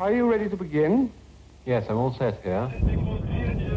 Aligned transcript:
Are 0.00 0.14
you 0.14 0.30
ready 0.30 0.48
to 0.48 0.56
begin? 0.56 1.12
Yes, 1.66 1.84
I'm 1.90 1.98
all 1.98 2.16
set 2.18 2.40
here. 2.42 2.72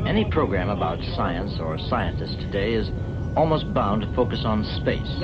Any 0.07 0.23
program 0.31 0.69
about 0.69 1.03
science 1.17 1.59
or 1.59 1.77
scientists 1.77 2.35
today 2.35 2.75
is 2.75 2.89
almost 3.35 3.73
bound 3.73 4.03
to 4.03 4.13
focus 4.15 4.45
on 4.45 4.63
space. 4.79 5.05
Hey, 5.05 5.19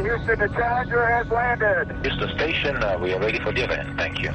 Houston, 0.00 0.38
the 0.38 0.48
Challenger 0.54 1.06
has 1.06 1.26
landed. 1.26 2.06
Houston 2.06 2.38
Station, 2.38 2.76
uh, 2.76 2.96
we 3.02 3.12
are 3.12 3.18
ready 3.18 3.40
for 3.40 3.52
the 3.52 3.64
event. 3.64 3.98
Thank 3.98 4.22
you. 4.22 4.32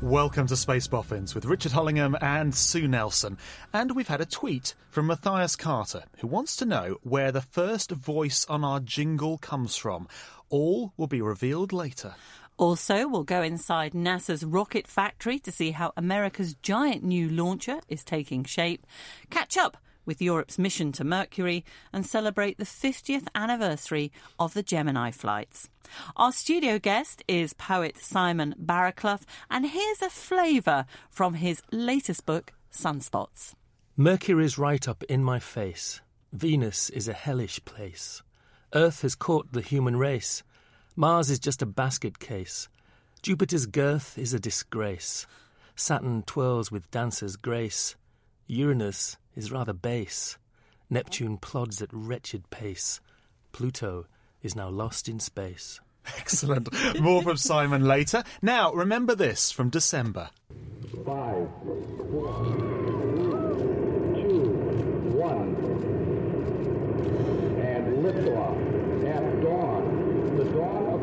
Welcome 0.00 0.46
to 0.46 0.56
Space 0.56 0.88
Boffins 0.88 1.34
with 1.34 1.44
Richard 1.44 1.72
Hollingham 1.72 2.16
and 2.22 2.54
Sue 2.54 2.88
Nelson. 2.88 3.36
And 3.74 3.94
we've 3.94 4.08
had 4.08 4.22
a 4.22 4.24
tweet 4.24 4.74
from 4.88 5.08
Matthias 5.08 5.56
Carter, 5.56 6.04
who 6.20 6.26
wants 6.26 6.56
to 6.56 6.64
know 6.64 6.96
where 7.02 7.32
the 7.32 7.42
first 7.42 7.90
voice 7.90 8.46
on 8.48 8.64
our 8.64 8.80
jingle 8.80 9.36
comes 9.36 9.76
from. 9.76 10.08
All 10.48 10.94
will 10.96 11.06
be 11.06 11.20
revealed 11.20 11.74
later. 11.74 12.14
Also, 12.60 13.08
we'll 13.08 13.24
go 13.24 13.40
inside 13.40 13.94
NASA's 13.94 14.44
rocket 14.44 14.86
factory 14.86 15.38
to 15.38 15.50
see 15.50 15.70
how 15.70 15.94
America's 15.96 16.52
giant 16.52 17.02
new 17.02 17.26
launcher 17.26 17.80
is 17.88 18.04
taking 18.04 18.44
shape, 18.44 18.86
catch 19.30 19.56
up 19.56 19.78
with 20.04 20.20
Europe's 20.20 20.58
mission 20.58 20.92
to 20.92 21.02
Mercury, 21.02 21.64
and 21.90 22.04
celebrate 22.04 22.58
the 22.58 22.66
50th 22.66 23.28
anniversary 23.34 24.12
of 24.38 24.52
the 24.52 24.62
Gemini 24.62 25.10
flights. 25.10 25.70
Our 26.16 26.32
studio 26.32 26.78
guest 26.78 27.24
is 27.26 27.54
poet 27.54 27.96
Simon 27.96 28.54
Barraclough, 28.62 29.22
and 29.50 29.64
here's 29.64 30.02
a 30.02 30.10
flavour 30.10 30.84
from 31.08 31.34
his 31.34 31.62
latest 31.72 32.26
book, 32.26 32.52
Sunspots. 32.70 33.54
Mercury's 33.96 34.58
right 34.58 34.86
up 34.86 35.02
in 35.04 35.24
my 35.24 35.38
face. 35.38 36.02
Venus 36.30 36.90
is 36.90 37.08
a 37.08 37.14
hellish 37.14 37.64
place. 37.64 38.22
Earth 38.74 39.00
has 39.00 39.14
caught 39.14 39.50
the 39.50 39.62
human 39.62 39.96
race. 39.96 40.42
Mars 41.00 41.30
is 41.30 41.38
just 41.38 41.62
a 41.62 41.66
basket 41.66 42.18
case. 42.18 42.68
Jupiter's 43.22 43.64
girth 43.64 44.18
is 44.18 44.34
a 44.34 44.38
disgrace. 44.38 45.26
Saturn 45.74 46.22
twirls 46.24 46.70
with 46.70 46.90
dancer's 46.90 47.36
grace. 47.36 47.96
Uranus 48.48 49.16
is 49.34 49.50
rather 49.50 49.72
base. 49.72 50.36
Neptune 50.90 51.38
plods 51.38 51.80
at 51.80 51.88
wretched 51.90 52.50
pace. 52.50 53.00
Pluto 53.50 54.08
is 54.42 54.54
now 54.54 54.68
lost 54.68 55.08
in 55.08 55.20
space. 55.20 55.80
Excellent. 56.18 56.68
More 57.00 57.22
from 57.22 57.38
Simon 57.38 57.86
later. 57.86 58.22
Now, 58.42 58.70
remember 58.74 59.14
this 59.14 59.50
from 59.50 59.70
December. 59.70 60.28
Five, 61.06 61.48
four, 61.64 62.44
three, 62.44 64.22
two, 64.22 64.44
one. 65.16 65.56
And 67.58 68.04
liftoff 68.04 68.70
at 69.08 69.42
dawn. 69.42 70.00
The 70.36 70.44
dawn 70.44 70.80
of 70.86 71.00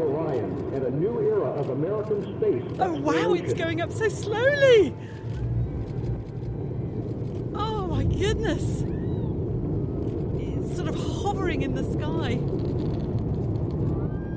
A 0.78 0.92
new 0.92 1.20
era 1.20 1.50
of 1.50 1.70
American 1.70 2.22
space. 2.38 2.64
Oh, 2.80 2.94
wow, 2.94 3.34
it's 3.34 3.54
going 3.54 3.82
up 3.82 3.92
so 3.92 4.08
slowly! 4.08 4.94
Oh, 7.56 7.88
my 7.88 8.04
goodness! 8.04 8.84
It's 10.40 10.76
sort 10.76 10.88
of 10.88 10.96
hovering 10.96 11.64
in 11.64 11.74
the 11.74 11.84
sky. 11.84 12.36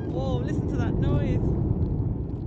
Whoa, 0.09 0.39
listen 0.39 0.69
to 0.71 0.77
that 0.77 0.95
noise. 0.95 1.43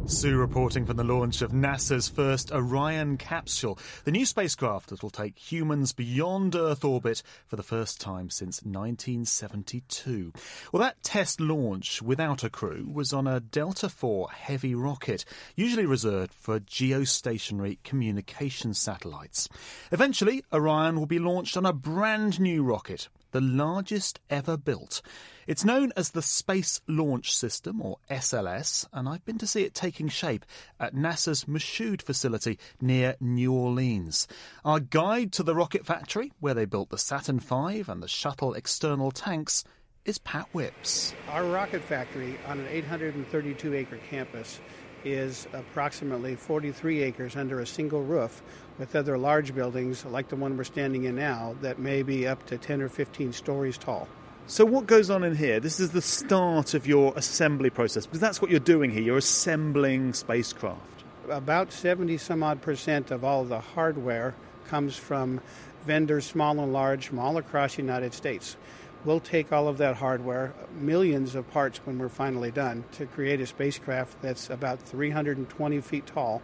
Sue 0.05 0.37
reporting 0.37 0.85
from 0.85 0.97
the 0.97 1.03
launch 1.03 1.41
of 1.41 1.53
NASA's 1.53 2.09
first 2.09 2.51
Orion 2.51 3.15
capsule, 3.15 3.79
the 4.03 4.11
new 4.11 4.25
spacecraft 4.25 4.89
that 4.89 5.01
will 5.01 5.09
take 5.09 5.37
humans 5.37 5.93
beyond 5.93 6.55
Earth 6.55 6.83
orbit 6.83 7.23
for 7.47 7.55
the 7.55 7.63
first 7.63 8.01
time 8.01 8.29
since 8.29 8.61
1972. 8.63 10.33
Well, 10.71 10.81
that 10.81 11.01
test 11.03 11.39
launch 11.39 12.01
without 12.01 12.43
a 12.43 12.49
crew 12.49 12.89
was 12.91 13.13
on 13.13 13.27
a 13.27 13.39
Delta 13.39 13.85
IV 13.85 14.29
heavy 14.29 14.75
rocket, 14.75 15.23
usually 15.55 15.85
reserved 15.85 16.33
for 16.33 16.59
geostationary 16.59 17.77
communication 17.83 18.73
satellites. 18.73 19.47
Eventually, 19.91 20.43
Orion 20.51 20.99
will 20.99 21.05
be 21.05 21.19
launched 21.19 21.55
on 21.55 21.65
a 21.65 21.71
brand 21.71 22.41
new 22.41 22.61
rocket, 22.61 23.07
the 23.33 23.41
largest 23.41 24.19
ever 24.29 24.55
built. 24.55 25.01
It's 25.47 25.65
known 25.65 25.91
as 25.97 26.11
the 26.11 26.21
Space 26.21 26.79
Launch 26.87 27.35
System, 27.35 27.81
or 27.81 27.97
SLS, 28.09 28.87
and 28.93 29.09
I've 29.09 29.25
been 29.25 29.39
to 29.39 29.47
see 29.47 29.63
it 29.63 29.73
taking 29.73 30.07
shape 30.07 30.45
at 30.79 30.95
NASA's 30.95 31.45
Michoud 31.45 32.01
facility 32.01 32.57
near 32.79 33.15
New 33.19 33.51
Orleans. 33.51 34.27
Our 34.63 34.79
guide 34.79 35.33
to 35.33 35.43
the 35.43 35.55
rocket 35.55 35.85
factory, 35.85 36.31
where 36.39 36.53
they 36.53 36.65
built 36.65 36.89
the 36.89 36.97
Saturn 36.97 37.39
V 37.39 37.83
and 37.87 38.01
the 38.01 38.07
shuttle 38.07 38.53
external 38.53 39.11
tanks, 39.11 39.65
is 40.05 40.19
Pat 40.19 40.47
Whips. 40.53 41.13
Our 41.29 41.45
rocket 41.45 41.81
factory 41.81 42.37
on 42.47 42.59
an 42.59 42.67
832 42.69 43.73
acre 43.73 43.99
campus 44.09 44.59
is 45.05 45.47
approximately 45.53 46.35
43 46.35 47.03
acres 47.03 47.35
under 47.35 47.59
a 47.59 47.67
single 47.67 48.03
roof 48.03 48.41
with 48.79 48.95
other 48.95 49.17
large 49.17 49.53
buildings 49.53 50.05
like 50.05 50.29
the 50.29 50.35
one 50.35 50.57
we're 50.57 50.63
standing 50.63 51.05
in 51.05 51.15
now 51.15 51.55
that 51.61 51.79
may 51.79 52.03
be 52.03 52.27
up 52.27 52.45
to 52.47 52.57
10 52.57 52.81
or 52.81 52.89
15 52.89 53.33
stories 53.33 53.77
tall. 53.77 54.07
So, 54.45 54.65
what 54.65 54.87
goes 54.87 55.09
on 55.09 55.23
in 55.23 55.35
here? 55.35 55.61
This 55.61 55.79
is 55.79 55.91
the 55.91 56.01
start 56.01 56.73
of 56.73 56.85
your 56.85 57.13
assembly 57.15 57.69
process 57.69 58.05
because 58.05 58.19
that's 58.19 58.41
what 58.41 58.51
you're 58.51 58.59
doing 58.59 58.91
here. 58.91 59.01
You're 59.01 59.17
assembling 59.17 60.13
spacecraft. 60.13 60.81
About 61.29 61.71
70 61.71 62.17
some 62.17 62.43
odd 62.43 62.61
percent 62.61 63.11
of 63.11 63.23
all 63.23 63.45
the 63.45 63.61
hardware 63.61 64.35
comes 64.67 64.97
from 64.97 65.39
vendors, 65.85 66.25
small 66.25 66.59
and 66.59 66.73
large, 66.73 67.07
from 67.07 67.19
all 67.19 67.37
across 67.37 67.75
the 67.75 67.81
United 67.81 68.13
States. 68.13 68.57
We'll 69.05 69.19
take 69.19 69.51
all 69.51 69.67
of 69.67 69.79
that 69.79 69.97
hardware, 69.97 70.53
millions 70.79 71.35
of 71.35 71.49
parts 71.51 71.79
when 71.83 71.97
we're 71.97 72.07
finally 72.07 72.51
done, 72.51 72.85
to 72.93 73.05
create 73.05 73.41
a 73.41 73.45
spacecraft 73.45 74.21
that's 74.21 74.49
about 74.49 74.81
320 74.81 75.81
feet 75.81 76.07
tall, 76.07 76.41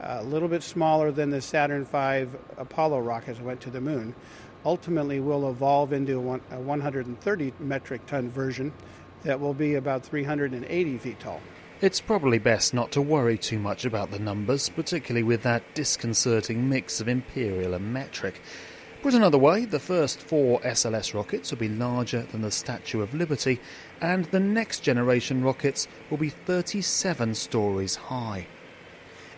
a 0.00 0.24
little 0.24 0.48
bit 0.48 0.64
smaller 0.64 1.12
than 1.12 1.30
the 1.30 1.40
Saturn 1.40 1.84
V 1.84 2.26
Apollo 2.56 3.00
rockets 3.00 3.38
that 3.38 3.44
went 3.44 3.60
to 3.60 3.70
the 3.70 3.80
moon. 3.80 4.16
Ultimately, 4.64 5.20
we'll 5.20 5.48
evolve 5.48 5.92
into 5.92 6.18
a 6.18 6.56
a 6.56 6.60
130 6.60 7.52
metric 7.60 8.04
ton 8.06 8.28
version 8.28 8.72
that 9.22 9.38
will 9.38 9.54
be 9.54 9.76
about 9.76 10.04
380 10.04 10.98
feet 10.98 11.20
tall. 11.20 11.40
It's 11.80 12.00
probably 12.00 12.38
best 12.38 12.74
not 12.74 12.92
to 12.92 13.02
worry 13.02 13.38
too 13.38 13.58
much 13.58 13.84
about 13.84 14.10
the 14.10 14.18
numbers, 14.18 14.68
particularly 14.68 15.24
with 15.24 15.42
that 15.42 15.62
disconcerting 15.74 16.68
mix 16.68 17.00
of 17.00 17.08
imperial 17.08 17.74
and 17.74 17.92
metric. 17.92 18.40
Put 19.02 19.14
another 19.14 19.36
way, 19.36 19.64
the 19.64 19.80
first 19.80 20.20
four 20.20 20.60
SLS 20.60 21.12
rockets 21.12 21.50
will 21.50 21.58
be 21.58 21.68
larger 21.68 22.22
than 22.22 22.42
the 22.42 22.52
Statue 22.52 23.00
of 23.00 23.12
Liberty, 23.12 23.58
and 24.00 24.26
the 24.26 24.38
next 24.38 24.84
generation 24.84 25.42
rockets 25.42 25.88
will 26.08 26.18
be 26.18 26.28
37 26.28 27.34
stories 27.34 27.96
high. 27.96 28.46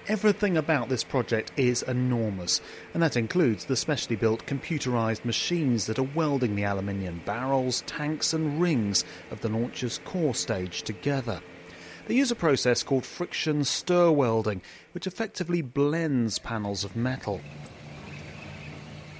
Everything 0.06 0.58
about 0.58 0.90
this 0.90 1.02
project 1.02 1.50
is 1.56 1.82
enormous, 1.82 2.60
and 2.92 3.02
that 3.02 3.16
includes 3.16 3.64
the 3.64 3.74
specially 3.74 4.16
built 4.16 4.44
computerized 4.44 5.24
machines 5.24 5.86
that 5.86 5.98
are 5.98 6.10
welding 6.14 6.56
the 6.56 6.64
aluminium 6.64 7.22
barrels, 7.24 7.82
tanks, 7.86 8.34
and 8.34 8.60
rings 8.60 9.02
of 9.30 9.40
the 9.40 9.48
launcher's 9.48 9.98
core 10.04 10.34
stage 10.34 10.82
together. 10.82 11.40
They 12.06 12.16
use 12.16 12.30
a 12.30 12.36
process 12.36 12.82
called 12.82 13.06
friction 13.06 13.64
stir 13.64 14.10
welding, 14.10 14.60
which 14.92 15.06
effectively 15.06 15.62
blends 15.62 16.38
panels 16.38 16.84
of 16.84 16.94
metal. 16.94 17.40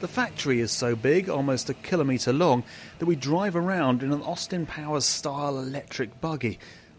The 0.00 0.08
factory 0.08 0.61
is 0.61 0.70
so 0.70 0.96
big, 0.96 1.31
almost 1.31 1.70
a 1.70 1.75
kilometre 1.75 2.32
long, 2.32 2.64
that 2.99 3.06
we 3.06 3.17
drive 3.17 3.56
around 3.56 4.02
in 4.02 4.12
an 4.12 4.23
Austin 4.23 4.67
Powers 4.67 5.05
style 5.05 5.58
electric 5.58 6.20
buggy, 6.20 6.58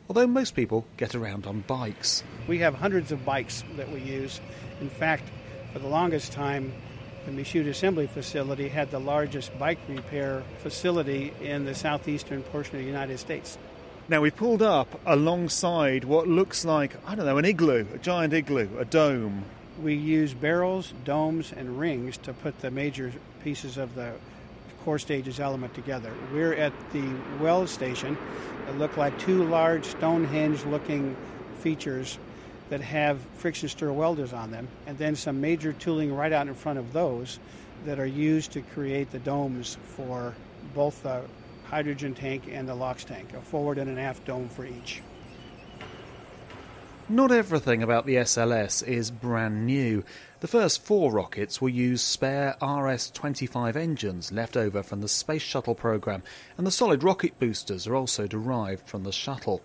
although 0.09 0.25
most 0.25 0.55
people 0.55 0.85
get 0.97 1.13
around 1.13 1.45
on 1.45 1.61
bikes. 1.67 2.23
We 2.47 2.59
have 2.59 2.73
hundreds 2.73 3.11
of 3.11 3.25
bikes 3.25 3.63
that 3.75 3.91
we 3.91 3.99
use. 3.99 4.39
In 4.81 4.89
fact, 4.89 5.23
for 5.73 5.79
the 5.79 5.87
longest 5.87 6.31
time, 6.31 6.73
the 7.25 7.31
Michoud 7.31 7.67
Assembly 7.67 8.07
Facility 8.07 8.69
had 8.69 8.91
the 8.91 8.99
largest 8.99 9.57
bike 9.59 9.79
repair 9.89 10.43
facility 10.59 11.33
in 11.41 11.65
the 11.65 11.75
southeastern 11.75 12.43
portion 12.43 12.75
of 12.75 12.81
the 12.81 12.87
United 12.87 13.19
States. 13.19 13.57
Now 14.07 14.21
we 14.21 14.31
pulled 14.31 14.61
up 14.61 14.99
alongside 15.05 16.03
what 16.03 16.27
looks 16.27 16.63
like, 16.63 16.95
I 17.07 17.15
don't 17.15 17.25
know, 17.25 17.37
an 17.37 17.45
igloo, 17.45 17.85
a 17.93 17.97
giant 17.97 18.33
igloo, 18.33 18.69
a 18.77 18.85
dome. 18.85 19.45
We 19.81 19.95
use 19.95 20.33
barrels, 20.33 20.93
domes, 21.03 21.51
and 21.51 21.79
rings 21.79 22.17
to 22.19 22.33
put 22.33 22.59
the 22.59 22.71
major 22.71 23.11
pieces 23.43 23.77
of 23.77 23.93
the 23.95 24.13
core 24.85 24.99
stages 24.99 25.39
element 25.39 25.73
together. 25.73 26.13
We're 26.31 26.53
at 26.53 26.71
the 26.93 27.03
Wells 27.41 27.71
station. 27.71 28.17
It 28.69 28.77
look 28.77 28.95
like 28.97 29.17
two 29.19 29.43
large 29.43 29.85
Stonehenge 29.85 30.63
looking 30.65 31.15
features 31.59 32.17
that 32.69 32.81
have 32.81 33.19
friction 33.37 33.67
stir 33.67 33.91
welders 33.91 34.31
on 34.33 34.51
them, 34.51 34.67
and 34.87 34.97
then 34.97 35.15
some 35.15 35.41
major 35.41 35.73
tooling 35.73 36.13
right 36.13 36.31
out 36.31 36.47
in 36.47 36.55
front 36.55 36.79
of 36.79 36.93
those 36.93 37.39
that 37.85 37.99
are 37.99 38.05
used 38.05 38.51
to 38.53 38.61
create 38.61 39.11
the 39.11 39.19
domes 39.19 39.77
for 39.95 40.33
both 40.73 41.03
the 41.03 41.21
hydrogen 41.65 42.13
tank 42.13 42.43
and 42.49 42.67
the 42.67 42.75
LOX 42.75 43.03
tank, 43.03 43.33
a 43.33 43.41
forward 43.41 43.77
and 43.77 43.89
an 43.89 43.97
aft 43.97 44.25
dome 44.25 44.49
for 44.49 44.65
each. 44.65 45.01
Not 47.07 47.31
everything 47.31 47.83
about 47.83 48.07
the 48.07 48.15
SLS 48.15 48.81
is 48.87 49.11
brand 49.11 49.67
new. 49.67 50.03
The 50.39 50.47
first 50.47 50.83
four 50.83 51.11
rockets 51.11 51.61
will 51.61 51.69
use 51.69 52.01
spare 52.01 52.55
RS 52.59 53.11
25 53.11 53.77
engines 53.77 54.31
left 54.31 54.57
over 54.57 54.81
from 54.81 55.01
the 55.01 55.07
Space 55.07 55.43
Shuttle 55.43 55.75
program, 55.75 56.23
and 56.57 56.65
the 56.65 56.71
solid 56.71 57.03
rocket 57.03 57.37
boosters 57.37 57.85
are 57.85 57.95
also 57.95 58.25
derived 58.25 58.87
from 58.87 59.03
the 59.03 59.11
shuttle. 59.11 59.61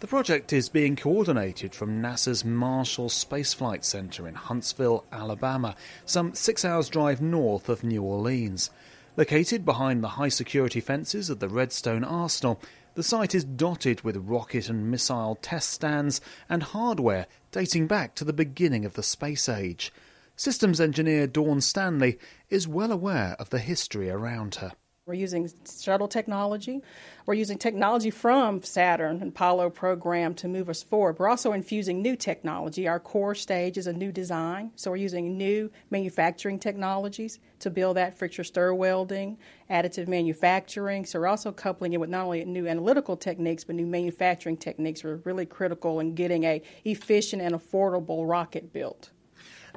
The 0.00 0.06
project 0.06 0.50
is 0.50 0.70
being 0.70 0.96
coordinated 0.96 1.74
from 1.74 2.00
NASA's 2.00 2.42
Marshall 2.42 3.10
Space 3.10 3.52
Flight 3.52 3.84
Center 3.84 4.26
in 4.26 4.34
Huntsville, 4.34 5.04
Alabama, 5.12 5.76
some 6.06 6.34
six 6.34 6.64
hours' 6.64 6.88
drive 6.88 7.20
north 7.20 7.68
of 7.68 7.84
New 7.84 8.02
Orleans. 8.02 8.70
Located 9.18 9.66
behind 9.66 10.02
the 10.02 10.16
high 10.16 10.30
security 10.30 10.80
fences 10.80 11.28
of 11.28 11.38
the 11.38 11.50
Redstone 11.50 12.02
Arsenal, 12.02 12.58
the 12.96 13.02
site 13.02 13.34
is 13.34 13.44
dotted 13.44 14.00
with 14.00 14.16
rocket 14.16 14.70
and 14.70 14.90
missile 14.90 15.38
test 15.42 15.68
stands 15.68 16.18
and 16.48 16.62
hardware 16.62 17.26
dating 17.52 17.86
back 17.86 18.14
to 18.14 18.24
the 18.24 18.32
beginning 18.32 18.86
of 18.86 18.94
the 18.94 19.02
space 19.02 19.50
age. 19.50 19.92
Systems 20.34 20.80
engineer 20.80 21.26
Dawn 21.26 21.60
Stanley 21.60 22.18
is 22.48 22.66
well 22.66 22.90
aware 22.90 23.36
of 23.38 23.50
the 23.50 23.58
history 23.58 24.08
around 24.08 24.56
her. 24.56 24.72
We're 25.06 25.14
using 25.14 25.48
shuttle 25.64 26.08
technology. 26.08 26.82
We're 27.26 27.34
using 27.34 27.58
technology 27.58 28.10
from 28.10 28.60
Saturn 28.64 29.22
and 29.22 29.28
Apollo 29.30 29.70
program 29.70 30.34
to 30.34 30.48
move 30.48 30.68
us 30.68 30.82
forward. 30.82 31.20
We're 31.20 31.28
also 31.28 31.52
infusing 31.52 32.02
new 32.02 32.16
technology. 32.16 32.88
Our 32.88 32.98
core 32.98 33.36
stage 33.36 33.78
is 33.78 33.86
a 33.86 33.92
new 33.92 34.10
design, 34.10 34.72
so 34.74 34.90
we're 34.90 34.96
using 34.96 35.38
new 35.38 35.70
manufacturing 35.90 36.58
technologies 36.58 37.38
to 37.60 37.70
build 37.70 37.96
that 37.98 38.18
friction 38.18 38.42
stir 38.42 38.74
welding, 38.74 39.38
additive 39.70 40.08
manufacturing. 40.08 41.06
So 41.06 41.20
we're 41.20 41.28
also 41.28 41.52
coupling 41.52 41.92
it 41.92 42.00
with 42.00 42.10
not 42.10 42.24
only 42.24 42.44
new 42.44 42.66
analytical 42.66 43.16
techniques 43.16 43.62
but 43.62 43.76
new 43.76 43.86
manufacturing 43.86 44.56
techniques. 44.56 45.04
We're 45.04 45.20
really 45.22 45.46
critical 45.46 46.00
in 46.00 46.16
getting 46.16 46.42
a 46.42 46.60
efficient 46.84 47.42
and 47.42 47.54
affordable 47.54 48.28
rocket 48.28 48.72
built. 48.72 49.10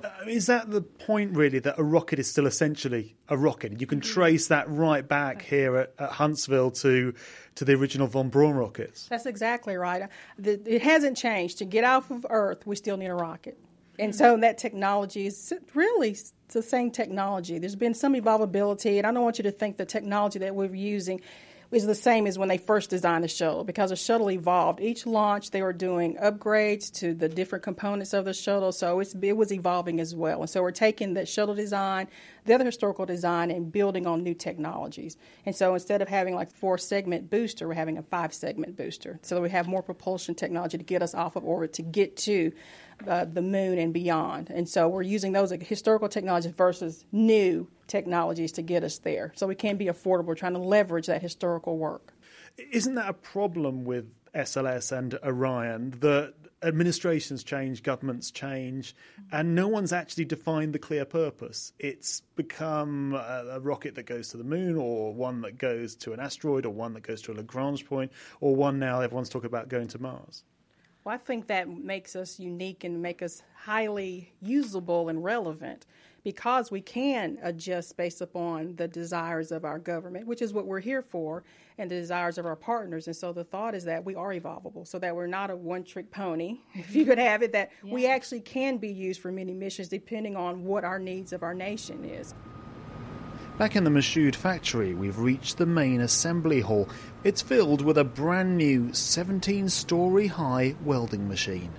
Uh, 0.04 0.10
is 0.28 0.46
that 0.48 0.70
the 0.72 0.82
point, 0.82 1.36
really, 1.36 1.60
that 1.60 1.78
a 1.78 1.84
rocket 1.84 2.20
is 2.20 2.30
still 2.30 2.46
essentially 2.48 3.16
a 3.28 3.38
rocket? 3.38 3.80
You 3.80 3.88
can 3.88 4.00
Mm-hmm. 4.00 4.14
trace 4.14 4.48
that 4.48 4.70
right 4.70 5.08
back 5.08 5.42
here 5.42 5.76
at, 5.78 5.94
at 6.00 6.12
Huntsville 6.12 6.72
to 6.72 7.14
to 7.56 7.66
the 7.66 7.74
original 7.74 8.08
von 8.08 8.30
Braun 8.30 8.56
rockets. 8.56 9.08
That's 9.10 9.26
exactly 9.26 9.76
right. 9.76 10.08
The, 10.38 10.62
it 10.66 10.82
hasn't 10.82 11.18
changed. 11.18 11.58
To 11.58 11.66
get 11.66 11.84
off 11.84 12.10
of 12.12 12.26
Earth, 12.30 12.66
we 12.66 12.76
still 12.78 12.96
need 12.98 13.08
a 13.08 13.14
rocket. 13.16 13.58
And 13.98 14.16
so 14.16 14.38
that 14.38 14.58
technology 14.58 15.26
is 15.28 15.52
really 15.76 16.16
the 16.54 16.64
same 16.64 16.90
technology. 16.90 17.60
There's 17.60 17.76
been 17.76 17.94
some 17.94 18.14
evolvability, 18.14 18.98
and 18.98 19.06
I 19.06 19.12
don't 19.12 19.24
want 19.24 19.38
you 19.40 19.44
to 19.44 19.52
think 19.52 19.76
the 19.76 19.86
technology 19.86 20.40
that 20.40 20.56
we're 20.56 20.74
using 20.74 21.20
is 21.72 21.86
the 21.86 21.94
same 21.94 22.26
as 22.26 22.38
when 22.40 22.50
they 22.50 22.58
first 22.58 22.90
designed 22.90 23.24
the 23.24 23.28
shuttle 23.28 23.64
because 23.64 23.92
the 23.92 23.96
shuttle 23.96 24.32
evolved. 24.32 24.80
Each 24.80 25.06
launch, 25.06 25.52
they 25.52 25.62
were 25.62 25.74
doing 25.74 26.16
upgrades 26.16 26.92
to 26.94 27.14
the 27.14 27.30
different 27.30 27.64
components 27.64 28.14
of 28.14 28.26
the 28.26 28.34
shuttle, 28.34 28.72
so 28.72 29.00
it 29.00 29.38
was 29.38 29.52
evolving 29.54 30.00
as 30.00 30.16
well. 30.16 30.42
And 30.42 30.50
so 30.50 30.64
we're 30.64 30.72
taking 30.72 31.14
the 31.14 31.28
shuttle 31.28 31.54
design, 31.54 32.08
the 32.46 32.56
other 32.56 32.66
historical 32.66 33.06
design, 33.06 33.52
and 33.52 33.72
building 33.72 34.08
on 34.08 34.24
new 34.24 34.34
technologies. 34.34 35.16
And 35.46 35.56
so 35.56 35.76
instead 35.76 36.02
of 36.02 36.08
having 36.08 36.34
like 36.34 36.52
four 36.52 36.80
segment 36.80 37.30
booster, 37.30 37.68
we're 37.68 37.76
having 37.76 38.00
a 38.00 38.04
five 38.04 38.34
segment 38.34 38.76
booster. 38.76 39.20
So 39.22 39.36
that 39.36 39.42
we 39.42 39.52
have 39.52 39.68
more 39.68 39.84
propulsion 39.84 40.34
technology 40.34 40.80
to 40.80 40.84
get 40.84 41.04
us 41.04 41.14
off 41.14 41.36
of 41.36 41.46
orbit 41.46 41.74
to 41.74 41.84
get 41.84 42.18
to 42.18 42.52
uh, 43.08 43.26
the 43.26 43.42
moon 43.42 43.78
and 43.78 43.94
beyond. 43.94 44.50
And 44.50 44.68
so 44.68 44.88
we're 44.88 45.02
using 45.02 45.32
those 45.32 45.52
historical 45.52 46.10
technologies 46.10 46.52
versus 46.52 47.06
new 47.12 47.68
technologies 47.88 48.52
to 48.54 48.62
get 48.62 48.84
us 48.84 49.00
there. 49.00 49.34
So 49.36 49.48
we 49.48 49.56
can 49.56 49.78
be 49.78 49.86
affordable. 49.86 50.26
We're 50.26 50.36
trying 50.36 50.54
to 50.54 50.60
leverage 50.60 51.08
that 51.08 51.22
historical 51.22 51.78
work. 51.78 52.14
Isn't 52.72 52.96
that 52.96 53.10
a 53.10 53.14
problem 53.14 53.86
with 53.86 54.12
SLS 54.34 54.92
and 54.92 55.18
Orion 55.24 55.92
that 56.02 56.34
administrations 56.62 57.44
change, 57.44 57.84
governments 57.84 58.32
change, 58.32 58.96
and 59.32 59.56
no 59.56 59.68
one's 59.68 59.94
actually 59.94 60.26
defined 60.26 60.74
the 60.74 60.80
clear 60.80 61.06
purpose? 61.06 61.74
It's 61.80 62.22
become 62.36 63.14
a, 63.14 63.46
a 63.52 63.60
rocket 63.60 63.96
that 63.96 64.06
goes 64.06 64.30
to 64.30 64.38
the 64.38 64.44
moon, 64.44 64.76
or 64.76 65.14
one 65.14 65.42
that 65.42 65.58
goes 65.58 65.96
to 65.98 66.14
an 66.14 66.20
asteroid, 66.20 66.66
or 66.66 66.72
one 66.72 66.94
that 66.94 67.04
goes 67.04 67.22
to 67.24 67.32
a 67.32 67.36
Lagrange 67.36 67.86
point, 67.86 68.12
or 68.42 68.56
one 68.56 68.78
now 68.80 69.02
everyone's 69.02 69.30
talking 69.30 69.48
about 69.48 69.70
going 69.70 69.88
to 69.90 70.00
Mars. 70.00 70.44
Well, 71.04 71.16
I 71.16 71.18
think 71.18 71.48
that 71.48 71.70
makes 71.70 72.16
us 72.16 72.40
unique 72.40 72.84
and 72.84 73.02
make 73.02 73.22
us 73.22 73.42
highly 73.56 74.32
usable 74.42 75.10
and 75.10 75.24
relevant 75.24 75.86
because 76.24 76.70
we 76.70 76.82
can 76.82 77.38
adjust 77.42 77.96
based 77.96 78.22
upon 78.22 78.76
the 78.76 78.88
desires 78.88 79.52
of 79.52 79.64
our 79.64 79.80
government, 79.80 80.28
which 80.28 80.42
is 80.42 80.52
what 80.52 80.66
we're 80.66 80.80
here 80.80 81.02
for, 81.02 81.44
and 81.78 81.90
the 81.90 81.96
desires 81.96 82.38
of 82.38 82.46
our 82.46 82.58
partners. 82.58 83.08
And 83.08 83.16
so 83.16 83.32
the 83.32 83.46
thought 83.46 83.74
is 83.74 83.86
that 83.86 84.04
we 84.04 84.16
are 84.16 84.34
evolvable, 84.34 84.86
so 84.86 85.00
that 85.00 85.16
we're 85.16 85.28
not 85.28 85.50
a 85.50 85.56
one 85.56 85.84
trick 85.84 86.12
pony, 86.12 86.60
if 86.74 86.94
you 86.94 87.06
could 87.06 87.18
have 87.18 87.42
it, 87.42 87.54
that 87.54 87.72
we 87.84 88.06
actually 88.06 88.42
can 88.42 88.78
be 88.78 88.90
used 88.90 89.22
for 89.22 89.32
many 89.32 89.54
missions 89.54 89.88
depending 89.88 90.36
on 90.36 90.66
what 90.66 90.84
our 90.84 91.00
needs 91.00 91.32
of 91.32 91.44
our 91.44 91.54
nation 91.54 92.04
is. 92.04 92.34
Back 93.60 93.76
in 93.76 93.84
the 93.84 93.90
Michoud 93.90 94.38
factory, 94.38 94.94
we've 94.94 95.20
reached 95.20 95.58
the 95.58 95.66
main 95.66 96.00
assembly 96.00 96.62
hall. 96.62 96.88
It's 97.26 97.42
filled 97.42 97.82
with 97.82 97.98
a 97.98 98.06
brand 98.06 98.58
new 98.58 98.94
17 98.94 99.68
story 99.68 100.28
high 100.28 100.76
welding 100.86 101.28
machine. 101.28 101.70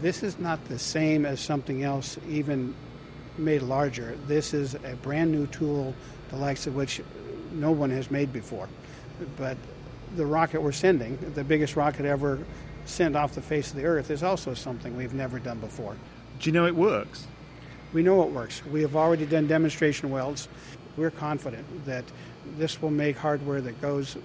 This 0.00 0.22
is 0.22 0.38
not 0.38 0.64
the 0.66 0.78
same 0.78 1.26
as 1.26 1.40
something 1.40 1.82
else, 1.82 2.18
even 2.28 2.72
made 3.36 3.62
larger. 3.62 4.16
This 4.28 4.54
is 4.54 4.76
a 4.84 4.94
brand 5.02 5.32
new 5.32 5.48
tool, 5.48 5.92
the 6.30 6.36
likes 6.36 6.68
of 6.68 6.76
which 6.76 7.02
no 7.50 7.72
one 7.72 7.90
has 7.90 8.12
made 8.12 8.32
before. 8.32 8.68
But 9.36 9.56
the 10.14 10.26
rocket 10.26 10.62
we're 10.62 10.70
sending, 10.70 11.18
the 11.34 11.42
biggest 11.42 11.74
rocket 11.74 12.06
ever 12.06 12.38
sent 12.84 13.16
off 13.16 13.34
the 13.34 13.42
face 13.42 13.70
of 13.70 13.76
the 13.76 13.86
Earth, 13.86 14.12
is 14.12 14.22
also 14.22 14.54
something 14.54 14.96
we've 14.96 15.14
never 15.14 15.40
done 15.40 15.58
before. 15.58 15.96
Do 16.38 16.48
you 16.48 16.52
know 16.52 16.66
it 16.66 16.76
works? 16.76 17.26
We 17.92 18.04
know 18.04 18.22
it 18.22 18.30
works. 18.30 18.64
We 18.66 18.82
have 18.82 18.94
already 18.94 19.26
done 19.26 19.48
demonstration 19.48 20.10
welds. 20.10 20.46
We're 20.96 21.10
confident 21.10 21.86
that 21.86 22.04
this 22.56 22.80
will 22.80 22.90
make 22.90 23.16
hardware 23.16 23.60
that 23.60 23.80
goes 23.80 24.16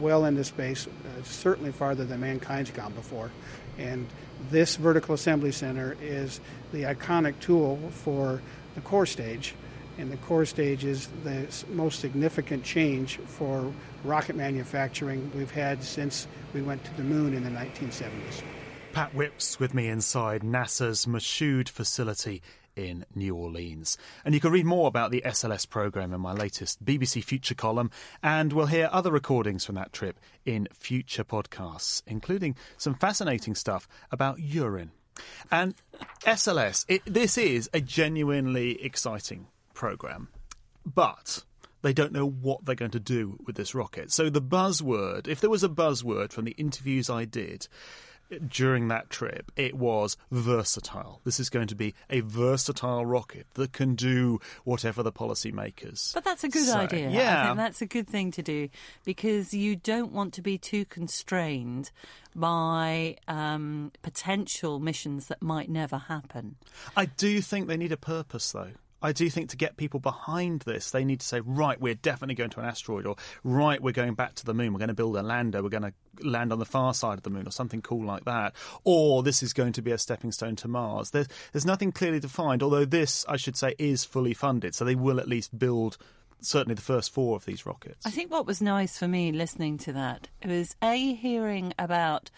well 0.00 0.24
into 0.24 0.44
space, 0.44 0.86
uh, 0.86 1.22
certainly 1.24 1.72
farther 1.72 2.04
than 2.04 2.20
mankind's 2.20 2.70
gone 2.70 2.92
before. 2.92 3.30
And 3.78 4.06
this 4.50 4.76
vertical 4.76 5.14
assembly 5.14 5.52
center 5.52 5.96
is 6.00 6.40
the 6.72 6.82
iconic 6.82 7.38
tool 7.40 7.78
for 7.90 8.40
the 8.74 8.80
core 8.80 9.06
stage. 9.06 9.54
And 9.98 10.10
the 10.10 10.16
core 10.18 10.46
stage 10.46 10.84
is 10.84 11.08
the 11.22 11.46
most 11.68 12.00
significant 12.00 12.64
change 12.64 13.18
for 13.18 13.72
rocket 14.04 14.36
manufacturing 14.36 15.30
we've 15.34 15.50
had 15.50 15.82
since 15.84 16.26
we 16.54 16.62
went 16.62 16.82
to 16.84 16.96
the 16.96 17.02
moon 17.02 17.34
in 17.34 17.44
the 17.44 17.50
1970s. 17.50 18.42
Pat 18.92 19.14
Whips 19.14 19.58
with 19.58 19.74
me 19.74 19.88
inside 19.88 20.42
NASA's 20.42 21.06
Michoud 21.06 21.68
facility 21.68 22.42
in 22.76 23.04
New 23.14 23.34
Orleans. 23.34 23.96
And 24.24 24.34
you 24.34 24.40
can 24.40 24.52
read 24.52 24.66
more 24.66 24.88
about 24.88 25.10
the 25.10 25.22
SLS 25.24 25.68
program 25.68 26.12
in 26.12 26.20
my 26.20 26.32
latest 26.32 26.84
BBC 26.84 27.22
Future 27.22 27.54
column, 27.54 27.90
and 28.22 28.52
we'll 28.52 28.66
hear 28.66 28.88
other 28.92 29.10
recordings 29.10 29.64
from 29.64 29.74
that 29.76 29.92
trip 29.92 30.18
in 30.44 30.68
future 30.72 31.24
podcasts, 31.24 32.02
including 32.06 32.56
some 32.76 32.94
fascinating 32.94 33.54
stuff 33.54 33.88
about 34.10 34.38
urine. 34.40 34.92
And 35.50 35.74
SLS, 36.20 36.84
it, 36.88 37.02
this 37.04 37.36
is 37.36 37.68
a 37.72 37.80
genuinely 37.80 38.82
exciting 38.82 39.48
program, 39.74 40.28
but 40.86 41.44
they 41.82 41.92
don't 41.92 42.12
know 42.12 42.28
what 42.28 42.64
they're 42.64 42.74
going 42.74 42.92
to 42.92 43.00
do 43.00 43.38
with 43.44 43.56
this 43.56 43.74
rocket. 43.74 44.12
So 44.12 44.30
the 44.30 44.40
buzzword, 44.40 45.28
if 45.28 45.40
there 45.40 45.50
was 45.50 45.64
a 45.64 45.68
buzzword 45.68 46.32
from 46.32 46.44
the 46.44 46.52
interviews 46.52 47.10
I 47.10 47.24
did, 47.24 47.68
during 48.48 48.88
that 48.88 49.10
trip, 49.10 49.50
it 49.56 49.74
was 49.74 50.16
versatile. 50.30 51.20
This 51.24 51.38
is 51.40 51.50
going 51.50 51.68
to 51.68 51.74
be 51.74 51.94
a 52.10 52.20
versatile 52.20 53.04
rocket 53.06 53.46
that 53.54 53.72
can 53.72 53.94
do 53.94 54.40
whatever 54.64 55.02
the 55.02 55.12
policymakers. 55.12 56.14
But 56.14 56.24
that's 56.24 56.44
a 56.44 56.48
good 56.48 56.64
say. 56.66 56.78
idea. 56.78 57.08
I 57.08 57.12
Yeah. 57.12 57.44
think 57.46 57.56
that's 57.58 57.82
a 57.82 57.86
good 57.86 58.08
thing 58.08 58.30
to 58.32 58.42
do 58.42 58.68
because 59.04 59.52
you 59.54 59.76
don't 59.76 60.12
want 60.12 60.34
to 60.34 60.42
be 60.42 60.58
too 60.58 60.84
constrained 60.84 61.90
by 62.34 63.16
um, 63.28 63.92
potential 64.02 64.78
missions 64.80 65.26
that 65.28 65.42
might 65.42 65.68
never 65.68 65.98
happen. 65.98 66.56
I 66.96 67.04
do 67.06 67.40
think 67.40 67.68
they 67.68 67.76
need 67.76 67.92
a 67.92 67.96
purpose, 67.96 68.50
though. 68.52 68.70
I 69.02 69.12
do 69.12 69.28
think 69.28 69.50
to 69.50 69.56
get 69.56 69.76
people 69.76 70.00
behind 70.00 70.60
this, 70.62 70.90
they 70.90 71.04
need 71.04 71.20
to 71.20 71.26
say, 71.26 71.40
right, 71.40 71.80
we're 71.80 71.94
definitely 71.94 72.34
going 72.34 72.50
to 72.50 72.60
an 72.60 72.66
asteroid, 72.66 73.06
or 73.06 73.16
right, 73.44 73.80
we're 73.82 73.92
going 73.92 74.14
back 74.14 74.34
to 74.36 74.44
the 74.44 74.54
moon, 74.54 74.72
we're 74.72 74.78
going 74.78 74.88
to 74.88 74.94
build 74.94 75.16
a 75.16 75.22
lander, 75.22 75.62
we're 75.62 75.68
going 75.68 75.82
to 75.82 75.92
land 76.22 76.52
on 76.52 76.58
the 76.58 76.64
far 76.64 76.94
side 76.94 77.18
of 77.18 77.22
the 77.22 77.30
moon, 77.30 77.46
or 77.46 77.50
something 77.50 77.82
cool 77.82 78.04
like 78.04 78.24
that. 78.24 78.54
Or 78.84 79.22
this 79.22 79.42
is 79.42 79.52
going 79.52 79.72
to 79.74 79.82
be 79.82 79.90
a 79.90 79.98
stepping 79.98 80.32
stone 80.32 80.56
to 80.56 80.68
Mars. 80.68 81.10
There's, 81.10 81.28
there's 81.52 81.66
nothing 81.66 81.92
clearly 81.92 82.20
defined, 82.20 82.62
although 82.62 82.84
this, 82.84 83.24
I 83.28 83.36
should 83.36 83.56
say, 83.56 83.74
is 83.78 84.04
fully 84.04 84.34
funded, 84.34 84.74
so 84.74 84.84
they 84.84 84.94
will 84.94 85.20
at 85.20 85.28
least 85.28 85.58
build 85.58 85.98
certainly 86.40 86.74
the 86.74 86.82
first 86.82 87.12
four 87.12 87.36
of 87.36 87.44
these 87.44 87.64
rockets. 87.64 88.04
I 88.04 88.10
think 88.10 88.30
what 88.30 88.46
was 88.46 88.60
nice 88.60 88.98
for 88.98 89.08
me 89.08 89.32
listening 89.32 89.78
to 89.78 89.92
that 89.92 90.28
was 90.44 90.74
a 90.82 91.14
hearing 91.14 91.72
about 91.78 92.30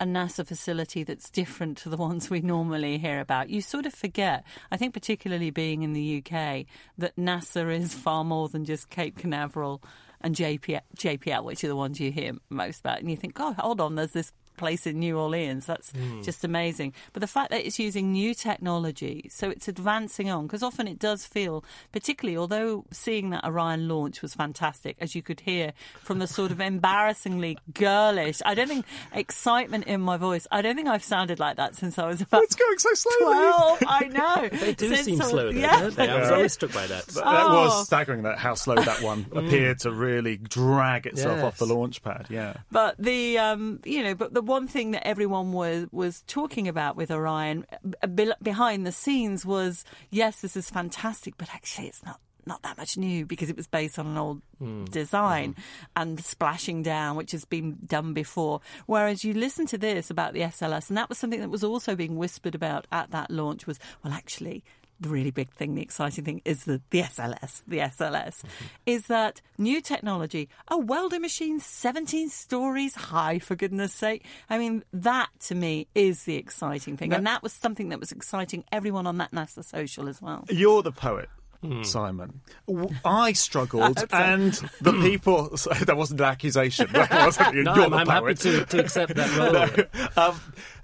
a 0.00 0.04
NASA 0.04 0.46
facility 0.46 1.02
that's 1.02 1.30
different 1.30 1.78
to 1.78 1.88
the 1.88 1.96
ones 1.96 2.30
we 2.30 2.40
normally 2.40 2.98
hear 2.98 3.20
about. 3.20 3.50
You 3.50 3.60
sort 3.60 3.86
of 3.86 3.94
forget, 3.94 4.44
I 4.70 4.76
think, 4.76 4.94
particularly 4.94 5.50
being 5.50 5.82
in 5.82 5.92
the 5.92 6.18
UK, 6.18 6.66
that 6.98 7.16
NASA 7.16 7.76
is 7.76 7.94
far 7.94 8.24
more 8.24 8.48
than 8.48 8.64
just 8.64 8.90
Cape 8.90 9.18
Canaveral 9.18 9.82
and 10.20 10.34
JPL, 10.34 10.80
JPL, 10.96 11.44
which 11.44 11.64
are 11.64 11.68
the 11.68 11.76
ones 11.76 12.00
you 12.00 12.10
hear 12.12 12.32
most 12.48 12.80
about. 12.80 13.00
And 13.00 13.10
you 13.10 13.16
think, 13.16 13.34
God, 13.34 13.56
hold 13.56 13.80
on, 13.80 13.94
there's 13.94 14.12
this 14.12 14.32
place 14.58 14.86
in 14.86 14.98
New 14.98 15.18
Orleans. 15.18 15.64
That's 15.66 15.90
Hmm. 15.92 16.20
just 16.22 16.44
amazing. 16.44 16.92
But 17.14 17.20
the 17.20 17.26
fact 17.26 17.50
that 17.50 17.64
it's 17.66 17.78
using 17.78 18.12
new 18.12 18.34
technology, 18.34 19.28
so 19.32 19.48
it's 19.48 19.68
advancing 19.68 20.28
on, 20.30 20.46
because 20.46 20.62
often 20.62 20.86
it 20.86 20.98
does 20.98 21.24
feel, 21.24 21.64
particularly, 21.92 22.36
although 22.36 22.84
seeing 22.90 23.30
that 23.30 23.44
Orion 23.44 23.88
launch 23.88 24.20
was 24.20 24.34
fantastic, 24.34 24.96
as 25.00 25.14
you 25.14 25.22
could 25.22 25.40
hear 25.40 25.72
from 26.02 26.18
the 26.18 26.26
sort 26.26 26.50
of 26.50 26.60
embarrassingly 26.72 27.56
girlish, 27.72 28.42
I 28.44 28.54
don't 28.54 28.68
think 28.68 28.84
excitement 29.12 29.86
in 29.86 30.00
my 30.00 30.16
voice. 30.16 30.46
I 30.50 30.62
don't 30.62 30.76
think 30.76 30.88
I've 30.88 31.04
sounded 31.04 31.38
like 31.38 31.56
that 31.56 31.74
since 31.76 31.98
I 31.98 32.06
was 32.06 32.20
about. 32.20 32.42
It's 32.44 32.54
going 32.54 32.78
so 32.78 32.90
slowly. 32.94 33.34
12. 33.36 33.78
I 33.86 34.04
know. 34.08 34.48
They 34.58 34.74
do 34.74 34.88
Since 34.94 35.04
seem 35.06 35.20
I 35.22 35.24
slow, 35.24 35.52
though, 35.52 35.58
yeah, 35.58 35.80
don't 35.80 35.96
they? 35.96 36.08
I 36.08 36.18
was 36.18 36.28
they 36.28 36.34
always 36.34 36.52
struck 36.52 36.72
by 36.72 36.86
that. 36.86 37.06
That 37.08 37.24
Oh. 37.26 37.64
was 37.64 37.86
staggering. 37.86 38.22
That 38.22 38.38
how 38.38 38.54
slow 38.54 38.74
that 38.76 39.02
one 39.02 39.26
appeared 39.32 39.80
to 39.80 39.90
really 39.92 40.36
drag 40.36 41.06
itself 41.06 41.42
off 41.42 41.58
the 41.58 41.66
launch 41.66 42.02
pad. 42.02 42.26
Yeah. 42.30 42.54
But 42.70 42.96
the 42.98 43.38
um, 43.38 43.80
you 43.84 44.02
know, 44.02 44.14
but 44.14 44.34
the 44.34 44.42
one 44.48 44.66
thing 44.66 44.90
that 44.92 45.06
everyone 45.06 45.52
was 45.52 45.86
was 45.92 46.22
talking 46.26 46.66
about 46.66 46.96
with 46.96 47.10
Orion 47.10 47.66
uh, 48.02 48.06
be- 48.06 48.32
behind 48.42 48.86
the 48.86 48.92
scenes 48.92 49.46
was 49.46 49.84
yes, 50.10 50.40
this 50.40 50.56
is 50.56 50.70
fantastic, 50.70 51.34
but 51.36 51.48
actually 51.54 51.86
it's 51.86 52.04
not 52.04 52.20
not 52.48 52.62
that 52.62 52.78
much 52.78 52.96
new 52.96 53.26
because 53.26 53.50
it 53.50 53.56
was 53.56 53.66
based 53.68 53.98
on 53.98 54.06
an 54.06 54.16
old 54.16 54.40
design 54.90 55.54
and 55.94 56.18
splashing 56.24 56.82
down, 56.82 57.14
which 57.14 57.30
has 57.30 57.44
been 57.44 57.76
done 57.86 58.14
before. 58.14 58.60
Whereas 58.86 59.22
you 59.22 59.34
listen 59.34 59.66
to 59.66 59.78
this 59.78 60.10
about 60.10 60.32
the 60.32 60.40
SLS, 60.40 60.88
and 60.88 60.96
that 60.96 61.08
was 61.08 61.18
something 61.18 61.40
that 61.40 61.50
was 61.50 61.62
also 61.62 61.94
being 61.94 62.16
whispered 62.16 62.54
about 62.54 62.86
at 62.90 63.10
that 63.12 63.30
launch 63.30 63.66
was 63.66 63.78
well, 64.02 64.12
actually. 64.14 64.64
The 65.00 65.08
really 65.08 65.30
big 65.30 65.50
thing, 65.52 65.74
the 65.76 65.82
exciting 65.82 66.24
thing 66.24 66.42
is 66.44 66.64
the, 66.64 66.80
the 66.90 67.02
SLS. 67.02 67.62
The 67.68 67.78
SLS 67.78 68.42
is 68.84 69.06
that 69.06 69.40
new 69.56 69.80
technology, 69.80 70.48
a 70.66 70.76
welder 70.76 71.20
machine 71.20 71.60
17 71.60 72.28
stories 72.30 72.94
high, 72.96 73.38
for 73.38 73.54
goodness 73.54 73.92
sake. 73.94 74.24
I 74.50 74.58
mean, 74.58 74.82
that 74.92 75.28
to 75.46 75.54
me 75.54 75.86
is 75.94 76.24
the 76.24 76.34
exciting 76.34 76.96
thing. 76.96 77.12
and 77.12 77.26
that 77.26 77.42
was 77.44 77.52
something 77.52 77.90
that 77.90 78.00
was 78.00 78.10
exciting 78.10 78.64
everyone 78.72 79.06
on 79.06 79.18
that 79.18 79.30
NASA 79.30 79.64
social 79.64 80.08
as 80.08 80.20
well. 80.20 80.44
You're 80.50 80.82
the 80.82 80.92
poet. 80.92 81.28
Hmm. 81.62 81.82
Simon, 81.82 82.40
I 83.04 83.32
struggled, 83.32 84.04
and 84.12 84.52
the 84.80 84.92
people. 84.92 85.50
So 85.56 85.70
that 85.74 85.96
wasn't 85.96 86.20
an 86.20 86.26
accusation. 86.26 86.86
That 86.92 87.10
wasn't, 87.10 87.54
No, 87.64 87.74
you're 87.74 87.84
I'm, 87.86 87.90
the 87.90 87.96
I'm 87.96 88.06
happy 88.06 88.34
to, 88.34 88.64
to 88.64 88.78
accept 88.78 89.16
that 89.16 89.86
role. 90.16 90.24
um, 90.24 90.40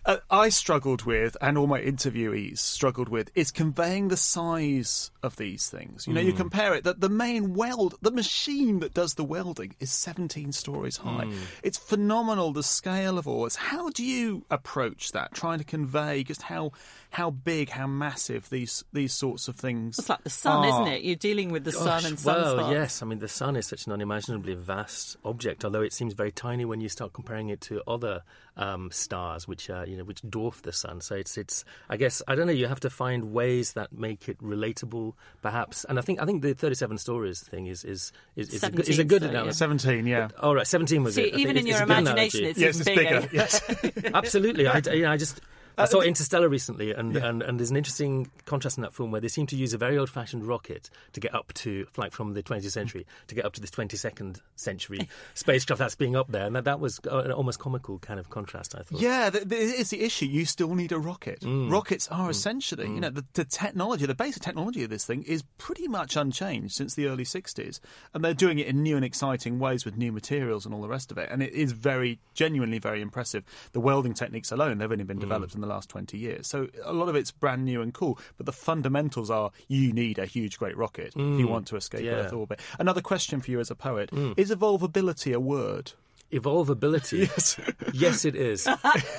uh, 0.06 0.16
I 0.30 0.48
struggled 0.50 1.02
with, 1.04 1.36
and 1.40 1.56
all 1.56 1.66
my 1.66 1.80
interviewees 1.80 2.58
struggled 2.58 3.08
with, 3.08 3.30
is 3.34 3.50
conveying 3.50 4.08
the 4.08 4.16
size 4.16 5.10
of 5.22 5.36
these 5.36 5.68
things. 5.70 6.06
You 6.06 6.12
know, 6.12 6.20
you 6.20 6.32
Hmm. 6.32 6.36
compare 6.38 6.74
it 6.74 6.84
that 6.84 7.00
the 7.00 7.08
main 7.08 7.54
weld, 7.54 7.94
the 8.02 8.10
machine 8.10 8.80
that 8.80 8.92
does 8.92 9.14
the 9.14 9.24
welding, 9.24 9.74
is 9.80 9.90
17 9.90 10.52
stories 10.52 10.98
high. 10.98 11.24
Hmm. 11.24 11.38
It's 11.62 11.78
phenomenal 11.78 12.52
the 12.52 12.62
scale 12.62 13.16
of 13.18 13.26
all 13.26 13.44
this. 13.44 13.56
How 13.56 13.88
do 13.90 14.04
you 14.04 14.44
approach 14.50 15.12
that? 15.12 15.32
Trying 15.34 15.58
to 15.58 15.64
convey 15.64 16.22
just 16.24 16.42
how 16.42 16.72
how 17.10 17.30
big, 17.30 17.70
how 17.70 17.86
massive 17.86 18.50
these 18.50 18.84
these 18.92 19.12
sorts 19.12 19.46
of 19.48 19.54
things. 19.56 19.98
It's 19.98 20.08
like 20.08 20.24
the 20.24 20.30
sun, 20.30 20.64
are. 20.64 20.68
isn't 20.82 20.92
it? 20.94 21.02
You're 21.04 21.14
dealing 21.16 21.50
with 21.52 21.64
the 21.64 21.72
sun 21.72 21.86
Gosh, 22.02 22.04
and 22.10 22.20
well, 22.24 22.56
sunspots. 22.58 22.72
yes. 22.72 23.02
I 23.02 23.06
mean, 23.06 23.20
the 23.20 23.28
sun 23.28 23.56
is 23.56 23.66
such 23.66 23.86
an 23.86 23.92
unimaginably 23.92 24.54
vast 24.54 25.16
object, 25.24 25.64
although 25.64 25.82
it 25.82 25.92
seems 25.92 26.12
very 26.12 26.32
tiny 26.32 26.64
when 26.64 26.80
you 26.80 26.88
start 26.88 27.12
comparing 27.12 27.48
it 27.50 27.60
to 27.62 27.82
other 27.86 28.22
um, 28.56 28.90
stars, 28.90 29.46
which 29.48 29.70
are 29.70 29.86
you 29.94 29.98
know 30.00 30.04
which 30.04 30.22
dwarf 30.22 30.62
the 30.62 30.72
sun. 30.72 31.00
So 31.00 31.14
it's 31.14 31.38
it's. 31.38 31.64
I 31.88 31.96
guess 31.96 32.20
I 32.26 32.34
don't 32.34 32.46
know. 32.48 32.52
You 32.52 32.66
have 32.66 32.80
to 32.80 32.90
find 32.90 33.32
ways 33.32 33.74
that 33.74 33.92
make 33.92 34.28
it 34.28 34.38
relatable, 34.42 35.12
perhaps. 35.40 35.84
And 35.88 35.98
I 35.98 36.02
think 36.02 36.20
I 36.20 36.24
think 36.26 36.42
the 36.42 36.52
thirty-seven 36.54 36.98
stories 36.98 37.40
thing 37.40 37.66
is 37.68 37.84
is 37.84 38.10
is, 38.34 38.52
is, 38.52 38.64
a, 38.64 38.70
good, 38.70 38.88
is 38.88 38.98
a 38.98 39.04
17, 39.04 39.06
good 39.06 39.22
so, 39.22 39.26
yeah. 39.26 39.30
analogy. 39.30 39.52
17, 39.54 40.06
yeah. 40.06 40.28
All 40.40 40.54
right, 40.56 40.66
seventeen 40.66 41.04
was 41.04 41.14
See, 41.14 41.22
it. 41.22 41.34
Even 41.38 41.56
in 41.56 41.66
it's- 41.68 41.80
your 41.80 41.82
it's 41.82 41.90
imagination, 41.90 42.40
analogy. 42.40 42.50
it's 42.50 42.58
Yes, 42.60 42.88
even 42.88 42.92
it's 42.92 43.00
bigger. 43.00 43.20
bigger. 43.20 43.36
Yes. 43.36 44.10
Absolutely. 44.14 44.66
I, 44.66 44.82
you 44.92 45.02
know, 45.02 45.12
I 45.12 45.16
just 45.16 45.40
I 45.76 45.82
Uh, 45.82 45.86
saw 45.86 46.00
Interstellar 46.00 46.48
recently, 46.48 46.92
and, 46.92 47.16
and, 47.16 47.42
and 47.42 47.58
there's 47.58 47.70
an 47.70 47.76
interesting 47.76 48.30
contrast 48.46 48.78
in 48.78 48.82
that 48.82 48.94
film 48.94 49.10
where 49.10 49.20
they 49.20 49.28
seem 49.28 49.46
to 49.48 49.56
use 49.56 49.74
a 49.74 49.78
very 49.78 49.98
old-fashioned 49.98 50.46
rocket 50.46 50.88
to 51.14 51.20
get 51.20 51.34
up 51.34 51.52
to, 51.54 51.86
like 51.96 52.12
from 52.12 52.34
the 52.34 52.42
20th 52.42 52.70
century, 52.70 53.06
to 53.26 53.34
get 53.34 53.44
up 53.44 53.52
to 53.54 53.60
this 53.60 53.70
22nd 53.70 54.40
century 54.56 55.08
spacecraft 55.34 55.78
that's 55.80 55.94
being 55.96 56.14
up 56.16 56.30
there, 56.30 56.46
and 56.46 56.54
that, 56.54 56.64
that 56.64 56.80
was 56.80 57.00
uh, 57.10 57.18
an 57.18 57.32
almost 57.32 57.58
comical 57.58 57.98
kind 57.98 58.20
of 58.20 58.30
contrast. 58.30 58.74
I 58.74 58.82
thought. 58.82 59.00
Yeah, 59.00 59.30
th- 59.30 59.48
th- 59.48 59.80
it's 59.80 59.90
the 59.90 60.02
issue. 60.02 60.26
You 60.26 60.44
still 60.44 60.74
need 60.74 60.92
a 60.92 60.98
rocket. 60.98 61.40
Mm. 61.40 61.70
Rockets 61.70 62.06
are 62.08 62.30
essentially, 62.30 62.86
you 62.88 63.00
know, 63.00 63.10
the, 63.10 63.24
the 63.34 63.44
technology, 63.44 64.06
the 64.06 64.14
basic 64.14 64.42
technology 64.42 64.84
of 64.84 64.90
this 64.90 65.04
thing 65.04 65.22
is 65.24 65.42
pretty 65.58 65.88
much 65.88 66.16
unchanged 66.16 66.74
since 66.74 66.94
the 66.94 67.06
early 67.06 67.24
60s. 67.24 67.80
And 68.14 68.24
they're 68.24 68.34
doing 68.34 68.58
it 68.58 68.66
in 68.68 68.82
new 68.82 68.96
and 68.96 69.04
exciting 69.04 69.58
ways 69.58 69.84
with 69.84 69.96
new 69.96 70.12
materials 70.12 70.64
and 70.66 70.74
all 70.74 70.82
the 70.82 70.88
rest 70.88 71.10
of 71.10 71.18
it. 71.18 71.28
And 71.32 71.42
it 71.42 71.52
is 71.52 71.72
very, 71.72 72.20
genuinely 72.34 72.78
very 72.78 73.00
impressive. 73.00 73.44
The 73.72 73.80
welding 73.80 74.14
techniques 74.14 74.52
alone, 74.52 74.78
they've 74.78 74.90
only 74.90 75.04
been 75.04 75.18
developed 75.18 75.54
in 75.54 75.63
the 75.66 75.74
last 75.74 75.88
20 75.88 76.18
years. 76.18 76.46
So 76.46 76.68
a 76.84 76.92
lot 76.92 77.08
of 77.08 77.16
it's 77.16 77.30
brand 77.30 77.64
new 77.64 77.80
and 77.82 77.92
cool. 77.94 78.18
But 78.36 78.46
the 78.46 78.52
fundamentals 78.52 79.30
are 79.30 79.50
you 79.68 79.92
need 79.92 80.18
a 80.18 80.26
huge, 80.26 80.58
great 80.58 80.76
rocket 80.76 81.12
if 81.16 81.38
you 81.40 81.48
want 81.48 81.66
to 81.68 81.76
escape 81.76 82.02
Yeah. 82.04 82.12
Earth 82.12 82.32
orbit. 82.32 82.60
Another 82.78 83.00
question 83.00 83.40
for 83.40 83.50
you 83.50 83.60
as 83.60 83.70
a 83.70 83.74
poet 83.74 84.10
is 84.36 84.50
evolvability 84.50 85.34
a 85.34 85.40
word? 85.40 85.92
Evolvability. 86.32 87.28
Yes. 87.34 87.60
yes, 87.92 88.24
it 88.24 88.34
is. 88.34 88.66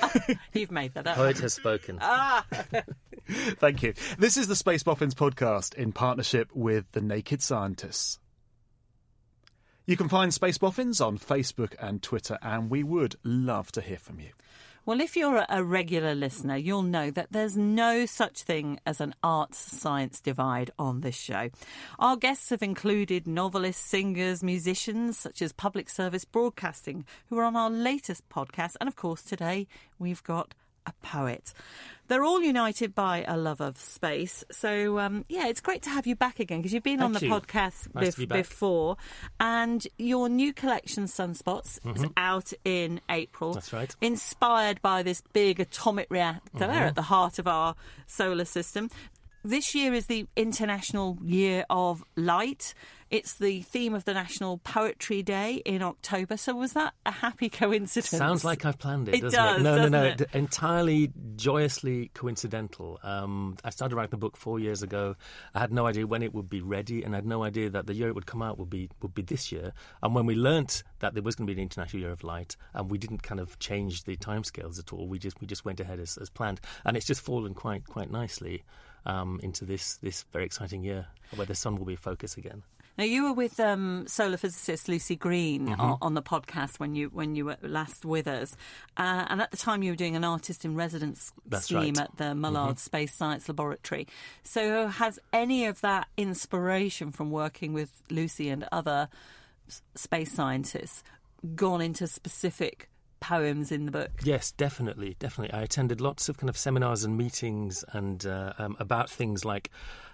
You've 0.52 0.70
made 0.70 0.94
that 0.94 1.06
up. 1.06 1.16
Poet 1.16 1.38
has 1.38 1.54
spoken. 1.54 1.98
ah. 2.00 2.44
Thank 3.28 3.82
you. 3.82 3.94
This 4.18 4.36
is 4.36 4.46
the 4.48 4.54
Space 4.56 4.82
Boffins 4.82 5.14
podcast 5.14 5.74
in 5.74 5.92
partnership 5.92 6.50
with 6.54 6.90
The 6.92 7.00
Naked 7.00 7.42
Scientists. 7.42 8.18
You 9.86 9.96
can 9.96 10.08
find 10.08 10.34
Space 10.34 10.58
Boffins 10.58 11.00
on 11.00 11.16
Facebook 11.16 11.74
and 11.80 12.02
Twitter, 12.02 12.38
and 12.42 12.70
we 12.70 12.82
would 12.82 13.14
love 13.24 13.70
to 13.72 13.80
hear 13.80 13.98
from 13.98 14.18
you. 14.20 14.30
Well, 14.86 15.00
if 15.00 15.16
you're 15.16 15.44
a- 15.48 15.64
regular 15.64 16.14
listener, 16.14 16.56
you'll 16.56 16.82
know 16.82 17.10
that 17.10 17.32
there's 17.32 17.56
no 17.56 18.06
such 18.06 18.44
thing 18.44 18.78
as 18.86 19.00
an 19.00 19.16
arts 19.20 19.58
science 19.58 20.20
divide 20.20 20.70
on 20.78 21.00
this 21.00 21.16
show. 21.16 21.50
Our 21.98 22.16
guests 22.16 22.50
have 22.50 22.62
included 22.62 23.26
novelists, 23.26 23.84
singers, 23.84 24.44
musicians, 24.44 25.18
such 25.18 25.42
as 25.42 25.52
public 25.52 25.90
service 25.90 26.24
broadcasting, 26.24 27.04
who 27.28 27.36
are 27.36 27.42
on 27.42 27.56
our 27.56 27.68
latest 27.68 28.28
podcast. 28.28 28.76
And 28.80 28.86
of 28.86 28.94
course, 28.94 29.22
today 29.22 29.66
we've 29.98 30.22
got 30.22 30.54
a 30.86 30.92
poet. 31.02 31.52
They're 32.08 32.22
all 32.22 32.40
united 32.40 32.94
by 32.94 33.24
a 33.26 33.36
love 33.36 33.60
of 33.60 33.76
space. 33.78 34.44
So, 34.52 35.00
um, 35.00 35.24
yeah, 35.28 35.48
it's 35.48 35.60
great 35.60 35.82
to 35.82 35.90
have 35.90 36.06
you 36.06 36.14
back 36.14 36.38
again 36.38 36.60
because 36.60 36.72
you've 36.72 36.84
been 36.84 37.02
on 37.02 37.12
the 37.12 37.18
you. 37.24 37.28
podcast 37.32 37.92
Nice 37.96 38.14
bef- 38.14 38.18
be 38.18 38.26
before. 38.26 38.96
And 39.40 39.84
your 39.98 40.28
new 40.28 40.52
collection, 40.52 41.06
Sunspots, 41.06 41.80
is 41.96 42.04
out 42.16 42.52
in 42.64 43.00
April. 43.10 43.50
Mm-hmm. 43.50 43.56
That's 43.56 43.72
right. 43.72 43.96
Inspired 44.00 44.80
by 44.82 45.02
this 45.02 45.20
big 45.32 45.58
atomic 45.58 46.06
reactor 46.08 46.66
Mm-hmm. 46.66 46.70
at 46.70 46.94
the 46.94 47.02
heart 47.02 47.40
of 47.40 47.48
our 47.48 47.74
solar 48.06 48.44
system. 48.44 48.88
This 49.44 49.74
year 49.74 49.92
is 49.92 50.06
the 50.06 50.26
International 50.36 51.18
Year 51.24 51.64
of 51.70 52.04
Light. 52.16 52.72
It's 53.08 53.34
the 53.34 53.62
theme 53.62 53.94
of 53.94 54.04
the 54.04 54.14
National 54.14 54.58
Poetry 54.58 55.22
Day 55.22 55.62
in 55.64 55.80
October. 55.80 56.36
So, 56.36 56.56
was 56.56 56.72
that 56.72 56.92
a 57.04 57.12
happy 57.12 57.48
coincidence? 57.50 58.08
Sounds 58.08 58.44
like 58.44 58.64
I've 58.64 58.78
planned 58.78 59.08
it, 59.08 59.16
It 59.16 59.20
doesn't 59.20 59.38
does, 59.38 59.60
it? 59.60 59.62
No, 59.62 59.76
doesn't 59.76 59.92
no, 59.92 60.02
no. 60.02 60.08
it? 60.08 60.22
Entirely 60.32 61.12
joyously 61.36 62.10
coincidental. 62.14 62.98
Um, 63.04 63.56
I 63.62 63.70
started 63.70 63.94
writing 63.94 64.10
the 64.10 64.16
book 64.16 64.36
four 64.36 64.58
years 64.58 64.82
ago. 64.82 65.14
I 65.54 65.60
had 65.60 65.72
no 65.72 65.86
idea 65.86 66.04
when 66.04 66.22
it 66.22 66.34
would 66.34 66.50
be 66.50 66.60
ready, 66.60 67.04
and 67.04 67.14
I 67.14 67.18
had 67.18 67.26
no 67.26 67.44
idea 67.44 67.70
that 67.70 67.86
the 67.86 67.94
year 67.94 68.08
it 68.08 68.16
would 68.16 68.26
come 68.26 68.42
out 68.42 68.58
would 68.58 68.70
be 68.70 68.88
would 69.02 69.14
be 69.14 69.22
this 69.22 69.52
year. 69.52 69.72
And 70.02 70.12
when 70.12 70.26
we 70.26 70.34
learnt 70.34 70.82
that 70.98 71.14
there 71.14 71.22
was 71.22 71.36
going 71.36 71.46
to 71.46 71.54
be 71.54 71.60
an 71.60 71.62
International 71.62 72.02
Year 72.02 72.12
of 72.12 72.24
Light, 72.24 72.56
and 72.74 72.90
we 72.90 72.98
didn't 72.98 73.22
kind 73.22 73.40
of 73.40 73.56
change 73.60 74.02
the 74.02 74.16
timescales 74.16 74.80
at 74.80 74.92
all, 74.92 75.06
we 75.06 75.20
just 75.20 75.40
we 75.40 75.46
just 75.46 75.64
went 75.64 75.78
ahead 75.78 76.00
as, 76.00 76.18
as 76.18 76.28
planned, 76.28 76.60
and 76.84 76.96
it's 76.96 77.06
just 77.06 77.20
fallen 77.20 77.54
quite 77.54 77.86
quite 77.86 78.10
nicely. 78.10 78.64
Um, 79.04 79.38
into 79.44 79.64
this 79.64 79.98
this 79.98 80.24
very 80.32 80.44
exciting 80.44 80.82
year 80.82 81.06
where 81.36 81.46
the 81.46 81.54
sun 81.54 81.76
will 81.76 81.84
be 81.84 81.94
focus 81.94 82.36
again. 82.36 82.64
Now 82.98 83.04
you 83.04 83.24
were 83.24 83.32
with 83.32 83.60
um, 83.60 84.06
solar 84.06 84.36
physicist 84.36 84.88
Lucy 84.88 85.16
Green 85.16 85.66
Mm-hmm. 85.68 85.80
on, 85.80 85.98
on 86.02 86.14
the 86.14 86.22
podcast 86.22 86.78
when 86.78 86.94
you 86.94 87.08
when 87.08 87.34
you 87.34 87.44
were 87.46 87.56
last 87.62 88.04
with 88.04 88.26
us, 88.26 88.56
uh, 88.96 89.26
and 89.28 89.40
at 89.42 89.50
the 89.50 89.56
time 89.56 89.82
you 89.82 89.92
were 89.92 89.96
doing 89.96 90.16
an 90.16 90.24
artist 90.24 90.64
in 90.64 90.74
residence 90.76 91.32
That's 91.46 91.64
scheme 91.64 91.78
right. 91.78 91.92
Mm-hmm. 91.94 92.02
at 92.02 92.16
the 92.16 92.34
Mullard 92.34 92.78
Space 92.78 93.14
Science 93.14 93.48
Laboratory. 93.48 94.06
So 94.42 94.86
has 94.88 95.18
any 95.32 95.66
of 95.66 95.80
that 95.82 96.08
inspiration 96.16 97.12
from 97.12 97.30
working 97.30 97.72
with 97.72 97.90
Lucy 98.10 98.48
and 98.48 98.66
other 98.72 99.08
s- 99.68 99.82
space 99.94 100.32
scientists 100.32 101.02
gone 101.54 101.80
into 101.80 102.06
specific 102.06 102.88
poems 103.26 103.72
in 103.72 103.86
the 103.86 103.90
book. 103.90 104.10
Yes, 104.22 104.52
definitely, 104.52 105.16
definitely. 105.18 105.52
I 105.52 105.62
attended 105.62 106.00
lots 106.00 106.28
of 106.28 106.38
kind 106.38 106.48
of 106.48 106.56
seminars 106.56 107.02
and 107.02 107.16
meetings 107.16 107.84
and 107.92 108.24
uh, 108.24 108.52
um, 108.56 108.76
about 108.78 109.10
things 109.10 109.44
like 109.44 109.70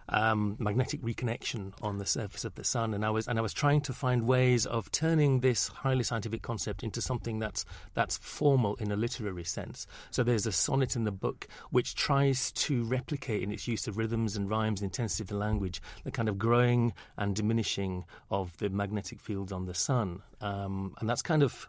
um, 0.09 0.57
magnetic 0.59 1.03
reconnection 1.03 1.75
on 1.83 1.99
the 1.99 2.07
surface 2.07 2.47
of 2.47 2.55
the 2.55 2.65
sun, 2.65 2.95
and 2.95 3.05
I 3.05 3.11
was 3.11 3.29
and 3.29 3.39
I 3.39 3.43
was 3.43 3.53
trying 3.53 3.83
to 3.83 3.93
find 3.93 4.27
ways 4.27 4.65
of 4.65 4.91
turning 4.93 5.41
this 5.41 5.69
highly 5.69 6.05
scientific 6.05 6.41
concept 6.41 6.83
into 6.83 7.03
something 7.03 7.39
that's 7.39 7.67
that's 7.93 8.17
formal 8.17 8.77
in 8.77 8.91
a 8.91 8.97
literary 8.97 9.45
sense. 9.45 9.87
So 10.11 10.23
there's 10.23 10.47
a 10.47 10.53
sonnet 10.53 10.97
in 10.97 11.05
the 11.05 11.13
book 11.13 11.47
which 11.71 11.95
tries 11.95 12.51
to 12.53 12.83
replicate 12.85 13.43
in 13.43 13.53
its 13.53 13.69
use 13.69 13.87
of 13.87 13.99
rhythms 13.99 14.37
and 14.37 14.49
rhymes 14.49 14.81
and 14.81 14.89
intensity 14.89 15.25
of 15.25 15.29
the 15.29 15.37
language 15.37 15.83
the 16.05 16.11
kind 16.11 16.29
of 16.31 16.39
growing 16.39 16.95
and 17.19 17.37
diminishing 17.37 18.05
of 18.31 18.57
the 18.57 18.71
magnetic 18.71 19.21
fields 19.21 19.53
on 19.53 19.67
the 19.67 19.75
sun, 19.75 20.23
um, 20.41 20.95
and 20.99 21.09
that's 21.11 21.23
kind 21.23 21.43
of 21.43 21.69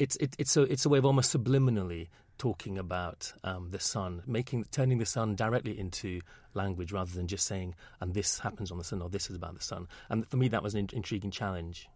it's 0.00 0.16
it, 0.16 0.34
it's 0.38 0.56
a 0.56 0.62
it's 0.62 0.84
a 0.86 0.88
way 0.88 0.98
of 0.98 1.04
almost 1.04 1.36
subliminally 1.36 2.08
talking 2.38 2.78
about 2.78 3.32
um, 3.44 3.68
the 3.70 3.78
sun, 3.78 4.22
making 4.26 4.64
turning 4.72 4.98
the 4.98 5.06
sun 5.06 5.36
directly 5.36 5.78
into 5.78 6.20
language 6.54 6.90
rather 6.90 7.12
than 7.12 7.26
just 7.26 7.46
saying 7.46 7.74
and 8.00 8.14
this 8.14 8.38
happens 8.38 8.72
on 8.72 8.78
the 8.78 8.84
sun 8.84 9.02
or 9.02 9.10
this 9.10 9.28
is 9.28 9.36
about 9.36 9.54
the 9.54 9.62
sun. 9.62 9.86
And 10.08 10.26
for 10.28 10.38
me, 10.38 10.48
that 10.48 10.62
was 10.62 10.74
an 10.74 10.80
in- 10.80 10.88
intriguing 10.96 11.30
challenge. 11.30 11.88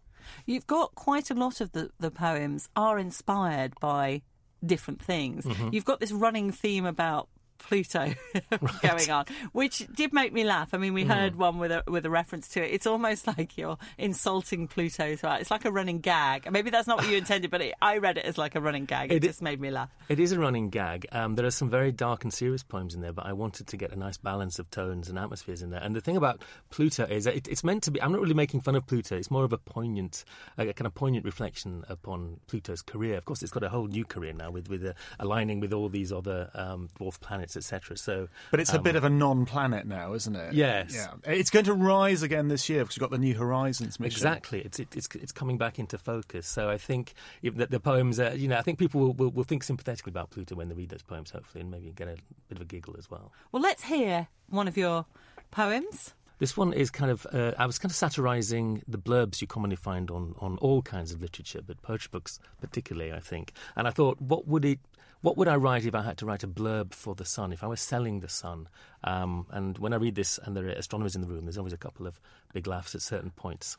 You've 0.45 0.67
got 0.67 0.93
quite 0.95 1.31
a 1.31 1.33
lot 1.33 1.61
of 1.61 1.71
the, 1.71 1.89
the 1.99 2.11
poems 2.11 2.69
are 2.75 2.99
inspired 2.99 3.73
by 3.79 4.21
different 4.63 5.01
things. 5.01 5.45
Mm-hmm. 5.45 5.69
You've 5.71 5.85
got 5.85 5.99
this 5.99 6.11
running 6.11 6.51
theme 6.51 6.85
about 6.85 7.27
Pluto 7.57 8.13
going 8.81 9.11
on, 9.11 9.25
which 9.51 9.85
did 9.93 10.13
make 10.13 10.33
me 10.33 10.43
laugh. 10.43 10.73
I 10.73 10.77
mean, 10.77 10.93
we 10.93 11.03
heard 11.03 11.35
one 11.35 11.57
with 11.57 11.71
a 11.71 11.83
with 11.87 12.05
a 12.05 12.09
reference 12.09 12.47
to 12.49 12.63
it. 12.63 12.73
It's 12.73 12.85
almost 12.87 13.27
like 13.37 13.57
you're 13.57 13.77
insulting 13.97 14.67
Pluto. 14.67 15.15
throughout. 15.15 15.41
It's 15.41 15.51
like 15.51 15.65
a 15.65 15.71
running 15.71 15.99
gag. 15.99 16.51
Maybe 16.51 16.69
that's 16.69 16.87
not 16.87 16.97
what 16.97 17.09
you 17.09 17.17
intended, 17.17 17.51
but 17.51 17.61
it, 17.61 17.73
I 17.81 17.97
read 17.97 18.17
it 18.17 18.25
as 18.25 18.37
like 18.37 18.55
a 18.55 18.61
running 18.61 18.85
gag. 18.85 19.11
It, 19.11 19.17
It 19.17 19.27
just 19.27 19.41
made 19.41 19.59
me 19.59 19.71
laugh. 19.71 19.89
It 20.09 20.19
is 20.19 20.31
a 20.31 20.39
running 20.39 20.69
gag. 20.69 21.07
Um, 21.11 21.35
there 21.35 21.45
are 21.45 21.51
some 21.51 21.69
very 21.69 21.91
dark 21.91 22.23
and 22.23 22.33
serious 22.33 22.63
poems 22.63 22.95
in 22.95 23.01
there, 23.01 23.13
but 23.13 23.25
I 23.25 23.33
wanted 23.33 23.67
to 23.67 23.77
get 23.77 23.91
a 23.91 23.95
nice 23.95 24.17
balance 24.17 24.59
of 24.59 24.69
tones 24.69 25.09
and 25.09 25.17
atmospheres 25.17 25.61
in 25.61 25.69
there. 25.69 25.81
And 25.81 25.95
the 25.95 26.01
thing 26.01 26.17
about 26.17 26.43
Pluto 26.69 27.05
is 27.05 27.25
that 27.25 27.35
it, 27.35 27.47
it's 27.47 27.63
meant 27.63 27.83
to 27.83 27.91
be. 27.91 28.01
I'm 28.01 28.11
not 28.11 28.21
really 28.21 28.33
making 28.33 28.61
fun 28.61 28.75
of 28.75 28.85
Pluto. 28.85 29.15
It's 29.15 29.31
more 29.31 29.43
of 29.43 29.53
a 29.53 29.57
poignant, 29.57 30.23
a 30.57 30.65
kind 30.73 30.87
of 30.87 30.93
poignant 30.93 31.25
reflection 31.25 31.83
upon 31.89 32.39
Pluto's 32.47 32.81
career. 32.81 33.17
Of 33.17 33.25
course, 33.25 33.41
it's 33.43 33.51
got 33.51 33.63
a 33.63 33.69
whole 33.69 33.87
new 33.87 34.05
career 34.05 34.33
now 34.33 34.51
with 34.51 34.69
with 34.69 34.85
uh, 34.85 34.93
aligning 35.19 35.59
with 35.59 35.73
all 35.73 35.89
these 35.89 36.11
other 36.11 36.49
um, 36.53 36.89
dwarf 36.99 37.19
planets, 37.19 37.44
etc. 37.55 37.97
So, 37.97 38.27
But 38.51 38.59
it's 38.59 38.73
a 38.73 38.77
um, 38.77 38.83
bit 38.83 38.95
of 38.95 39.03
a 39.03 39.09
non-planet 39.09 39.85
now, 39.85 40.13
isn't 40.13 40.35
it? 40.35 40.53
Yes. 40.53 40.95
Yeah. 40.95 41.31
It's 41.31 41.49
going 41.49 41.65
to 41.65 41.73
rise 41.73 42.23
again 42.23 42.47
this 42.47 42.69
year 42.69 42.83
because 42.83 42.95
you've 42.95 43.01
got 43.01 43.11
the 43.11 43.17
New 43.17 43.35
Horizons 43.35 43.99
mission. 43.99 44.17
Exactly, 44.17 44.61
it's 44.61 44.79
it, 44.79 44.95
it's 44.95 45.07
it's 45.15 45.31
coming 45.31 45.57
back 45.57 45.79
into 45.79 45.97
focus. 45.97 46.47
So 46.47 46.69
I 46.69 46.77
think 46.77 47.13
if 47.41 47.55
the, 47.55 47.67
the 47.67 47.79
poems, 47.79 48.19
are, 48.19 48.33
you 48.35 48.47
know, 48.47 48.57
I 48.57 48.61
think 48.61 48.79
people 48.79 49.01
will, 49.01 49.13
will, 49.13 49.31
will 49.31 49.43
think 49.43 49.63
sympathetically 49.63 50.11
about 50.11 50.31
Pluto 50.31 50.55
when 50.55 50.69
they 50.69 50.75
read 50.75 50.89
those 50.89 51.03
poems, 51.03 51.31
hopefully, 51.31 51.61
and 51.61 51.71
maybe 51.71 51.91
get 51.91 52.07
a 52.07 52.15
bit 52.47 52.57
of 52.57 52.61
a 52.61 52.65
giggle 52.65 52.95
as 52.97 53.09
well. 53.11 53.31
Well, 53.51 53.61
let's 53.61 53.83
hear 53.83 54.27
one 54.49 54.67
of 54.67 54.77
your 54.77 55.05
poems. 55.51 56.13
This 56.37 56.57
one 56.57 56.73
is 56.73 56.91
kind 56.91 57.09
of, 57.09 57.25
uh, 57.31 57.53
I 57.57 57.65
was 57.65 57.79
kind 57.79 57.89
of 57.89 57.95
satirising 57.95 58.83
the 58.89 58.97
blurbs 58.97 59.39
you 59.39 59.47
commonly 59.47 59.77
find 59.77 60.11
on, 60.11 60.35
on 60.39 60.57
all 60.57 60.81
kinds 60.81 61.13
of 61.13 61.21
literature, 61.21 61.61
but 61.65 61.81
poetry 61.81 62.09
books 62.11 62.39
particularly, 62.59 63.13
I 63.13 63.21
think. 63.21 63.53
And 63.77 63.87
I 63.87 63.91
thought, 63.91 64.19
what 64.19 64.45
would 64.45 64.65
it, 64.65 64.79
what 65.25 65.37
would 65.37 65.47
I 65.47 65.55
write 65.55 65.87
if 65.87 65.95
I 65.95 66.03
had 66.03 66.19
to 66.19 66.25
write 66.27 66.43
a 66.43 66.47
blurb 66.47 66.93
for 66.93 67.15
the 67.15 67.25
sun, 67.25 67.51
if 67.51 67.63
I 67.63 67.67
was 67.67 67.81
selling 67.81 68.19
the 68.19 68.29
sun? 68.29 68.69
Um, 69.03 69.47
and 69.49 69.75
when 69.79 69.91
I 69.91 69.95
read 69.95 70.13
this 70.13 70.37
and 70.37 70.55
there 70.55 70.67
are 70.67 70.69
astronomers 70.69 71.15
in 71.15 71.21
the 71.21 71.27
room, 71.27 71.45
there's 71.45 71.57
always 71.57 71.73
a 71.73 71.77
couple 71.77 72.05
of 72.05 72.21
big 72.53 72.67
laughs 72.67 72.93
at 72.93 73.01
certain 73.01 73.31
points. 73.31 73.75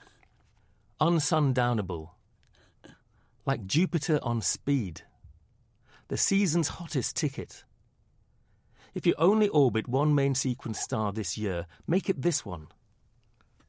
Unsundownable, 1.01 2.09
like 3.47 3.65
Jupiter 3.65 4.19
on 4.25 4.43
speed, 4.43 5.03
the 6.09 6.17
season's 6.17 6.67
hottest 6.67 7.15
ticket. 7.15 7.63
If 8.93 9.07
you 9.07 9.15
only 9.17 9.47
orbit 9.47 9.87
one 9.87 10.17
main 10.17 10.35
sequence 10.35 10.81
star 10.81 11.13
this 11.13 11.39
year, 11.39 11.67
make 11.87 12.11
it 12.11 12.23
this 12.23 12.45
one. 12.45 12.67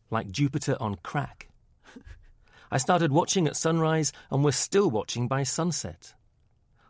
Like 0.10 0.32
Jupiter 0.32 0.78
on 0.80 0.96
crack. 1.04 1.50
I 2.72 2.80
started 2.80 3.12
watching 3.12 3.46
at 3.46 3.56
sunrise 3.56 4.14
and 4.32 4.44
we're 4.44 4.52
still 4.52 4.90
watching 4.90 5.28
by 5.28 5.44
sunset. 5.44 6.16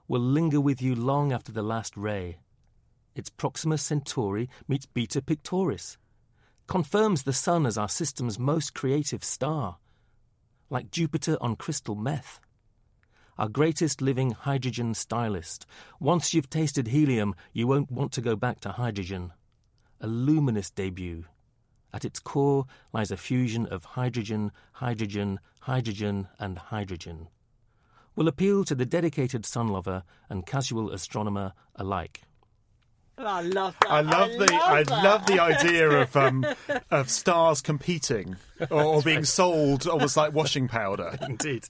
Will 0.07 0.21
linger 0.21 0.61
with 0.61 0.81
you 0.81 0.95
long 0.95 1.31
after 1.31 1.51
the 1.51 1.61
last 1.61 1.97
ray. 1.97 2.39
It's 3.15 3.29
Proxima 3.29 3.77
Centauri 3.77 4.49
meets 4.67 4.85
Beta 4.85 5.21
Pictoris. 5.21 5.97
Confirms 6.67 7.23
the 7.23 7.33
sun 7.33 7.65
as 7.65 7.77
our 7.77 7.89
system's 7.89 8.39
most 8.39 8.73
creative 8.73 9.23
star. 9.23 9.77
Like 10.69 10.91
Jupiter 10.91 11.37
on 11.41 11.55
crystal 11.55 11.95
meth 11.95 12.39
our 13.37 13.47
greatest 13.47 14.01
living 14.01 14.31
hydrogen 14.31 14.93
stylist. 14.93 15.65
Once 15.99 16.33
you've 16.33 16.49
tasted 16.49 16.87
helium, 16.87 17.35
you 17.53 17.67
won't 17.67 17.91
want 17.91 18.11
to 18.13 18.21
go 18.21 18.35
back 18.35 18.59
to 18.61 18.69
hydrogen. 18.69 19.31
A 20.01 20.07
luminous 20.07 20.69
debut. 20.71 21.25
At 21.93 22.03
its 22.03 22.19
core 22.19 22.65
lies 22.93 23.11
a 23.11 23.17
fusion 23.17 23.65
of 23.67 23.85
hydrogen, 23.85 24.51
hydrogen, 24.73 25.39
hydrogen, 25.61 26.27
and 26.39 26.57
hydrogen. 26.57 27.27
Will 28.17 28.27
appeal 28.27 28.63
to 28.63 28.73
the 28.73 28.83
dedicated 28.83 29.45
sun 29.45 29.67
lover 29.67 30.01
and 30.27 30.43
casual 30.43 30.91
astronomer 30.91 31.53
alike. 31.75 32.23
Oh, 33.19 33.25
I 33.27 33.41
love 33.41 33.75
that. 33.81 33.91
I 33.91 34.01
love 34.01 34.31
the 34.39 34.53
I 34.55 34.81
that. 34.81 35.03
love 35.03 35.25
the 35.27 35.39
idea 35.39 35.87
of 36.01 36.17
um, 36.17 36.43
of 36.89 37.11
stars 37.11 37.61
competing 37.61 38.35
or, 38.71 38.83
or 38.83 39.01
being 39.03 39.23
sold 39.23 39.85
almost 39.85 40.17
like 40.17 40.33
washing 40.33 40.67
powder. 40.67 41.15
Indeed. 41.29 41.65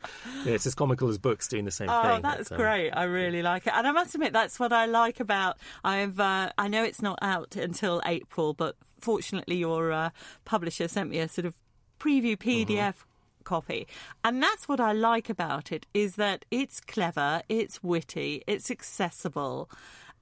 Yeah, 0.46 0.54
it's 0.54 0.66
as 0.66 0.74
comical 0.74 1.10
as 1.10 1.18
books 1.18 1.50
doing 1.50 1.66
the 1.66 1.72
same 1.72 1.90
thing. 1.90 1.98
Oh, 1.98 2.14
thing. 2.14 2.22
that's 2.22 2.48
but, 2.48 2.56
um, 2.56 2.62
great! 2.62 2.92
I 2.92 3.04
really 3.04 3.42
like 3.42 3.68
it, 3.68 3.74
and 3.76 3.86
I 3.86 3.92
must 3.92 4.16
admit 4.16 4.32
that's 4.32 4.58
what 4.58 4.72
I 4.72 4.86
like 4.86 5.20
about. 5.20 5.58
I've 5.84 6.18
uh, 6.18 6.52
I 6.58 6.70
know 6.70 6.86
it's 6.86 7.02
not 7.02 7.20
out 7.22 7.58
until 7.58 8.02
April, 8.06 8.54
but 8.54 8.78
fortunately, 9.02 9.58
your 9.58 9.92
uh, 9.92 10.10
publisher 10.46 10.88
sent 10.88 11.10
me 11.10 11.20
a 11.20 11.28
sort 11.28 11.46
of 11.46 11.56
preview 12.00 12.38
PDF. 12.38 13.04
Copy, 13.48 13.88
and 14.26 14.44
that's 14.44 14.68
what 14.68 14.80
I 14.80 14.92
like 14.92 15.30
about 15.30 15.72
it 15.72 15.86
is 15.94 16.16
that 16.16 16.44
it's 16.52 16.80
clever, 16.82 17.42
it's 17.48 17.82
witty, 17.82 18.44
it's 18.46 18.70
accessible, 18.70 19.70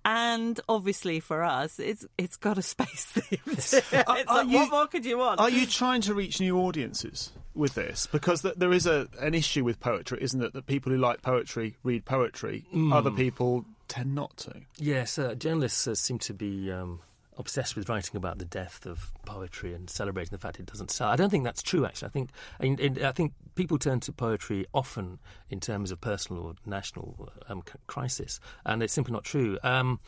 and 0.03 0.59
obviously 0.69 1.19
for 1.19 1.41
us, 1.43 1.79
it's 1.79 2.05
it's 2.17 2.37
got 2.37 2.57
a 2.57 2.61
space 2.61 3.05
theme. 3.15 3.39
It's 3.47 3.73
Are- 3.73 4.03
like, 4.07 4.25
are 4.29 4.35
what 4.45 4.47
you- 4.47 4.69
more 4.69 4.87
could 4.87 5.05
you 5.05 5.17
want? 5.17 5.39
Are 5.39 5.49
you 5.49 5.65
trying 5.65 6.01
to 6.01 6.13
reach 6.13 6.39
new 6.39 6.57
audiences 6.59 7.31
with 7.55 7.73
this? 7.73 8.07
Because 8.11 8.43
th- 8.43 8.55
there 8.57 8.71
is 8.73 8.85
a 8.85 9.07
an 9.19 9.33
issue 9.33 9.63
with 9.63 9.79
poetry, 9.79 10.19
isn't 10.21 10.43
it? 10.43 10.53
That 10.53 10.67
people 10.67 10.91
who 10.91 10.99
like 10.99 11.21
poetry 11.23 11.77
read 11.83 12.05
poetry. 12.05 12.65
Other 12.91 13.11
people 13.11 13.65
tend 13.87 14.13
not 14.13 14.37
to. 14.37 14.53
Yes, 14.77 15.17
uh, 15.17 15.33
journalists 15.35 15.87
uh, 15.87 15.95
seem 15.95 16.19
to 16.19 16.33
be 16.33 16.71
um, 16.71 16.99
obsessed 17.37 17.75
with 17.75 17.89
writing 17.89 18.15
about 18.15 18.37
the 18.37 18.45
death 18.45 18.85
of 18.85 19.11
poetry 19.25 19.73
and 19.73 19.89
celebrating 19.89 20.31
the 20.31 20.37
fact 20.37 20.59
it 20.59 20.65
doesn't 20.65 20.91
sell. 20.91 21.09
I 21.09 21.15
don't 21.15 21.29
think 21.29 21.43
that's 21.43 21.61
true. 21.61 21.85
Actually, 21.85 22.07
I 22.07 22.11
think 22.11 22.29
in, 22.59 22.79
in, 22.79 23.05
I 23.05 23.11
think 23.11 23.33
people 23.55 23.77
turn 23.77 23.99
to 24.01 24.11
poetry 24.11 24.65
often 24.73 25.19
in 25.49 25.59
terms 25.59 25.91
of 25.91 26.01
personal 26.01 26.43
or 26.43 26.53
national 26.65 27.29
um, 27.49 27.63
crisis, 27.87 28.39
and 28.65 28.81
it's 28.81 28.93
simply 28.93 29.13
not 29.13 29.23
true. 29.23 29.57
Um, 29.63 29.99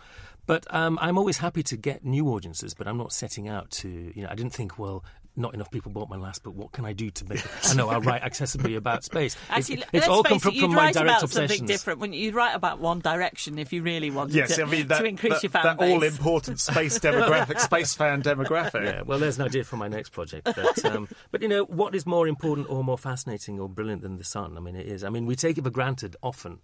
but 0.45 0.65
um, 0.73 0.97
I'm 1.01 1.17
always 1.17 1.37
happy 1.39 1.61
to 1.63 1.75
get 1.75 2.05
new 2.05 2.29
audiences, 2.29 2.73
but 2.73 2.87
I'm 2.87 2.97
not 2.97 3.11
setting 3.11 3.49
out 3.49 3.69
to. 3.71 3.89
You 3.89 4.23
know, 4.23 4.29
I 4.29 4.35
didn't 4.35 4.53
think, 4.53 4.79
well, 4.79 5.03
not 5.37 5.53
enough 5.53 5.69
people 5.71 5.91
bought 5.91 6.09
my 6.09 6.17
last 6.17 6.43
book. 6.43 6.55
What 6.55 6.71
can 6.71 6.85
I 6.85 6.93
do 6.93 7.09
to 7.09 7.25
make? 7.25 7.39
it? 7.39 7.51
I 7.63 7.73
know 7.75 7.89
I'll 7.89 8.01
write 8.01 8.23
accessibly 8.23 8.75
about 8.75 9.03
space. 9.03 9.37
Actually, 9.49 9.75
it's, 9.75 9.93
let's 9.93 10.05
it's 10.05 10.07
all 10.07 10.23
face 10.23 10.29
come 10.31 10.39
from, 10.39 10.49
it, 10.49 10.59
from 10.59 10.69
you'd 10.71 10.75
my 10.75 10.83
write 10.85 10.93
direct 10.95 11.09
about 11.09 11.23
obsessions. 11.23 11.51
something 11.51 11.67
different. 11.67 11.99
Wouldn't 11.99 12.17
you? 12.17 12.25
You'd 12.25 12.35
write 12.35 12.55
about 12.55 12.79
One 12.79 12.99
Direction 12.99 13.59
if 13.59 13.71
you 13.71 13.83
really 13.83 14.09
wanted 14.09 14.35
Yes, 14.35 14.55
to, 14.55 14.63
I 14.63 14.65
mean 14.65 14.87
that, 14.87 14.99
to 14.99 15.05
increase 15.05 15.33
that, 15.33 15.43
your 15.43 15.49
fan 15.51 15.63
that 15.63 15.79
base. 15.79 15.93
all 15.93 16.03
important 16.03 16.59
space 16.59 16.99
demographic, 16.99 17.59
space 17.59 17.93
fan 17.93 18.23
demographic. 18.23 18.85
Yeah, 18.85 19.01
well, 19.03 19.19
there's 19.19 19.37
an 19.39 19.45
idea 19.45 19.63
for 19.63 19.77
my 19.77 19.87
next 19.87 20.09
project. 20.09 20.45
But, 20.45 20.85
um, 20.85 21.07
but 21.31 21.41
you 21.41 21.47
know, 21.47 21.63
what 21.65 21.93
is 21.95 22.05
more 22.05 22.27
important 22.27 22.69
or 22.69 22.83
more 22.83 22.97
fascinating 22.97 23.59
or 23.59 23.69
brilliant 23.69 24.01
than 24.01 24.17
the 24.17 24.23
sun? 24.23 24.57
I 24.57 24.59
mean, 24.59 24.75
it 24.75 24.87
is. 24.87 25.03
I 25.03 25.09
mean, 25.09 25.25
we 25.25 25.35
take 25.35 25.57
it 25.57 25.63
for 25.63 25.69
granted 25.69 26.15
often, 26.23 26.59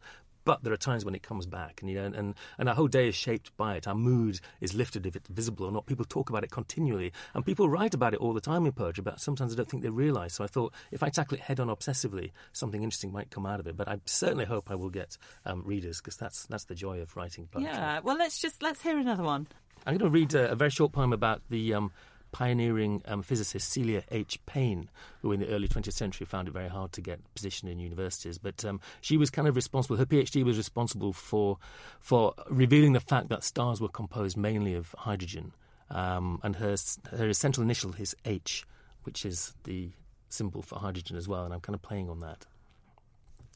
but 0.45 0.63
there 0.63 0.73
are 0.73 0.77
times 0.77 1.05
when 1.05 1.15
it 1.15 1.23
comes 1.23 1.45
back, 1.45 1.81
and 1.81 1.89
you 1.89 1.97
know, 1.97 2.05
and, 2.05 2.15
and, 2.15 2.35
and 2.57 2.69
our 2.69 2.75
whole 2.75 2.87
day 2.87 3.07
is 3.07 3.15
shaped 3.15 3.55
by 3.57 3.75
it. 3.75 3.87
Our 3.87 3.95
mood 3.95 4.39
is 4.61 4.73
lifted 4.73 5.05
if 5.05 5.15
it's 5.15 5.27
visible 5.29 5.65
or 5.65 5.71
not. 5.71 5.85
People 5.85 6.05
talk 6.05 6.29
about 6.29 6.43
it 6.43 6.51
continually, 6.51 7.11
and 7.33 7.45
people 7.45 7.69
write 7.69 7.93
about 7.93 8.13
it 8.13 8.19
all 8.19 8.33
the 8.33 8.41
time 8.41 8.65
in 8.65 8.71
poetry. 8.71 9.03
But 9.03 9.19
sometimes 9.19 9.53
I 9.53 9.55
don't 9.55 9.69
think 9.69 9.83
they 9.83 9.89
realise. 9.89 10.33
So 10.35 10.43
I 10.43 10.47
thought 10.47 10.73
if 10.91 11.03
I 11.03 11.09
tackle 11.09 11.35
it 11.35 11.41
head 11.41 11.59
on 11.59 11.67
obsessively, 11.67 12.31
something 12.51 12.83
interesting 12.83 13.11
might 13.11 13.31
come 13.31 13.45
out 13.45 13.59
of 13.59 13.67
it. 13.67 13.77
But 13.77 13.87
I 13.87 13.99
certainly 14.05 14.45
hope 14.45 14.69
I 14.69 14.75
will 14.75 14.89
get 14.89 15.17
um, 15.45 15.63
readers 15.65 15.99
because 15.99 16.17
that's 16.17 16.45
that's 16.47 16.65
the 16.65 16.75
joy 16.75 16.99
of 16.99 17.15
writing 17.15 17.47
poetry. 17.51 17.71
Yeah, 17.71 17.99
well, 18.03 18.17
let's 18.17 18.39
just 18.39 18.61
let's 18.61 18.81
hear 18.81 18.97
another 18.97 19.23
one. 19.23 19.47
I'm 19.85 19.97
going 19.97 20.11
to 20.11 20.13
read 20.13 20.33
a, 20.33 20.51
a 20.51 20.55
very 20.55 20.69
short 20.69 20.93
poem 20.93 21.11
about 21.11 21.41
the 21.49 21.73
um, 21.73 21.91
pioneering 22.33 23.01
um, 23.05 23.21
physicist 23.21 23.71
Cecilia 23.71 24.03
H. 24.11 24.37
Payne, 24.45 24.89
who 25.21 25.31
in 25.31 25.39
the 25.39 25.47
early 25.47 25.69
20th 25.69 25.93
century 25.93 26.25
found 26.25 26.49
it 26.49 26.51
very 26.51 26.67
hard 26.67 26.91
to 26.93 27.01
get 27.01 27.21
position 27.33 27.69
in 27.69 27.79
universities. 27.79 28.37
But 28.37 28.65
um, 28.65 28.81
she 28.99 29.15
was 29.15 29.29
kind 29.29 29.47
of 29.47 29.55
responsible. 29.55 29.95
Her 29.95 30.05
PhD 30.05 30.43
was 30.43 30.57
responsible 30.57 31.13
for 31.13 31.57
for 32.01 32.33
revealing 32.49 32.91
the 32.91 32.99
fact 32.99 33.29
that 33.29 33.45
stars 33.45 33.79
were 33.79 33.87
composed 33.87 34.35
mainly 34.35 34.73
of 34.73 34.93
hydrogen, 34.97 35.53
um, 35.89 36.41
and 36.43 36.57
her 36.57 36.75
her 37.11 37.29
essential 37.29 37.63
initial 37.63 37.93
is 37.97 38.15
H, 38.25 38.65
which 39.03 39.25
is 39.25 39.53
the 39.63 39.91
symbol 40.27 40.61
for 40.61 40.79
hydrogen 40.79 41.15
as 41.15 41.27
well. 41.27 41.45
And 41.45 41.53
I'm 41.53 41.61
kind 41.61 41.75
of 41.75 41.81
playing 41.81 42.09
on 42.09 42.19
that. 42.19 42.45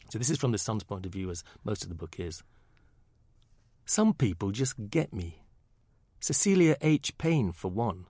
So 0.10 0.18
this 0.18 0.30
is 0.30 0.38
from 0.38 0.54
the 0.54 0.58
sun's 0.58 0.84
point 0.84 1.06
of 1.06 1.12
view, 1.12 1.30
as 1.30 1.44
most 1.66 1.84
of 1.84 1.90
the 1.90 1.96
book 1.96 2.16
is. 2.20 2.44
Some 3.86 4.14
people 4.14 4.52
just 4.52 4.90
get 4.90 5.14
me. 5.14 5.44
Cecilia 6.20 6.78
H. 6.82 7.18
Payne, 7.18 7.52
for 7.52 7.70
one. 7.70 8.06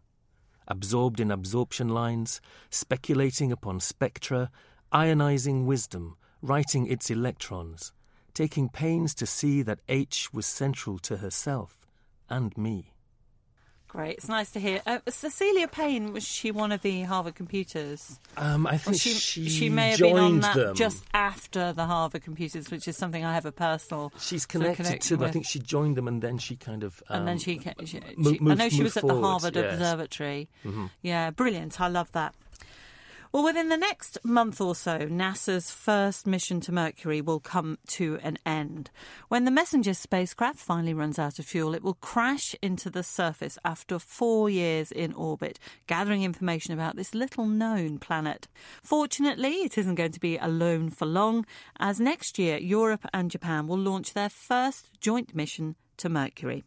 Absorbed 0.67 1.19
in 1.19 1.32
absorption 1.32 1.89
lines, 1.89 2.41
speculating 2.69 3.51
upon 3.51 3.80
spectra, 3.80 4.51
ionizing 4.91 5.65
wisdom, 5.65 6.17
writing 6.41 6.88
its 6.88 7.10
electrons, 7.10 7.93
taking 8.34 8.69
pains 8.69 9.15
to 9.15 9.25
see 9.25 9.62
that 9.62 9.80
H 9.88 10.34
was 10.34 10.45
central 10.45 10.99
to 10.99 11.17
herself 11.17 11.88
and 12.30 12.56
me. 12.58 12.93
Great, 13.97 14.17
it's 14.19 14.29
nice 14.29 14.51
to 14.51 14.60
hear. 14.60 14.79
Uh, 14.86 14.99
Cecilia 15.10 15.67
Payne 15.67 16.13
was 16.13 16.23
she 16.23 16.51
one 16.51 16.71
of 16.71 16.83
the 16.83 17.01
Harvard 17.01 17.33
computers? 17.33 18.19
Um, 18.38 18.67
I 18.67 18.77
think 18.77 19.01
she, 19.01 19.10
she, 19.10 19.49
she 19.49 19.69
may 19.69 19.89
have 19.89 19.99
been 19.99 20.15
on 20.19 20.39
that 20.41 20.55
them. 20.55 20.75
just 20.75 21.03
after 21.15 21.73
the 21.73 21.88
Harvard 21.88 22.23
computers, 22.23 22.69
which 22.69 22.88
is 22.88 22.95
something 22.95 23.25
I 23.25 23.33
have 23.33 23.47
a 23.47 23.51
personal. 23.51 24.13
She's 24.19 24.43
sort 24.47 24.67
of 24.67 24.75
connected 24.75 25.01
to. 25.07 25.17
them. 25.17 25.27
I 25.27 25.31
think 25.31 25.47
she 25.47 25.57
joined 25.57 25.97
them, 25.97 26.07
and 26.07 26.21
then 26.21 26.38
she 26.38 26.55
kind 26.55 26.83
of. 26.83 27.01
Um, 27.10 27.21
and 27.21 27.27
then 27.27 27.39
she, 27.39 27.57
ca- 27.57 27.73
she, 27.86 27.99
mo- 28.15 28.33
she 28.33 28.39
I 28.39 28.53
know 28.53 28.69
she 28.69 28.83
moved 28.83 28.83
was 28.83 28.97
at 28.97 29.07
the 29.07 29.19
Harvard 29.19 29.55
yes. 29.55 29.73
Observatory. 29.73 30.47
Mhm. 30.63 30.91
Yeah, 31.01 31.31
brilliant. 31.31 31.81
I 31.81 31.88
love 31.88 32.12
that. 32.12 32.36
Well, 33.38 33.45
within 33.45 33.69
the 33.69 33.78
next 33.78 34.17
month 34.26 34.60
or 34.60 34.73
so, 34.73 34.97
NASA's 34.97 35.69
first 35.69 36.26
mission 36.26 36.60
to 36.62 36.71
Mercury 36.71 37.21
will 37.21 37.39
come 37.39 37.78
to 37.89 38.17
an 38.23 38.39
end. 38.47 38.89
When 39.28 39.45
the 39.45 39.52
Messenger 39.52 39.93
spacecraft 39.93 40.58
finally 40.58 40.95
runs 40.95 41.19
out 41.19 41.38
of 41.38 41.45
fuel, 41.45 41.76
it 41.76 41.84
will 41.84 41.93
crash 41.93 42.56
into 42.63 42.89
the 42.89 43.04
surface 43.04 43.60
after 43.63 44.00
four 44.00 44.50
years 44.50 44.91
in 44.91 45.13
orbit, 45.13 45.60
gathering 45.86 46.23
information 46.23 46.73
about 46.73 46.95
this 46.95 47.13
little 47.13 47.45
known 47.45 48.00
planet. 48.00 48.47
Fortunately, 48.82 49.58
it 49.58 49.78
isn't 49.78 49.93
going 49.93 50.13
to 50.13 50.19
be 50.19 50.39
alone 50.39 50.89
for 50.89 51.06
long, 51.06 51.45
as 51.80 52.00
next 52.00 52.39
year 52.39 52.58
Europe 52.58 53.06
and 53.13 53.30
Japan 53.30 53.67
will 53.67 53.78
launch 53.78 54.15
their 54.15 54.30
first 54.30 54.89
joint 55.00 55.36
mission 55.36 55.76
to 55.97 56.10
Mercury. 56.10 56.63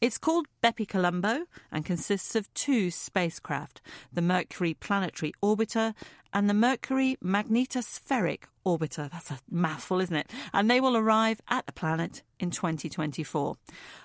It's 0.00 0.18
called 0.18 0.46
Bepi 0.62 0.86
Colombo 0.86 1.44
and 1.70 1.84
consists 1.84 2.34
of 2.34 2.52
two 2.54 2.90
spacecraft 2.90 3.80
the 4.12 4.22
Mercury 4.22 4.74
Planetary 4.74 5.32
Orbiter 5.42 5.94
and 6.32 6.48
the 6.48 6.54
Mercury 6.54 7.16
Magnetospheric 7.24 8.44
Orbiter. 8.64 9.10
That's 9.10 9.30
a 9.30 9.38
mouthful, 9.50 10.00
isn't 10.00 10.14
it? 10.14 10.30
And 10.52 10.70
they 10.70 10.80
will 10.80 10.96
arrive 10.96 11.40
at 11.48 11.66
the 11.66 11.72
planet 11.72 12.22
in 12.38 12.50
2024. 12.50 13.56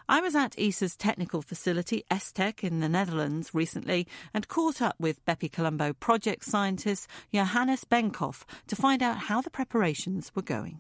I 0.10 0.22
was 0.22 0.36
at 0.36 0.58
ESA's 0.58 0.96
technical 0.96 1.42
facility, 1.42 2.04
ESTEC, 2.10 2.64
in 2.64 2.80
the 2.80 2.90
Netherlands 2.90 3.54
recently 3.54 4.08
and 4.34 4.48
caught 4.48 4.82
up 4.82 4.96
with 5.00 5.24
Bepi 5.26 5.50
Colombo 5.50 5.94
project 5.94 6.46
scientist 6.46 7.08
Johannes 7.34 7.84
Benkhoff 7.86 8.44
to 8.68 8.76
find 8.76 9.04
out 9.04 9.18
how 9.18 9.42
the 9.42 9.50
preparations 9.50 10.32
were 10.36 10.42
going. 10.42 10.80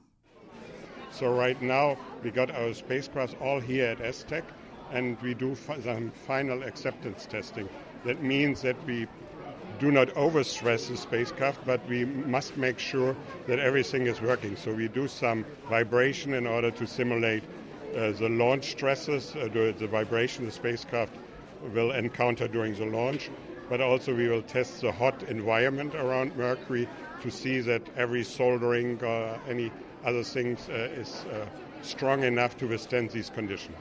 So 1.15 1.33
right 1.33 1.59
now 1.61 1.97
we 2.23 2.31
got 2.31 2.51
our 2.51 2.73
spacecraft 2.73 3.39
all 3.41 3.61
here 3.61 3.85
at 3.85 3.99
ESTEC, 3.99 4.43
and 4.91 5.19
we 5.21 5.33
do 5.33 5.55
fi- 5.55 5.79
some 5.79 6.11
final 6.11 6.61
acceptance 6.63 7.25
testing. 7.25 7.69
That 8.03 8.21
means 8.21 8.61
that 8.63 8.75
we 8.85 9.07
do 9.79 9.91
not 9.91 10.09
overstress 10.09 10.89
the 10.89 10.97
spacecraft, 10.97 11.65
but 11.65 11.79
we 11.87 12.03
must 12.03 12.57
make 12.57 12.79
sure 12.79 13.15
that 13.47 13.59
everything 13.59 14.07
is 14.07 14.21
working. 14.21 14.57
So 14.57 14.73
we 14.73 14.89
do 14.89 15.07
some 15.07 15.45
vibration 15.69 16.33
in 16.33 16.45
order 16.45 16.69
to 16.71 16.85
simulate 16.85 17.43
uh, 17.95 18.11
the 18.11 18.27
launch 18.27 18.71
stresses, 18.71 19.33
uh, 19.37 19.47
the, 19.53 19.73
the 19.77 19.87
vibration 19.87 20.45
the 20.45 20.51
spacecraft 20.51 21.15
will 21.73 21.91
encounter 21.91 22.47
during 22.47 22.75
the 22.75 22.85
launch. 22.85 23.29
But 23.69 23.79
also 23.79 24.13
we 24.13 24.27
will 24.27 24.43
test 24.43 24.81
the 24.81 24.91
hot 24.91 25.23
environment 25.23 25.95
around 25.95 26.35
Mercury 26.35 26.89
to 27.21 27.31
see 27.31 27.61
that 27.61 27.81
every 27.95 28.23
soldering 28.23 29.01
or 29.01 29.39
any 29.47 29.71
other 30.05 30.23
things 30.23 30.69
uh, 30.69 30.89
is 30.95 31.25
uh, 31.31 31.45
strong 31.81 32.23
enough 32.23 32.57
to 32.57 32.67
withstand 32.67 33.09
these 33.11 33.29
conditions. 33.29 33.75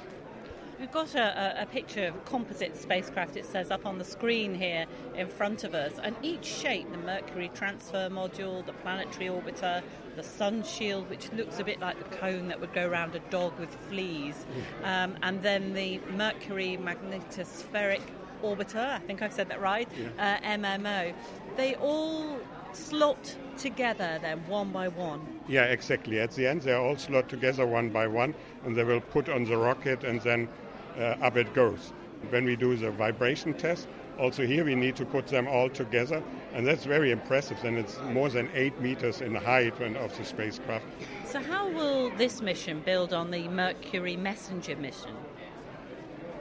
We've 0.81 0.91
got 0.91 1.15
a, 1.15 1.63
a, 1.63 1.67
picture 1.67 2.09
of 2.09 2.17
a 2.17 2.19
composite 2.21 2.77
spacecraft, 2.77 3.37
it 3.37 3.47
says 3.47 3.71
up 3.71 3.87
on 3.87 3.99
the 3.99 4.05
screen 4.05 4.55
here 4.55 4.87
in 5.15 5.29
front 5.29 5.63
of 5.63 5.73
us, 5.73 5.93
and 6.03 6.17
each 6.21 6.45
shape 6.45 6.91
the 6.91 6.99
Mercury 6.99 7.51
Transfer 7.55 8.09
Module, 8.11 8.67
the 8.67 8.73
Planetary 8.73 9.27
Orbiter, 9.27 9.83
the 10.17 10.23
Sun 10.23 10.65
Shield, 10.65 11.09
which 11.09 11.33
looks 11.33 11.61
a 11.61 11.65
bit 11.65 11.81
like 11.81 11.97
the 11.99 12.17
cone 12.17 12.49
that 12.49 12.61
would 12.61 12.73
go 12.73 12.87
around 12.87 13.15
a 13.15 13.21
dog 13.31 13.59
with 13.59 13.73
fleas, 13.89 14.47
um, 14.83 15.17
and 15.23 15.41
then 15.43 15.75
the 15.75 16.01
Mercury 16.17 16.77
Magnetospheric 16.83 18.03
Orbiter, 18.43 18.95
I 18.95 18.99
think 18.99 19.23
I've 19.23 19.33
said 19.33 19.49
that 19.51 19.61
right, 19.61 19.89
uh, 20.19 20.37
MMO. 20.39 21.15
They 21.57 21.77
all 21.77 22.39
slot 22.73 23.37
together 23.57 24.19
then, 24.21 24.47
one 24.49 24.71
by 24.71 24.89
one. 24.89 25.34
Yeah, 25.47 25.65
exactly. 25.65 26.21
At 26.21 26.31
the 26.33 26.47
end, 26.47 26.63
they 26.63 26.73
are 26.73 26.81
all 26.81 26.97
slot 26.97 27.29
together 27.29 27.67
one 27.67 27.91
by 27.91 28.07
one, 28.07 28.35
and 28.65 28.75
they 28.75 28.85
will 28.85 29.01
put 29.01 29.29
on 29.29 29.45
the 29.45 29.57
rocket, 29.57 30.05
and 30.05 30.21
then 30.23 30.49
uh, 30.99 31.17
up 31.21 31.37
it 31.37 31.53
goes. 31.55 31.93
When 32.31 32.45
we 32.45 32.57
do 32.57 32.75
the 32.77 32.91
vibration 32.91 33.53
test, 33.53 33.87
also 34.19 34.47
here 34.47 34.65
we 34.65 34.75
need 34.75 34.97
to 34.97 35.05
put 35.05 35.27
them 35.27 35.47
all 35.47 35.69
together, 35.69 36.23
and 36.55 36.67
that's 36.67 36.85
very 36.85 37.11
impressive. 37.11 37.63
And 37.65 37.77
it's 37.77 38.01
more 38.01 38.31
than 38.31 38.49
eight 38.55 38.81
meters 38.81 39.21
in 39.21 39.35
height 39.35 39.79
of 39.81 40.17
the 40.17 40.25
spacecraft. 40.25 40.87
So, 41.27 41.41
how 41.41 41.69
will 41.69 42.11
this 42.17 42.41
mission 42.41 42.81
build 42.81 43.13
on 43.13 43.31
the 43.31 43.49
Mercury 43.49 44.17
Messenger 44.17 44.77
mission? 44.77 45.11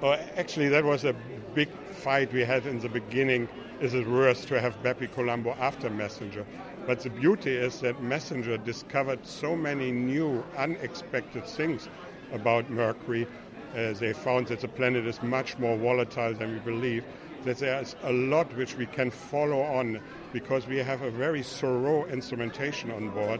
Oh, 0.02 0.13
actually, 0.36 0.70
that 0.70 0.84
was 0.84 1.04
a 1.04 1.16
big 1.54 1.70
fight 1.92 2.32
we 2.32 2.44
had 2.44 2.66
in 2.66 2.80
the 2.80 2.89
beginning. 2.89 3.50
Is 3.82 3.94
it 3.94 4.08
worse 4.08 4.46
to 4.46 4.62
have 4.62 4.82
Bepi 4.84 5.08
Colombo 5.08 5.56
after 5.60 5.89
Messenger? 5.89 6.46
But 6.86 7.00
the 7.00 7.10
beauty 7.10 7.56
is 7.56 7.80
that 7.80 8.04
Messenger 8.04 8.58
discovered 8.58 9.26
so 9.26 9.56
many 9.56 9.91
new, 9.91 10.43
unexpected 10.58 11.46
things 11.46 11.88
about 12.34 12.69
Mercury. 12.69 13.26
Uh, 13.74 13.93
they 13.93 14.12
found 14.12 14.48
that 14.48 14.60
the 14.60 14.67
planet 14.67 15.08
is 15.08 15.22
much 15.24 15.58
more 15.58 15.78
volatile 15.78 16.34
than 16.34 16.52
we 16.52 16.60
believe, 16.60 17.06
that 17.46 17.58
there 17.60 17.82
is 17.82 17.96
a 18.04 18.12
lot 18.12 18.54
which 18.58 18.76
we 18.76 18.86
can 18.86 19.10
follow 19.10 19.62
on 19.62 20.00
because 20.34 20.67
we 20.67 20.78
have 20.78 21.02
a 21.02 21.10
very 21.10 21.41
thorough 21.41 22.06
instrumentation 22.06 22.91
on 22.91 23.10
board 23.10 23.39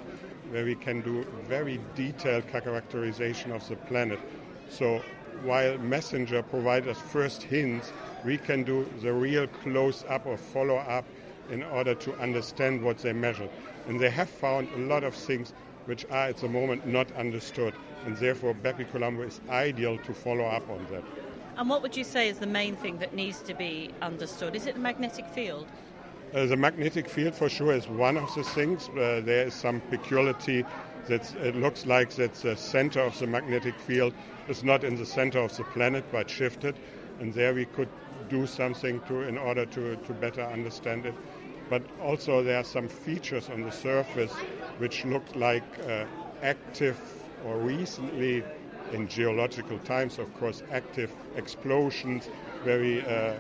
where 0.50 0.64
we 0.64 0.76
can 0.76 1.02
do 1.02 1.26
very 1.48 1.80
detailed 1.96 2.48
characterization 2.48 3.52
of 3.52 3.68
the 3.68 3.76
planet. 3.76 4.20
So 4.70 5.02
while 5.44 5.78
Messenger 5.80 6.44
provides 6.44 6.88
us 6.88 6.98
first 6.98 7.44
hints, 7.44 7.92
we 8.24 8.38
can 8.38 8.64
do 8.64 8.88
the 9.02 9.12
real 9.12 9.48
close 9.48 10.06
up 10.08 10.26
or 10.26 10.38
follow 10.38 10.78
up 10.78 11.06
in 11.50 11.64
order 11.64 11.96
to 11.96 12.16
understand 12.20 12.82
what 12.82 12.98
they 13.00 13.14
measured. 13.14 13.50
And 13.88 14.00
they 14.00 14.10
have 14.10 14.30
found 14.30 14.70
a 14.76 14.80
lot 14.80 15.04
of 15.04 15.14
things 15.14 15.54
which 15.86 16.06
are 16.06 16.28
at 16.28 16.38
the 16.38 16.48
moment 16.48 16.88
not 16.88 17.12
understood, 17.14 17.74
and 18.06 18.16
therefore 18.18 18.54
Bepi 18.54 18.86
Colombo 18.86 19.24
is 19.24 19.42
ideal 19.50 19.98
to 20.00 20.14
follow 20.14 20.46
up 20.46 20.70
on 20.70 20.86
that. 20.92 21.04
And 21.58 21.70
what 21.70 21.82
would 21.82 21.96
you 21.96 22.04
say 22.04 22.30
is 22.30 22.40
the 22.40 22.48
main 22.48 22.76
thing 22.76 22.98
that 23.00 23.14
needs 23.14 23.42
to 23.42 23.54
be 23.54 23.92
understood? 24.02 24.56
Is 24.56 24.66
it 24.66 24.76
the 24.76 24.82
magnetic 24.82 25.28
field? 25.28 25.68
Uh, 26.34 26.48
the 26.48 26.58
magnetic 26.58 27.08
field, 27.08 27.36
for 27.36 27.48
sure, 27.48 27.74
is 27.74 27.88
one 27.88 28.18
of 28.18 28.34
the 28.34 28.44
things. 28.44 28.90
Uh, 28.90 29.22
there 29.24 29.48
is 29.48 29.54
some 29.54 29.80
peculiarity 29.82 30.66
that 31.08 31.36
it 31.36 31.56
looks 31.56 31.86
like 31.86 32.10
that 32.12 32.34
the 32.36 32.56
center 32.56 33.02
of 33.02 33.18
the 33.20 33.28
magnetic 33.28 33.78
field 33.78 34.14
is 34.48 34.64
not 34.64 34.84
in 34.84 34.96
the 34.96 35.06
center 35.06 35.40
of 35.40 35.56
the 35.58 35.64
planet 35.66 36.04
but 36.12 36.30
shifted, 36.30 36.76
and 37.20 37.34
there 37.34 37.54
we 37.54 37.66
could 37.66 37.90
do 38.30 38.48
something 38.48 39.00
to 39.02 39.22
in 39.22 39.38
order 39.38 39.66
to, 39.66 39.96
to 39.98 40.14
better 40.14 40.42
understand 40.42 41.06
it. 41.06 41.14
But 41.70 41.84
also 42.02 42.44
there 42.44 42.58
are 42.58 42.64
some 42.64 42.88
features 42.88 43.50
on 43.50 43.62
the 43.62 43.72
surface 43.72 44.34
which 44.78 45.06
look 45.06 45.24
like 45.36 45.64
uh, 45.88 46.06
active 46.42 47.00
or 47.46 47.58
recently 47.58 48.44
in 48.92 49.08
geological 49.08 49.80
times, 49.80 50.20
of 50.20 50.34
course, 50.40 50.62
active 50.72 51.12
explosions 51.36 52.28
where 52.64 52.80
we 52.80 53.02
uh, 53.02 53.34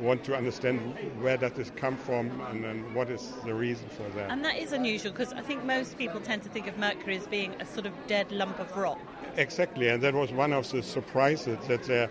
want 0.00 0.24
to 0.24 0.36
understand 0.36 0.78
where 1.20 1.36
does 1.36 1.52
this 1.52 1.70
come 1.76 1.96
from 1.96 2.28
and, 2.50 2.64
and 2.64 2.94
what 2.94 3.10
is 3.10 3.32
the 3.44 3.54
reason 3.54 3.88
for 3.88 4.08
that. 4.16 4.30
And 4.30 4.44
that 4.44 4.56
is 4.56 4.72
unusual 4.72 5.12
because 5.12 5.32
I 5.32 5.40
think 5.40 5.64
most 5.64 5.98
people 5.98 6.20
tend 6.20 6.42
to 6.42 6.48
think 6.48 6.66
of 6.66 6.78
Mercury 6.78 7.16
as 7.16 7.26
being 7.26 7.54
a 7.60 7.66
sort 7.66 7.86
of 7.86 7.92
dead 8.06 8.30
lump 8.32 8.58
of 8.58 8.74
rock. 8.76 9.00
Exactly, 9.36 9.88
and 9.88 10.02
that 10.02 10.14
was 10.14 10.32
one 10.32 10.52
of 10.52 10.70
the 10.70 10.82
surprises 10.82 11.58
that 11.68 11.82
there 11.84 12.10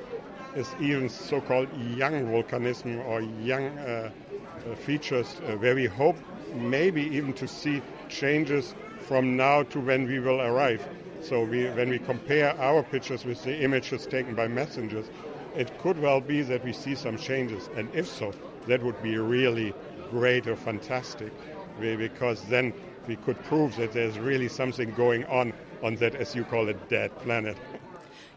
is 0.56 0.74
even 0.80 1.08
so-called 1.10 1.69
young 1.95 2.26
volcanism 2.26 3.06
or 3.06 3.21
young 3.21 3.78
uh, 3.80 4.12
uh, 4.12 4.30
features 4.76 5.39
uh, 5.45 5.56
where 5.58 5.76
we 5.76 5.86
hope 5.86 6.17
maybe 6.54 7.04
even 7.04 7.34
to 7.34 7.47
see 7.47 7.82
changes 8.10 8.76
from 9.00 9.36
now 9.36 9.63
to 9.63 9.80
when 9.80 10.08
we 10.08 10.19
will 10.19 10.41
arrive. 10.41 10.88
So 11.21 11.43
we, 11.43 11.65
when 11.69 11.89
we 11.89 12.00
compare 12.00 12.60
our 12.60 12.84
pictures 12.84 13.26
with 13.26 13.43
the 13.43 13.62
images 13.62 14.08
taken 14.08 14.36
by 14.36 14.47
messengers, 14.47 15.10
it 15.56 15.78
could 15.80 16.00
well 16.00 16.21
be 16.21 16.41
that 16.43 16.63
we 16.63 16.74
see 16.74 16.95
some 16.95 17.17
changes, 17.17 17.69
and 17.76 17.89
if 17.93 18.08
so, 18.08 18.34
that 18.67 18.82
would 18.84 19.02
be 19.04 19.17
really 19.17 19.74
great 20.10 20.47
or 20.47 20.56
fantastic, 20.56 21.32
because 21.80 22.43
then 22.43 22.74
we 23.08 23.15
could 23.17 23.41
prove 23.43 23.76
that 23.76 23.91
there's 23.91 24.17
really 24.17 24.47
something 24.47 24.91
going 24.93 25.26
on 25.26 25.54
on 25.84 25.95
that, 25.95 26.15
as 26.15 26.36
you 26.36 26.43
call 26.43 26.69
it, 26.69 26.89
dead 26.89 27.15
planet. 27.19 27.58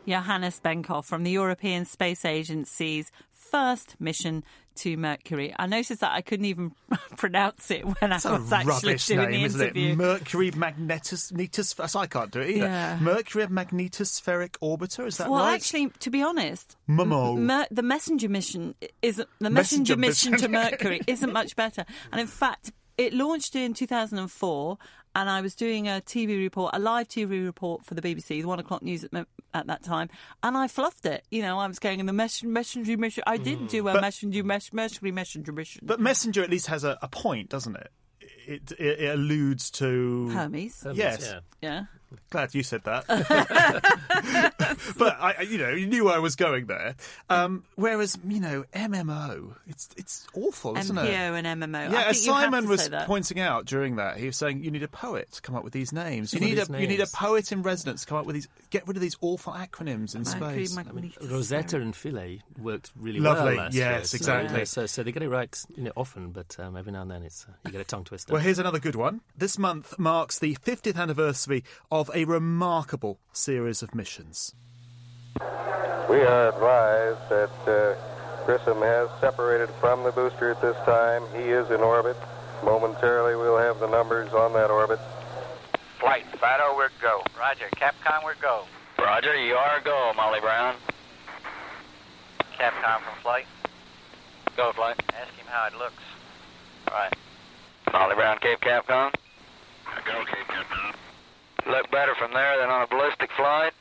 Johannes 0.07 0.61
Benkhoff 0.61 1.05
from 1.05 1.23
the 1.23 1.31
European 1.31 1.85
Space 1.85 2.25
Agency's 2.25 3.13
first 3.31 3.97
mission 4.01 4.45
to 4.77 4.97
Mercury. 4.97 5.55
I 5.59 5.67
noticed 5.67 6.01
that 6.01 6.13
I 6.13 6.21
couldn't 6.21 6.47
even 6.47 6.73
pronounce 7.17 7.71
it 7.71 7.85
when 7.85 8.13
I 8.13 8.17
was 8.17 8.53
actually 8.53 8.97
doing 8.97 9.31
name, 9.31 9.49
the 9.49 9.65
interview. 9.65 9.93
it? 9.93 9.97
Mercury 9.97 10.51
Magnetos. 10.51 11.89
So 11.89 11.99
I 11.99 12.07
can't 12.07 12.31
do 12.31 12.41
it 12.41 12.51
either. 12.51 12.67
Yeah. 12.67 12.99
Mercury 13.01 13.47
Magnetospheric 13.47 14.59
Orbiter. 14.63 15.07
Is 15.07 15.19
that 15.19 15.29
well, 15.31 15.41
right? 15.41 15.47
Well, 15.47 15.55
actually, 15.55 15.89
to 16.01 16.11
be 16.11 16.23
honest, 16.23 16.77
Momo. 16.89 17.37
Mer- 17.37 17.67
the 17.71 17.83
messenger 17.83 18.29
mission 18.29 18.75
isn't 19.03 19.29
the 19.39 19.51
Messenger 19.51 19.97
messenger, 19.97 20.39
mission 20.39 20.53
to. 20.53 20.55
Mercury 20.71 21.01
isn't 21.07 21.33
much 21.33 21.57
better. 21.57 21.85
And 22.13 22.21
in 22.21 22.27
fact, 22.27 22.73
it 22.97 23.13
launched 23.13 23.57
in 23.57 23.75
2004, 23.75 24.79
and 25.15 25.31
I 25.31 25.41
was 25.41 25.55
doing 25.55 25.89
a 25.89 26.03
TV 26.05 26.39
report, 26.39 26.75
a 26.75 26.79
live 26.79 27.09
TV 27.09 27.45
report 27.45 27.85
for 27.85 27.95
the 27.95 28.03
BBC, 28.03 28.29
the 28.29 28.45
one 28.45 28.59
o'clock 28.59 28.83
news 28.83 29.05
at, 29.05 29.27
at 29.53 29.67
that 29.67 29.83
time, 29.83 30.09
and 30.43 30.57
I 30.57 30.69
fluffed 30.69 31.07
it. 31.07 31.25
You 31.31 31.43
know, 31.43 31.59
I 31.59 31.67
was 31.67 31.79
going 31.79 32.01
in 32.01 32.07
the 32.07 32.13
messenger, 32.13 32.53
messenger 32.53 32.97
mission. 32.97 33.25
I 33.27 33.37
did 33.37 33.59
mm. 33.61 33.69
do 33.69 33.89
a 33.89 33.93
But- 33.93 34.01
messenger, 34.01 34.43
mes- 34.45 34.73
Mercury 34.73 35.13
messenger 35.13 35.53
mission. 35.53 35.83
But 35.85 36.01
Messenger 36.01 36.43
at 36.43 36.51
least 36.51 36.67
has 36.67 36.85
a, 36.85 36.99
a 37.03 37.09
point, 37.09 37.49
doesn't 37.49 37.77
it? 37.77 37.91
It, 38.47 38.73
it, 38.73 39.01
it 39.01 39.15
alludes 39.15 39.71
to 39.73 40.29
Hermes. 40.29 40.83
Hermes, 40.83 40.99
yes. 40.99 41.33
yeah. 41.33 41.41
Yeah. 41.63 41.85
Glad 42.31 42.55
you 42.55 42.63
said 42.63 42.85
that. 42.85 43.07
but 44.99 45.17
I, 45.21 45.35
I- 45.39 45.43
you 45.43 45.59
know, 45.59 45.71
you 45.71 45.87
knew 45.87 46.05
where 46.05 46.15
I 46.15 46.19
was 46.19 46.37
going 46.37 46.67
there. 46.67 46.95
Um, 47.29 47.65
whereas, 47.77 48.19
you 48.27 48.41
know, 48.41 48.65
MMO, 48.75 49.55
it's 49.67 49.89
it's 49.97 50.27
awful, 50.35 50.77
isn't 50.77 50.97
it? 50.97 51.03
MPO 51.03 51.45
and 51.45 51.63
MMO. 51.63 51.91
Yeah, 51.91 51.97
think 51.99 52.07
as 52.09 52.27
you 52.27 52.33
Simon 52.33 52.69
was 52.69 52.89
pointing 53.07 53.41
out 53.41 53.67
during 53.67 53.97
that, 53.97 54.19
he 54.19 54.27
was 54.27 54.37
saying 54.37 54.63
you 54.63 54.71
need 54.71 54.83
a 54.83 54.89
poet 54.89 55.33
to 55.33 55.43
come 55.43 55.55
up 55.55 55.65
with 55.65 55.73
these 55.73 55.93
names. 55.93 56.33
You 56.33 56.41
need 56.41 56.59
a 56.59 56.65
these 56.65 56.81
you 56.81 56.87
need 56.87 57.01
a 57.01 57.07
poet 57.07 57.53
in 57.53 57.63
residence 57.63 58.03
to 58.03 58.07
come 58.07 58.19
up 58.19 58.27
with 58.27 58.35
these. 58.35 58.49
Get 58.71 58.87
rid 58.87 58.97
of 58.97 59.01
these 59.01 59.17
awful 59.21 59.53
acronyms 59.53 60.15
in 60.15 60.23
Mercury, 60.23 60.67
space. 60.67 60.77
Mag- 60.77 60.89
I 60.89 60.93
mean, 60.93 61.13
Rosetta 61.23 61.81
and 61.81 61.95
Philae 61.95 62.41
worked 62.59 62.91
really 62.97 63.21
Lovely, 63.21 63.57
well 63.57 63.65
last 63.65 63.75
yes, 63.75 63.91
year. 63.91 64.05
So, 64.05 64.17
exactly. 64.17 64.65
So, 64.65 64.87
so 64.87 65.03
they 65.03 65.13
get 65.13 65.23
it 65.23 65.29
right 65.29 65.55
you 65.77 65.85
know, 65.85 65.93
often, 65.97 66.31
but 66.31 66.57
um, 66.59 66.77
every 66.77 66.93
now 66.93 67.03
and 67.03 67.11
then 67.11 67.23
it's 67.23 67.47
uh, 67.49 67.53
you 67.65 67.73
get 67.73 67.81
a 67.81 67.85
tongue 67.85 68.05
twister. 68.05 68.33
Well, 68.33 68.43
here's 68.43 68.59
another 68.59 68.79
good 68.79 68.95
one. 68.97 69.21
This 69.37 69.59
month 69.59 69.99
marks 69.99 70.39
the 70.39 70.57
50th 70.57 70.97
anniversary 70.97 71.65
of 71.91 72.04
a 72.15 72.25
remarkable 72.25 73.21
series 73.33 73.83
of 73.83 73.95
missions. 73.95 74.55
We 76.09 76.21
are 76.21 76.49
advised 76.49 77.29
that 77.31 77.51
uh, 77.67 78.45
Grissom 78.45 78.79
has 78.83 79.09
separated 79.21 79.71
from 79.81 80.05
the 80.05 80.13
booster 80.13 80.51
at 80.51 80.61
this 80.61 80.77
time. 80.85 81.23
He 81.35 81.51
is 81.51 81.71
in 81.71 81.81
orbit. 81.81 82.17
Momentarily, 82.63 83.37
we'll 83.37 83.59
have 83.59 83.81
the 83.81 83.89
numbers 83.89 84.33
on 84.33 84.53
that 84.53 84.71
orbit. 84.71 84.99
Flight, 86.01 86.25
Fido, 86.39 86.77
we're 86.77 86.91
go. 87.01 87.23
Roger. 87.39 87.67
Capcom, 87.77 88.25
we're 88.25 88.35
go. 88.41 88.65
Roger, 88.99 89.37
you 89.37 89.55
are 89.55 89.81
go, 89.81 90.13
Molly 90.17 90.41
Brown. 90.41 90.75
Capcom 92.59 93.01
from 93.03 93.23
flight. 93.23 93.47
Go, 94.57 94.73
flight. 94.73 95.03
Ask 95.09 95.33
him 95.35 95.47
how 95.47 95.67
it 95.67 95.79
looks. 95.79 96.03
All 96.89 96.95
right. 96.95 97.13
Molly 97.93 98.15
Brown, 98.15 98.39
Cape 98.39 98.61
Capcom. 98.61 99.13
Go, 100.05 100.25
Cape 100.25 100.47
Capcom. 100.49 100.95
Look 101.67 101.91
better 101.91 102.15
from 102.17 102.33
there 102.33 102.59
than 102.61 102.71
on 102.71 102.83
a 102.83 102.87
ballistic 102.87 103.31
flight? 103.37 103.73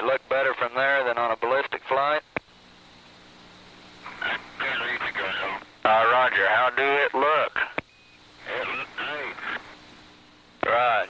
It 0.00 0.04
look 0.04 0.26
better 0.28 0.54
from 0.54 0.72
there 0.74 1.04
than 1.04 1.18
on 1.18 1.30
a 1.30 1.36
ballistic 1.36 1.82
flight? 1.88 2.22
Uh, 5.84 6.04
Roger, 6.12 6.46
how 6.48 6.70
do 6.76 6.82
it 6.82 7.12
look? 7.14 7.58
It 8.46 8.68
looks 8.78 8.90
great. 10.62 10.72
Right. 10.72 11.08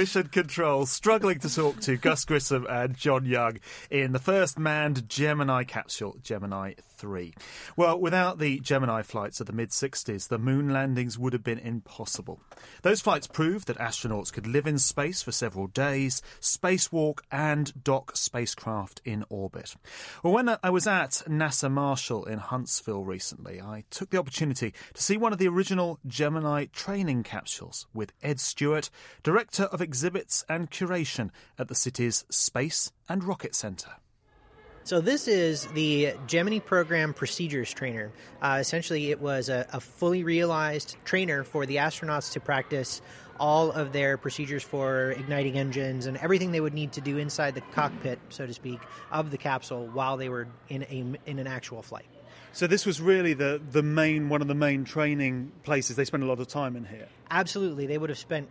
Mission 0.00 0.28
Control 0.28 0.86
struggling 0.86 1.40
to 1.40 1.54
talk 1.54 1.78
to 1.80 1.98
Gus 1.98 2.24
Grissom 2.24 2.66
and 2.70 2.96
John 2.96 3.26
Young 3.26 3.58
in 3.90 4.12
the 4.12 4.18
first 4.18 4.58
manned 4.58 5.06
Gemini 5.10 5.62
capsule, 5.64 6.16
Gemini 6.22 6.72
3. 6.96 7.34
Well, 7.76 8.00
without 8.00 8.38
the 8.38 8.60
Gemini 8.60 9.02
flights 9.02 9.40
of 9.40 9.46
the 9.46 9.52
mid 9.52 9.68
60s, 9.68 10.28
the 10.28 10.38
moon 10.38 10.72
landings 10.72 11.18
would 11.18 11.34
have 11.34 11.44
been 11.44 11.58
impossible. 11.58 12.40
Those 12.80 13.02
flights 13.02 13.26
proved 13.26 13.66
that 13.66 13.76
astronauts 13.76 14.32
could 14.32 14.46
live 14.46 14.66
in 14.66 14.78
space 14.78 15.20
for 15.20 15.32
several 15.32 15.66
days, 15.66 16.22
spacewalk, 16.40 17.20
and 17.30 17.84
dock 17.84 18.16
spacecraft 18.16 19.02
in 19.04 19.26
orbit. 19.28 19.76
Well, 20.22 20.32
when 20.32 20.56
I 20.62 20.70
was 20.70 20.86
at 20.86 21.22
NASA 21.28 21.70
Marshall 21.70 22.24
in 22.24 22.38
Huntsville 22.38 23.04
recently, 23.04 23.60
I 23.60 23.84
took 23.90 24.08
the 24.08 24.18
opportunity 24.18 24.72
to 24.94 25.02
see 25.02 25.18
one 25.18 25.34
of 25.34 25.38
the 25.38 25.48
original 25.48 25.98
Gemini 26.06 26.66
training 26.72 27.22
capsules 27.22 27.86
with 27.92 28.14
Ed 28.22 28.40
Stewart, 28.40 28.88
Director 29.22 29.64
of 29.64 29.82
Exhibits 29.90 30.44
and 30.48 30.70
Curation 30.70 31.30
at 31.58 31.66
the 31.66 31.74
city's 31.74 32.24
Space 32.30 32.92
and 33.08 33.24
Rocket 33.24 33.56
Center. 33.56 33.90
So 34.84 35.00
this 35.00 35.26
is 35.26 35.66
the 35.74 36.14
Gemini 36.28 36.60
Program 36.60 37.12
Procedures 37.12 37.74
Trainer. 37.74 38.12
Uh, 38.40 38.58
essentially, 38.60 39.10
it 39.10 39.20
was 39.20 39.48
a, 39.48 39.66
a 39.72 39.80
fully 39.80 40.22
realized 40.22 40.94
trainer 41.04 41.42
for 41.42 41.66
the 41.66 41.76
astronauts 41.76 42.34
to 42.34 42.40
practice 42.40 43.02
all 43.40 43.72
of 43.72 43.92
their 43.92 44.16
procedures 44.16 44.62
for 44.62 45.10
igniting 45.10 45.58
engines 45.58 46.06
and 46.06 46.16
everything 46.18 46.52
they 46.52 46.60
would 46.60 46.74
need 46.74 46.92
to 46.92 47.00
do 47.00 47.18
inside 47.18 47.56
the 47.56 47.60
cockpit, 47.72 48.20
so 48.28 48.46
to 48.46 48.54
speak, 48.54 48.78
of 49.10 49.32
the 49.32 49.38
capsule 49.38 49.88
while 49.88 50.16
they 50.16 50.28
were 50.28 50.46
in 50.68 50.84
a 50.84 51.28
in 51.28 51.40
an 51.40 51.48
actual 51.48 51.82
flight. 51.82 52.06
So 52.52 52.68
this 52.68 52.86
was 52.86 53.00
really 53.00 53.34
the, 53.34 53.60
the 53.72 53.82
main 53.82 54.28
one 54.28 54.40
of 54.40 54.46
the 54.46 54.54
main 54.54 54.84
training 54.84 55.50
places. 55.64 55.96
They 55.96 56.04
spent 56.04 56.22
a 56.22 56.26
lot 56.26 56.38
of 56.38 56.46
time 56.46 56.76
in 56.76 56.84
here. 56.84 57.08
Absolutely, 57.28 57.86
they 57.86 57.98
would 57.98 58.10
have 58.10 58.18
spent 58.18 58.46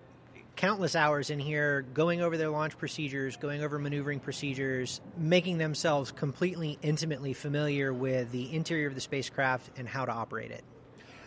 countless 0.55 0.95
hours 0.95 1.29
in 1.29 1.39
here 1.39 1.85
going 1.93 2.21
over 2.21 2.37
their 2.37 2.49
launch 2.49 2.77
procedures, 2.77 3.37
going 3.37 3.63
over 3.63 3.79
maneuvering 3.79 4.19
procedures, 4.19 5.01
making 5.17 5.57
themselves 5.57 6.11
completely 6.11 6.77
intimately 6.81 7.33
familiar 7.33 7.93
with 7.93 8.31
the 8.31 8.53
interior 8.53 8.87
of 8.87 8.95
the 8.95 9.01
spacecraft 9.01 9.69
and 9.77 9.87
how 9.87 10.05
to 10.05 10.11
operate 10.11 10.51
it. 10.51 10.63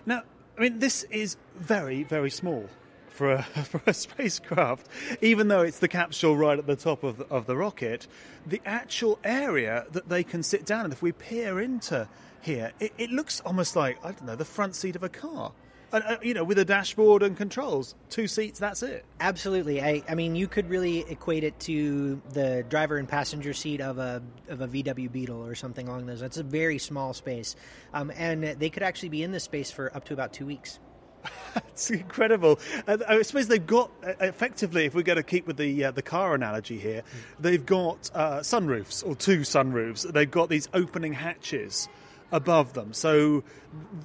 Now, 0.05 0.23
I 0.57 0.61
mean, 0.61 0.79
this 0.79 1.05
is 1.05 1.37
very, 1.57 2.03
very 2.03 2.31
small 2.31 2.69
for 3.09 3.33
a, 3.33 3.43
for 3.65 3.81
a 3.87 3.95
spacecraft. 3.95 4.89
Even 5.21 5.49
though 5.49 5.63
it's 5.63 5.79
the 5.79 5.89
capsule 5.89 6.37
right 6.37 6.59
at 6.59 6.67
the 6.67 6.77
top 6.77 7.03
of, 7.05 7.21
of 7.31 7.47
the 7.47 7.57
rocket, 7.57 8.07
the 8.47 8.61
actual 8.65 9.19
area 9.25 9.87
that 9.93 10.09
they 10.09 10.25
can 10.25 10.43
sit 10.43 10.67
down 10.67 10.87
in, 10.87 10.93
if 10.93 11.03
we 11.03 11.13
peer 11.13 11.61
into 11.61 12.09
here, 12.41 12.73
it, 12.81 12.93
it 12.99 13.11
looks 13.11 13.41
almost 13.41 13.77
like, 13.77 13.99
I 14.05 14.13
don't 14.13 14.25
know, 14.25 14.37
the 14.37 14.45
front 14.45 14.75
seat 14.75 14.97
of 14.97 15.03
a 15.03 15.09
car. 15.09 15.53
And, 15.93 16.05
uh, 16.05 16.17
you 16.23 16.33
know, 16.33 16.45
with 16.45 16.59
a 16.59 16.65
dashboard 16.65 17.23
and 17.23 17.37
controls, 17.37 17.95
two 18.09 18.27
seats, 18.27 18.59
that's 18.59 18.83
it. 18.83 19.05
Absolutely. 19.21 19.83
I, 19.83 20.03
I 20.09 20.15
mean, 20.15 20.35
you 20.35 20.49
could 20.49 20.71
really 20.71 21.01
equate 21.01 21.45
it 21.45 21.59
to 21.61 22.21
the 22.33 22.65
driver 22.69 22.97
and 22.97 23.09
passenger 23.09 23.53
seat 23.53 23.81
of 23.81 23.99
a 23.99 24.23
of 24.49 24.63
a 24.63 24.69
VW 24.69 25.13
Beetle 25.13 25.45
or 25.45 25.55
something 25.55 25.89
along 25.89 26.07
those. 26.07 26.23
It's 26.23 26.39
a 26.39 26.43
very 26.43 26.79
small 26.79 27.13
space, 27.13 27.57
um, 27.93 28.11
and 28.17 28.43
they 28.43 28.71
could 28.71 28.83
actually 28.83 29.11
be 29.11 29.23
in 29.23 29.33
this 29.33 29.45
space 29.45 29.71
for 29.71 29.95
up 29.95 30.05
to 30.07 30.15
about 30.15 30.33
two 30.33 30.47
weeks. 30.47 30.79
It's 31.55 31.91
incredible. 31.91 32.59
And 32.87 33.03
I 33.05 33.21
suppose 33.23 33.49
they've 33.49 33.67
got 33.67 33.91
uh, 34.05 34.13
effectively, 34.21 34.87
if 34.87 34.95
we're 34.95 35.03
going 35.03 35.17
to 35.17 35.23
keep 35.23 35.47
with 35.47 35.57
the 35.57 35.85
uh, 35.85 35.91
the 35.91 36.03
car 36.03 36.35
analogy 36.35 36.79
here, 36.79 37.03
they've 37.41 37.65
got 37.65 38.11
uh, 38.15 38.41
sunroofs 38.41 39.07
or 39.07 39.15
two 39.15 39.41
sunroofs. 39.41 40.11
They've 40.11 40.31
got 40.31 40.49
these 40.49 40.69
opening 40.75 41.13
hatches 41.13 41.89
above 42.33 42.73
them. 42.73 42.93
So 42.93 43.45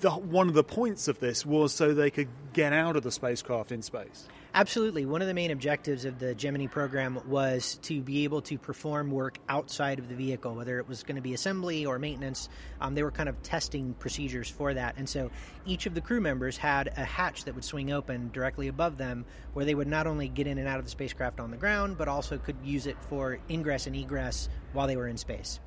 the, 0.02 0.12
one 0.12 0.50
of 0.50 0.54
the 0.54 0.63
points 0.63 1.08
of 1.08 1.20
this 1.20 1.46
was 1.46 1.74
so 1.74 1.94
they 1.94 2.12
could 2.12 2.28
get 2.54 2.74
out 2.74 2.96
of 2.96 3.04
the 3.04 3.12
spacecraft 3.12 3.72
in 3.72 3.82
space. 3.82 4.28
Absolutely. 4.54 5.06
One 5.06 5.22
of 5.22 5.28
the 5.28 5.36
main 5.36 5.52
objectives 5.52 6.04
of 6.04 6.18
the 6.18 6.34
Gemini 6.34 6.66
program 6.66 7.22
was 7.28 7.76
to 7.84 8.02
be 8.02 8.24
able 8.24 8.42
to 8.44 8.58
perform 8.58 9.12
work 9.12 9.38
outside 9.48 10.00
of 10.00 10.10
the 10.10 10.16
vehicle, 10.16 10.56
whether 10.56 10.80
it 10.80 10.88
was 10.88 11.04
going 11.04 11.18
to 11.18 11.22
be 11.22 11.36
assembly 11.36 11.86
or 11.86 12.00
maintenance. 12.00 12.50
Um, 12.82 12.96
they 12.96 13.04
were 13.04 13.12
kind 13.12 13.30
of 13.30 13.42
testing 13.44 13.94
procedures 13.94 14.50
for 14.50 14.74
that. 14.74 14.96
And 14.98 15.08
so 15.08 15.30
each 15.68 15.86
of 15.86 15.94
the 15.94 16.02
crew 16.02 16.22
members 16.22 16.58
had 16.58 16.92
a 16.98 17.04
hatch 17.04 17.44
that 17.44 17.54
would 17.54 17.66
swing 17.66 17.92
open 17.92 18.32
directly 18.34 18.68
above 18.68 18.98
them, 18.98 19.26
where 19.54 19.66
they 19.66 19.76
would 19.76 19.88
not 19.88 20.08
only 20.08 20.28
get 20.28 20.48
in 20.48 20.58
and 20.58 20.68
out 20.68 20.80
of 20.80 20.86
the 20.86 20.92
spacecraft 20.92 21.40
on 21.40 21.52
the 21.52 21.58
ground, 21.58 21.98
but 21.98 22.08
also 22.08 22.40
could 22.40 22.58
use 22.63 22.88
it 22.88 22.98
for 23.10 23.38
ingress 23.52 23.86
and 23.86 23.96
egress 23.96 24.50
while 24.74 24.88
they 24.88 24.98
were 24.98 25.08
in 25.08 25.18
space. 25.18 25.60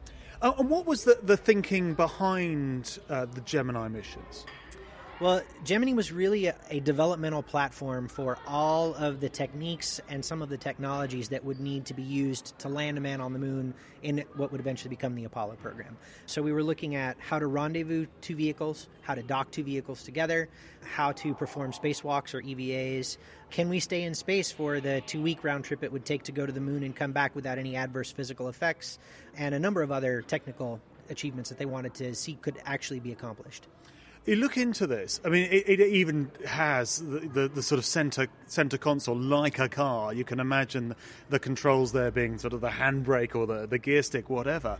Uh, 0.42 0.52
and 0.58 0.70
what 0.70 0.86
was 0.86 1.04
the, 1.04 1.18
the 1.22 1.36
thinking 1.36 1.94
behind 1.94 2.98
uh, 3.08 3.26
the 3.26 3.40
Gemini 3.42 3.88
missions? 3.88 4.46
Well, 5.20 5.42
Gemini 5.64 5.92
was 5.92 6.12
really 6.12 6.46
a, 6.46 6.56
a, 6.70 6.80
developmental 6.80 7.42
platform 7.42 8.08
for 8.08 8.38
all 8.46 8.94
of 8.94 9.20
the 9.20 9.28
techniques 9.28 10.00
and 10.08 10.24
some 10.24 10.40
of 10.40 10.48
the 10.48 10.56
technologies 10.56 11.28
that 11.28 11.44
would 11.44 11.60
need 11.60 11.84
to 11.86 11.94
be 11.94 12.02
used 12.02 12.58
to 12.60 12.70
land 12.70 12.96
a 12.96 13.02
man 13.02 13.20
on 13.20 13.34
the 13.34 13.38
moon 13.38 13.74
in 14.02 14.24
what 14.36 14.50
would 14.50 14.62
eventually 14.62 14.88
become 14.88 15.14
the 15.14 15.24
Apollo 15.24 15.56
program. 15.56 15.98
So 16.24 16.40
we 16.40 16.54
were 16.54 16.62
looking 16.62 16.94
at 16.94 17.18
how 17.20 17.38
to 17.38 17.46
rendezvous 17.46 18.06
two 18.22 18.34
vehicles, 18.34 18.88
how 19.02 19.14
to 19.14 19.22
dock 19.22 19.50
two 19.50 19.62
vehicles 19.62 20.04
together, 20.04 20.48
how 20.84 21.12
to 21.12 21.34
perform 21.34 21.72
spacewalks 21.72 22.32
or 22.32 22.40
EVAs. 22.40 23.18
Can 23.50 23.68
we 23.68 23.78
stay 23.78 24.04
in 24.04 24.14
space 24.14 24.50
for 24.50 24.80
the 24.80 25.02
two 25.02 25.20
week 25.20 25.44
round 25.44 25.66
trip 25.66 25.84
it 25.84 25.92
would 25.92 26.06
take 26.06 26.22
to 26.24 26.32
go 26.32 26.46
to 26.46 26.52
the 26.52 26.62
moon 26.62 26.82
and 26.82 26.96
come 26.96 27.12
back 27.12 27.36
without 27.36 27.58
any 27.58 27.76
adverse 27.76 28.10
physical 28.10 28.48
effects? 28.48 28.98
And 29.36 29.54
a 29.54 29.58
number 29.58 29.82
of 29.82 29.92
other 29.92 30.22
technical 30.22 30.80
achievements 31.10 31.50
that 31.50 31.58
they 31.58 31.66
wanted 31.66 31.92
to 31.96 32.14
see 32.14 32.38
could 32.40 32.56
actually 32.64 33.00
be 33.00 33.12
accomplished. 33.12 33.66
You 34.26 34.36
look 34.36 34.58
into 34.58 34.86
this. 34.86 35.20
I 35.24 35.30
mean, 35.30 35.50
it, 35.50 35.80
it 35.80 35.80
even 35.80 36.30
has 36.46 36.98
the, 36.98 37.20
the, 37.20 37.48
the, 37.48 37.62
sort 37.62 37.78
of 37.78 37.86
center 37.86 38.28
center 38.46 38.76
console 38.76 39.16
like 39.16 39.58
a 39.58 39.68
car. 39.68 40.12
You 40.12 40.24
can 40.24 40.40
imagine 40.40 40.94
the 41.30 41.38
controls 41.38 41.92
there 41.92 42.10
being 42.10 42.38
sort 42.38 42.52
of 42.52 42.60
the 42.60 42.68
handbrake 42.68 43.34
or 43.34 43.46
the, 43.46 43.66
the 43.66 43.78
gear 43.78 44.02
stick, 44.02 44.28
whatever. 44.28 44.78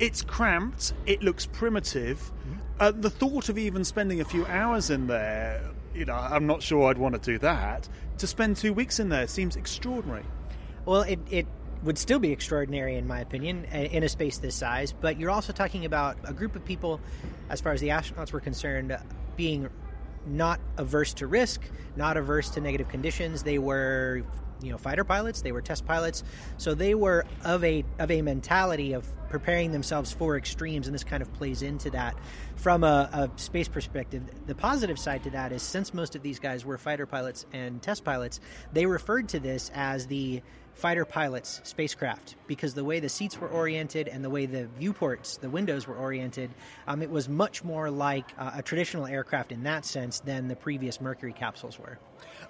It's 0.00 0.22
cramped. 0.22 0.94
It 1.06 1.22
looks 1.22 1.46
primitive. 1.46 2.18
Mm-hmm. 2.18 2.58
Uh, 2.80 2.90
the 2.90 3.10
thought 3.10 3.48
of 3.48 3.56
even 3.56 3.84
spending 3.84 4.20
a 4.20 4.24
few 4.24 4.44
hours 4.46 4.90
in 4.90 5.06
there, 5.06 5.62
you 5.94 6.04
know, 6.04 6.14
I'm 6.14 6.46
not 6.46 6.60
sure 6.60 6.90
I'd 6.90 6.98
want 6.98 7.14
to 7.14 7.20
do 7.20 7.38
that. 7.38 7.88
To 8.18 8.26
spend 8.26 8.56
two 8.56 8.72
weeks 8.72 8.98
in 8.98 9.10
there 9.10 9.28
seems 9.28 9.54
extraordinary. 9.54 10.24
Well, 10.84 11.02
it, 11.02 11.20
it 11.30 11.46
would 11.84 11.98
still 11.98 12.18
be 12.18 12.32
extraordinary, 12.32 12.96
in 12.96 13.06
my 13.06 13.20
opinion, 13.20 13.64
in 13.66 14.02
a 14.02 14.08
space 14.08 14.38
this 14.38 14.54
size. 14.54 14.92
But 14.92 15.20
you're 15.20 15.30
also 15.30 15.52
talking 15.52 15.84
about 15.84 16.16
a 16.24 16.32
group 16.32 16.56
of 16.56 16.64
people, 16.64 17.00
as 17.50 17.60
far 17.60 17.72
as 17.72 17.80
the 17.80 17.88
astronauts 17.88 18.32
were 18.32 18.40
concerned, 18.40 18.96
being 19.36 19.68
not 20.26 20.60
averse 20.78 21.14
to 21.14 21.26
risk, 21.26 21.60
not 21.96 22.16
averse 22.16 22.50
to 22.50 22.60
negative 22.60 22.88
conditions. 22.88 23.42
They 23.42 23.58
were, 23.58 24.22
you 24.62 24.70
know, 24.70 24.78
fighter 24.78 25.04
pilots. 25.04 25.42
They 25.42 25.52
were 25.52 25.60
test 25.60 25.84
pilots, 25.84 26.24
so 26.56 26.74
they 26.74 26.94
were 26.94 27.26
of 27.44 27.62
a 27.62 27.84
of 27.98 28.10
a 28.10 28.22
mentality 28.22 28.94
of 28.94 29.06
preparing 29.28 29.72
themselves 29.72 30.12
for 30.12 30.36
extremes, 30.36 30.86
and 30.86 30.94
this 30.94 31.04
kind 31.04 31.22
of 31.22 31.30
plays 31.34 31.60
into 31.60 31.90
that. 31.90 32.14
From 32.56 32.84
a, 32.84 33.10
a 33.12 33.38
space 33.38 33.68
perspective, 33.68 34.22
the 34.46 34.54
positive 34.54 34.98
side 34.98 35.24
to 35.24 35.30
that 35.30 35.52
is 35.52 35.62
since 35.62 35.92
most 35.92 36.16
of 36.16 36.22
these 36.22 36.38
guys 36.38 36.64
were 36.64 36.78
fighter 36.78 37.04
pilots 37.04 37.44
and 37.52 37.82
test 37.82 38.04
pilots, 38.04 38.40
they 38.72 38.86
referred 38.86 39.28
to 39.30 39.40
this 39.40 39.70
as 39.74 40.06
the 40.06 40.40
fighter 40.74 41.04
pilots 41.04 41.60
spacecraft 41.64 42.34
because 42.46 42.74
the 42.74 42.84
way 42.84 43.00
the 43.00 43.08
seats 43.08 43.40
were 43.40 43.48
oriented 43.48 44.08
and 44.08 44.24
the 44.24 44.30
way 44.30 44.46
the 44.46 44.66
viewports, 44.78 45.38
the 45.38 45.48
windows 45.48 45.86
were 45.86 45.96
oriented, 45.96 46.50
um, 46.86 47.02
it 47.02 47.10
was 47.10 47.28
much 47.28 47.64
more 47.64 47.90
like 47.90 48.32
uh, 48.38 48.52
a 48.56 48.62
traditional 48.62 49.06
aircraft 49.06 49.52
in 49.52 49.62
that 49.62 49.84
sense 49.84 50.20
than 50.20 50.48
the 50.48 50.56
previous 50.56 51.00
Mercury 51.00 51.32
capsules 51.32 51.78
were. 51.78 51.98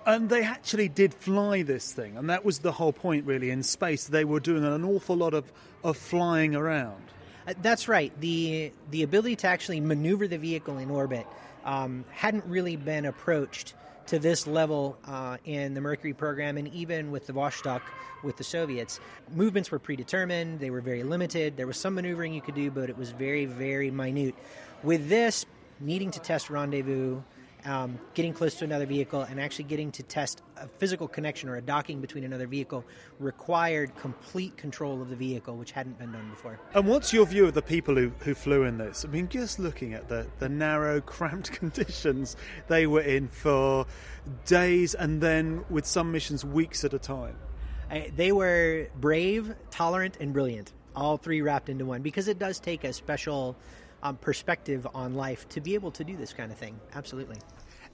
And 0.07 0.29
they 0.29 0.43
actually 0.43 0.89
did 0.89 1.15
fly 1.15 1.63
this 1.63 1.93
thing, 1.93 2.17
and 2.17 2.29
that 2.31 2.45
was 2.45 2.59
the 2.59 2.73
whole 2.73 2.93
point, 2.93 3.25
really. 3.25 3.51
In 3.51 3.63
space, 3.63 4.07
they 4.07 4.25
were 4.25 4.41
doing 4.41 4.65
an 4.65 4.85
awful 4.85 5.17
lot 5.17 5.35
of, 5.35 5.51
of 5.83 5.97
flying 5.97 6.55
around. 6.55 7.03
Uh, 7.47 7.55
that's 7.63 7.89
right. 7.89 8.13
the 8.21 8.73
The 8.91 9.03
ability 9.03 9.37
to 9.37 9.47
actually 9.47 9.81
maneuver 9.81 10.29
the 10.29 10.39
vehicle 10.39 10.79
in 10.79 10.91
orbit 10.91 11.27
um, 11.65 12.05
hadn't 12.11 12.45
really 12.45 12.77
been 12.77 13.07
approached 13.07 13.75
to 14.07 14.19
this 14.19 14.47
level 14.47 14.99
uh, 15.07 15.38
in 15.45 15.75
the 15.75 15.81
Mercury 15.81 16.12
program 16.12 16.57
and 16.57 16.69
even 16.69 17.11
with 17.11 17.27
the 17.27 17.33
Vostok 17.33 17.83
with 18.23 18.37
the 18.37 18.45
Soviets. 18.45 19.01
Movements 19.33 19.71
were 19.71 19.79
predetermined, 19.79 20.61
they 20.61 20.71
were 20.71 20.81
very 20.81 21.03
limited. 21.03 21.57
There 21.57 21.67
was 21.67 21.77
some 21.77 21.95
maneuvering 21.95 22.33
you 22.33 22.40
could 22.40 22.55
do, 22.55 22.71
but 22.71 22.88
it 22.88 22.97
was 22.97 23.11
very, 23.11 23.45
very 23.45 23.90
minute. 23.90 24.35
With 24.83 25.09
this, 25.09 25.47
needing 25.81 26.11
to 26.12 26.21
test 26.21 26.51
rendezvous, 26.51 27.21
um, 27.64 27.98
getting 28.14 28.33
close 28.33 28.55
to 28.57 28.64
another 28.64 28.87
vehicle 28.87 29.22
and 29.22 29.40
actually 29.40 29.64
getting 29.64 29.90
to 29.92 30.03
test 30.03 30.42
a 30.57 30.68
physical 30.68 31.09
connection 31.09 31.48
or 31.48 31.57
a 31.57 31.62
docking 31.62 32.00
between 32.00 32.24
another 32.24 32.46
vehicle 32.46 32.85
required 33.18 33.94
complete 33.96 34.57
control 34.57 35.00
of 35.00 35.09
the 35.09 35.16
vehicle, 35.16 35.57
which 35.57 35.72
hadn't 35.72 35.98
been 35.98 36.12
done 36.12 36.29
before. 36.31 36.59
And 36.74 36.87
what's 36.87 37.12
your 37.12 37.27
view 37.27 37.46
of 37.46 37.55
the 37.55 37.62
people 37.62 37.94
who, 37.94 38.11
who 38.20 38.35
flew 38.35 38.64
in 38.64 38.79
this? 38.79 39.05
I 39.05 39.09
mean, 39.09 39.29
just 39.29 39.59
looking 39.59 39.94
at 39.94 40.09
the, 40.09 40.27
the 40.38 40.48
narrow, 40.48 41.00
cramped 41.14 41.53
conditions 41.53 42.37
they 42.68 42.87
were 42.87 43.00
in 43.00 43.29
for 43.29 43.87
days 44.46 44.94
and 44.94 45.20
then 45.20 45.64
with 45.70 45.87
some 45.87 46.12
missions 46.12 46.44
weeks 46.44 46.85
at 46.85 46.92
a 46.94 46.98
time. 46.98 47.37
Uh, 47.90 48.00
they 48.16 48.33
were 48.33 48.88
brave, 49.00 49.55
tolerant, 49.70 50.16
and 50.20 50.33
brilliant, 50.33 50.72
all 50.96 51.16
three 51.16 51.42
wrapped 51.42 51.68
into 51.68 51.85
one, 51.85 52.03
because 52.03 52.29
it 52.29 52.38
does 52.38 52.59
take 52.59 52.85
a 52.85 52.92
special 52.92 53.57
um, 54.05 54.17
perspective 54.17 54.87
on 54.95 55.14
life 55.14 55.49
to 55.49 55.61
be 55.61 55.75
able 55.75 55.90
to 55.93 56.05
do 56.05 56.17
this 56.17 56.33
kind 56.33 56.53
of 56.53 56.59
thing. 56.59 56.79
Absolutely. 56.95 57.37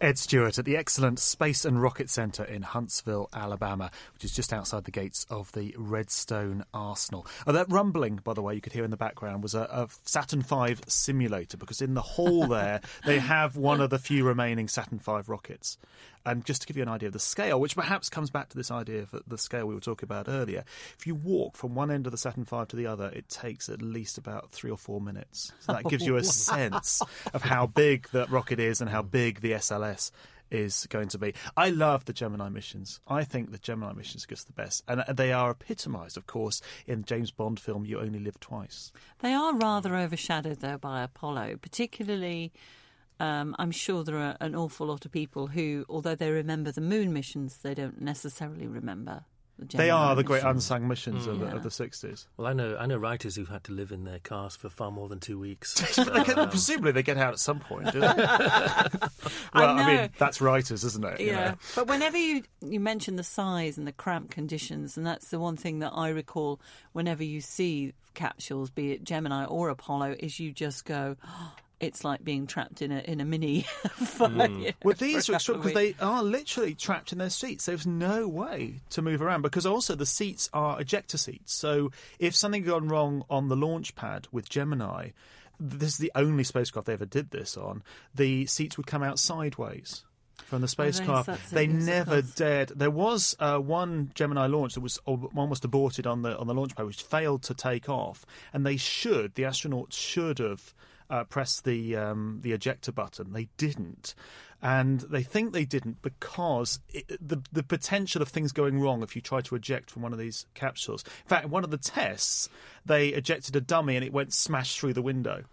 Ed 0.01 0.17
Stewart 0.17 0.59
at 0.59 0.65
the 0.65 0.79
excellent 0.79 1.19
Space 1.19 1.67
and 1.67 1.81
Rocket 1.81 2.09
Center 2.09 2.43
in 2.43 2.63
Huntsville, 2.63 3.29
Alabama, 3.35 3.91
which 4.15 4.25
is 4.25 4.35
just 4.35 4.51
outside 4.51 4.85
the 4.85 4.91
gates 4.91 5.27
of 5.29 5.53
the 5.53 5.75
Redstone 5.77 6.65
Arsenal. 6.73 7.27
Oh, 7.47 7.53
that 7.53 7.71
rumbling, 7.71 8.19
by 8.25 8.33
the 8.33 8.41
way, 8.41 8.55
you 8.55 8.63
could 8.63 8.73
hear 8.73 8.85
in 8.85 8.91
the 8.91 8.97
background 8.97 9.43
was 9.43 9.55
a, 9.55 9.61
a 9.61 9.89
Saturn 10.07 10.41
V 10.41 10.77
simulator 10.87 11.59
because 11.59 11.83
in 11.83 11.93
the 11.93 12.01
hall 12.01 12.47
there 12.49 12.81
they 13.05 13.19
have 13.19 13.57
one 13.57 13.83
of 13.83 13.91
the 13.91 13.99
few 13.99 14.25
remaining 14.25 14.69
Saturn 14.69 14.99
V 14.99 15.21
rockets. 15.27 15.77
And 16.27 16.45
just 16.45 16.63
to 16.63 16.67
give 16.67 16.77
you 16.77 16.83
an 16.83 16.89
idea 16.89 17.07
of 17.07 17.13
the 17.13 17.19
scale, 17.19 17.59
which 17.59 17.75
perhaps 17.75 18.09
comes 18.09 18.31
back 18.31 18.51
to 18.51 18.57
this 18.57 18.71
idea 18.71 19.03
of 19.03 19.23
the 19.27 19.39
scale 19.39 19.67
we 19.67 19.75
were 19.75 19.81
talking 19.81 20.07
about 20.07 20.29
earlier, 20.29 20.65
if 20.99 21.07
you 21.07 21.15
walk 21.15 21.57
from 21.57 21.75
one 21.75 21.91
end 21.91 22.07
of 22.07 22.13
the 22.13 22.19
Saturn 22.19 22.45
V 22.45 22.65
to 22.69 22.77
the 22.77 22.87
other, 22.87 23.09
it 23.15 23.29
takes 23.29 23.69
at 23.69 23.81
least 23.81 24.19
about 24.19 24.51
three 24.51 24.71
or 24.71 24.77
four 24.77 25.01
minutes. 25.01 25.53
So 25.61 25.73
that 25.73 25.85
gives 25.85 26.05
you 26.05 26.17
a 26.17 26.25
sense 26.25 27.03
of 27.33 27.43
how 27.43 27.67
big 27.67 28.09
the 28.11 28.27
rocket 28.27 28.61
is 28.61 28.81
and 28.81 28.91
how 28.91 29.03
big 29.03 29.41
the 29.41 29.53
SLS 29.53 30.11
is 30.51 30.87
going 30.91 31.09
to 31.09 31.19
be. 31.19 31.35
I 31.57 31.71
love 31.71 32.05
the 32.05 32.13
Gemini 32.13 32.49
missions. 32.49 33.01
I 33.07 33.25
think 33.25 33.53
the 33.53 33.59
Gemini 33.59 33.93
missions 33.93 34.25
are 34.25 34.29
just 34.29 34.47
the 34.47 34.53
best. 34.53 34.83
And 34.89 35.05
they 35.17 35.33
are 35.33 35.51
epitomised, 35.51 36.17
of 36.17 36.27
course, 36.27 36.61
in 36.87 37.01
the 37.03 37.07
James 37.07 37.31
Bond 37.31 37.61
film 37.61 37.85
You 37.85 38.01
Only 38.01 38.19
Live 38.19 38.41
Twice. 38.41 38.93
They 39.21 39.33
are 39.33 39.55
rather 39.55 39.97
overshadowed, 39.97 40.61
though, 40.61 40.79
by 40.79 41.03
Apollo, 41.03 41.59
particularly 41.63 42.53
um, 43.21 43.55
I'm 43.59 43.71
sure 43.71 44.03
there 44.03 44.17
are 44.19 44.37
an 44.41 44.55
awful 44.57 44.87
lot 44.89 45.05
of 45.05 45.13
people 45.13 45.47
who, 45.47 45.85
although 45.89 46.15
they 46.17 46.31
remember 46.31 46.73
the 46.73 46.81
moon 46.81 47.13
missions, 47.13 47.59
they 47.59 47.75
don't 47.75 48.01
necessarily 48.01 48.67
remember 48.67 49.25
the 49.59 49.77
they 49.77 49.91
are 49.91 50.15
the 50.17 50.23
missions. 50.23 50.27
great 50.43 50.51
unsung 50.51 50.89
missions 50.89 51.27
Mm. 51.27 51.31
of, 51.33 51.39
the, 51.41 51.47
Yeah. 51.47 51.53
of 51.57 51.63
the 51.63 51.69
60s. 51.69 52.27
Well, 52.39 52.47
I 52.47 52.55
know 52.55 52.79
I 52.79 52.87
know 52.87 52.97
writers 52.97 53.37
who've 53.37 53.47
had 53.51 53.63
to 53.65 53.73
live 53.73 53.93
in 53.93 54.05
their 54.05 54.19
cars 54.21 54.57
for 54.57 54.71
far 54.71 54.91
more 54.91 55.07
than 55.11 55.21
two 55.21 55.39
weeks. 55.39 55.79
But 55.99 56.13
they 56.15 56.25
get- 56.25 56.39
Um, 56.39 56.49
presumably 56.49 56.93
they 56.93 57.03
get 57.03 57.19
out 57.19 57.35
at 57.35 57.39
some 57.39 57.61
point, 57.61 57.93
do 57.93 58.01
they? 58.01 58.07
well, 58.17 59.11
I, 59.53 59.77
know. 59.77 59.87
mean, 59.87 60.11
that's 60.19 60.41
writers, 60.41 60.83
isn't 60.85 61.05
it? 61.05 61.21
you 61.21 61.27
Yeah, 61.27 61.51
know? 61.51 61.55
but 61.75 61.89
whenever 61.89 62.17
you 62.17 62.43
you 62.63 62.81
mention 62.81 63.17
the 63.17 63.23
size 63.23 63.77
and 63.77 63.87
the 63.87 63.93
cramped 63.93 64.31
conditions, 64.31 64.97
and 64.97 65.05
that's 65.07 65.29
the 65.29 65.39
one 65.39 65.57
thing 65.57 65.81
that 65.81 65.93
I 65.95 66.09
recall 66.09 66.59
whenever 66.93 67.23
you 67.23 67.43
see 67.43 67.93
capsules, 68.15 68.71
be 68.71 68.93
it 68.93 69.05
Gemini 69.05 69.45
or 69.45 69.69
Apollo, 69.69 70.17
is 70.21 70.41
you 70.41 70.53
just 70.53 70.85
go. 70.87 71.17
"Oh, 71.23 71.53
it's 71.81 72.05
like 72.05 72.23
being 72.23 72.47
trapped 72.47 72.83
in 72.83 72.93
a 72.93 72.99
in 73.01 73.21
a 73.21 73.25
mini. 73.25 73.63
fire 73.89 74.75
Well, 74.85 74.95
these 74.97 75.29
a 75.29 75.35
are 75.35 75.39
couple 75.39 75.55
of 75.57 75.63
because 75.63 75.75
they 75.75 75.95
are 76.01 76.23
literally 76.23 76.75
trapped 76.75 77.13
in 77.13 77.19
their 77.19 77.31
seats. 77.31 77.67
There's 77.67 77.87
no 77.87 78.29
way 78.29 78.83
to 78.91 79.03
move 79.03 79.23
around 79.23 79.43
because 79.43 79.67
also 79.67 79.95
the 79.95 80.07
seats 80.07 80.49
are 80.53 80.81
ejector 80.81 81.19
seats. 81.19 81.55
So 81.55 81.91
if 82.19 82.37
something 82.37 82.63
gone 82.63 82.89
wrong 82.89 83.25
on 83.31 83.49
the 83.49 83.57
launch 83.57 83.95
pad 83.95 84.29
with 84.31 84.49
Gemini, 84.49 85.11
this 85.59 85.93
is 85.93 85.99
the 85.99 86.13
only 86.15 86.45
spacecraft 86.45 86.87
they 86.87 86.93
ever 86.93 87.07
did 87.07 87.31
this 87.31 87.57
on. 87.57 87.83
The 88.15 88.47
seats 88.47 88.77
would 88.77 88.87
come 88.87 89.03
out 89.03 89.19
sideways. 89.19 90.05
From 90.47 90.63
the 90.63 90.69
spacecraft, 90.69 91.27
that's 91.27 91.51
they 91.51 91.65
it, 91.65 91.71
yes, 91.71 91.81
of 91.83 91.87
never 91.87 92.23
dared. 92.23 92.73
There 92.75 92.91
was 92.91 93.37
uh, 93.39 93.59
one 93.59 94.11
Gemini 94.15 94.47
launch 94.47 94.75
that 94.75 94.81
was 94.81 94.99
almost 95.07 95.65
aborted 95.65 96.09
on 96.09 96.23
the 96.23 96.37
on 96.37 96.49
the 96.49 96.55
launch 96.55 96.75
pad, 96.75 96.87
which 96.87 97.03
failed 97.03 97.43
to 97.45 97.55
take 97.55 97.89
off, 97.89 98.27
and 98.53 98.67
they 98.67 98.77
should, 98.77 99.35
the 99.37 99.45
astronauts 99.45 99.93
should 99.93 100.39
have 100.39 100.75
uh, 101.11 101.25
pressed 101.25 101.65
the 101.65 101.97
um, 101.97 102.39
the 102.43 102.53
ejector 102.53 102.93
button. 102.93 103.33
They 103.33 103.49
didn't, 103.57 104.15
and 104.63 105.01
they 105.01 105.23
think 105.23 105.53
they 105.53 105.65
didn't 105.65 106.01
because 106.03 106.81
it, 106.89 107.07
the 107.21 107.43
the 107.53 107.63
potential 107.63 108.23
of 108.23 108.29
things 108.29 108.53
going 108.53 108.81
wrong 108.81 109.03
if 109.03 109.17
you 109.17 109.21
try 109.21 109.41
to 109.43 109.55
eject 109.57 109.91
from 109.91 110.03
one 110.03 110.13
of 110.13 110.19
these 110.19 110.47
capsules. 110.55 111.03
In 111.05 111.29
fact, 111.29 111.45
in 111.47 111.51
one 111.51 111.65
of 111.65 111.71
the 111.71 111.79
tests, 111.79 112.49
they 112.87 113.09
ejected 113.09 113.57
a 113.57 113.61
dummy 113.61 113.97
and 113.97 114.05
it 114.05 114.13
went 114.13 114.33
smash 114.33 114.79
through 114.79 114.95
the 114.95 115.03
window. 115.03 115.45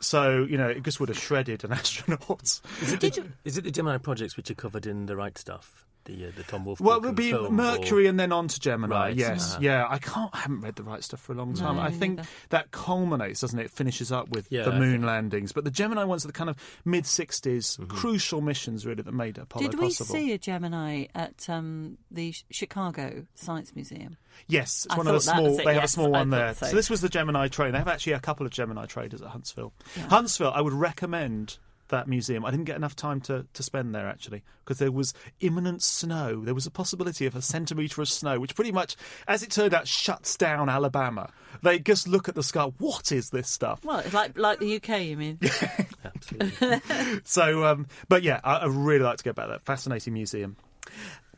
So 0.00 0.44
you 0.44 0.56
know, 0.56 0.68
it 0.68 0.82
just 0.82 0.98
would 0.98 1.10
have 1.10 1.18
shredded 1.18 1.62
an 1.64 1.72
astronaut. 1.72 2.60
Is 2.80 2.92
it, 2.92 3.00
the, 3.00 3.26
is 3.44 3.58
it 3.58 3.64
the 3.64 3.70
Gemini 3.70 3.98
projects 3.98 4.36
which 4.36 4.50
are 4.50 4.54
covered 4.54 4.86
in 4.86 5.06
the 5.06 5.16
right 5.16 5.36
stuff? 5.36 5.84
The 6.06 6.26
uh, 6.26 6.30
the 6.34 6.42
Tom 6.44 6.64
Wolfe. 6.64 6.80
Well, 6.80 6.96
it 6.96 7.00
book 7.00 7.06
would 7.08 7.16
be 7.16 7.32
Mercury 7.32 8.06
or- 8.06 8.10
and 8.10 8.18
then 8.18 8.32
on 8.32 8.48
to 8.48 8.58
Gemini. 8.58 8.94
Right, 9.08 9.16
Yes, 9.16 9.52
uh-huh. 9.52 9.58
yeah. 9.62 9.86
I 9.88 9.98
can't. 9.98 10.30
I 10.32 10.38
haven't 10.38 10.62
read 10.62 10.76
the 10.76 10.82
right 10.82 11.04
stuff 11.04 11.20
for 11.20 11.32
a 11.32 11.36
long 11.36 11.52
time. 11.54 11.76
No, 11.76 11.82
I 11.82 11.90
think 11.90 12.16
neither. 12.16 12.28
that 12.48 12.70
culminates, 12.70 13.40
doesn't 13.42 13.58
it? 13.58 13.66
It 13.66 13.70
finishes 13.70 14.10
up 14.10 14.30
with 14.30 14.50
Yeah, 14.50 14.62
the 14.64 14.72
moon 14.72 15.02
landings, 15.02 15.52
but 15.52 15.64
the 15.64 15.70
Gemini 15.70 16.04
ones 16.04 16.24
are 16.24 16.28
the 16.28 16.32
kind 16.32 16.48
of 16.50 16.56
mid 16.84 17.04
60s 17.04 17.78
Mm-hmm. 17.78 17.84
crucial 17.86 18.40
missions 18.40 18.86
really 18.86 19.02
that 19.02 19.12
made 19.12 19.36
Apollo 19.38 19.68
Did 19.68 19.78
we 19.78 19.86
possible. 19.88 20.14
see 20.14 20.32
a 20.32 20.38
Gemini 20.38 21.04
at 21.14 21.48
um, 21.50 21.98
the 22.10 22.34
Chicago 22.50 23.26
Science 23.34 23.74
Museum? 23.74 24.16
Yes, 24.48 24.86
it's 24.86 24.94
I 24.94 24.96
one 24.96 25.06
of 25.06 25.12
the 25.14 25.20
thought 25.20 25.36
that 25.36 25.42
was 25.42 25.50
small. 25.56 25.60
it, 25.60 25.64
They 25.66 25.74
have 25.74 25.84
a 25.84 25.88
small 25.88 26.10
one 26.10 26.30
there. 26.30 26.54
so. 26.54 26.66
So. 26.66 26.76
this 26.76 26.88
was 26.88 27.02
the 27.02 27.08
Gemini 27.10 27.48
train. 27.48 27.72
They 27.72 27.78
have 27.78 27.88
actually 27.88 28.14
a 28.14 28.20
couple 28.20 28.46
of 28.46 28.52
Gemini 28.52 28.86
traders 28.86 29.20
at 29.20 29.28
Huntsville. 29.28 29.72
Yeah. 29.96 30.04
Huntsville, 30.08 30.52
I 30.54 30.60
would 30.62 30.72
recommend 30.72 31.58
that 31.90 32.08
museum. 32.08 32.44
I 32.44 32.50
didn't 32.50 32.64
get 32.64 32.76
enough 32.76 32.96
time 32.96 33.20
to, 33.22 33.46
to 33.52 33.62
spend 33.62 33.94
there 33.94 34.08
actually 34.08 34.42
because 34.64 34.78
there 34.78 34.92
was 34.92 35.14
imminent 35.40 35.82
snow. 35.82 36.44
There 36.44 36.54
was 36.54 36.66
a 36.66 36.70
possibility 36.70 37.26
of 37.26 37.36
a 37.36 37.42
centimetre 37.42 38.00
of 38.00 38.08
snow, 38.08 38.40
which 38.40 38.54
pretty 38.54 38.72
much, 38.72 38.96
as 39.28 39.42
it 39.42 39.50
turned 39.50 39.74
out, 39.74 39.86
shuts 39.86 40.36
down 40.36 40.68
Alabama. 40.68 41.30
They 41.62 41.78
just 41.78 42.08
look 42.08 42.28
at 42.28 42.34
the 42.34 42.42
sky. 42.42 42.70
What 42.78 43.12
is 43.12 43.30
this 43.30 43.48
stuff? 43.48 43.84
Well, 43.84 43.98
it's 44.00 44.14
like 44.14 44.38
like 44.38 44.58
the 44.60 44.76
UK, 44.76 45.02
you 45.02 45.16
mean? 45.16 45.38
Absolutely. 46.04 46.80
so, 47.24 47.64
um, 47.64 47.86
but 48.08 48.22
yeah, 48.22 48.40
I, 48.42 48.56
I 48.56 48.66
really 48.66 49.04
like 49.04 49.18
to 49.18 49.24
go 49.24 49.32
back 49.32 49.46
to 49.46 49.52
that 49.52 49.62
fascinating 49.62 50.14
museum. 50.14 50.56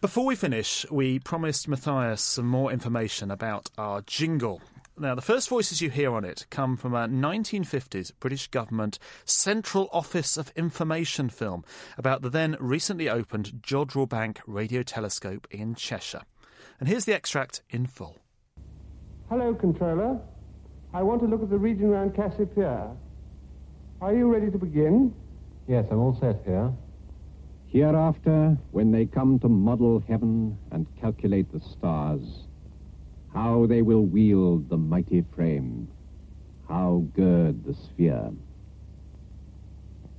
Before 0.01 0.27
we 0.27 0.35
finish, 0.35 0.85
we 0.91 1.21
promised 1.21 1.69
Matthias 1.69 2.23
some 2.23 2.47
more 2.47 2.73
information 2.73 3.31
about 3.31 3.71
our 3.79 4.03
jingle. 4.03 4.61
Now, 5.03 5.17
the 5.17 5.21
first 5.21 5.49
voices 5.49 5.83
you 5.83 5.91
hear 5.91 6.15
on 6.15 6.25
it 6.25 6.47
come 6.49 6.77
from 6.77 6.95
a 6.95 7.09
1950s 7.09 8.13
British 8.21 8.47
government 8.47 9.01
Central 9.25 9.89
Office 9.93 10.37
of 10.37 10.53
Information 10.55 11.29
film 11.29 11.65
about 11.99 12.23
the 12.23 12.31
then 12.31 12.57
recently 12.61 13.09
opened 13.09 13.63
Jodrell 13.63 14.09
Bank 14.09 14.41
Radio 14.47 14.85
Telescope 14.85 15.49
in 15.51 15.75
Cheshire. 15.75 16.23
And 16.79 16.89
here's 16.89 17.05
the 17.05 17.15
extract 17.15 17.63
in 17.69 17.87
full. 17.87 18.21
Hello, 19.29 19.53
controller. 19.53 20.21
I 20.95 21.03
want 21.03 21.21
to 21.23 21.27
look 21.27 21.43
at 21.43 21.51
the 21.51 21.59
region 21.59 21.87
around 21.87 22.15
Cassiopeia. 22.15 22.93
Are 24.01 24.15
you 24.15 24.33
ready 24.33 24.53
to 24.53 24.59
begin? 24.59 25.13
Yes, 25.67 25.85
I'm 25.91 25.99
all 25.99 26.17
set 26.21 26.45
here. 26.47 26.73
Hereafter, 27.67 28.57
when 28.71 28.93
they 28.93 29.07
come 29.07 29.41
to 29.41 29.49
model 29.49 30.05
heaven 30.07 30.57
and 30.71 30.87
calculate 31.01 31.53
the 31.53 31.61
stars, 31.61 32.47
how 33.33 33.67
they 33.67 33.83
will 33.83 34.05
wield 34.05 34.69
the 34.69 34.77
mighty 34.77 35.25
frame, 35.35 35.89
how 36.69 37.05
gird 37.15 37.65
the 37.65 37.75
sphere. 37.75 38.31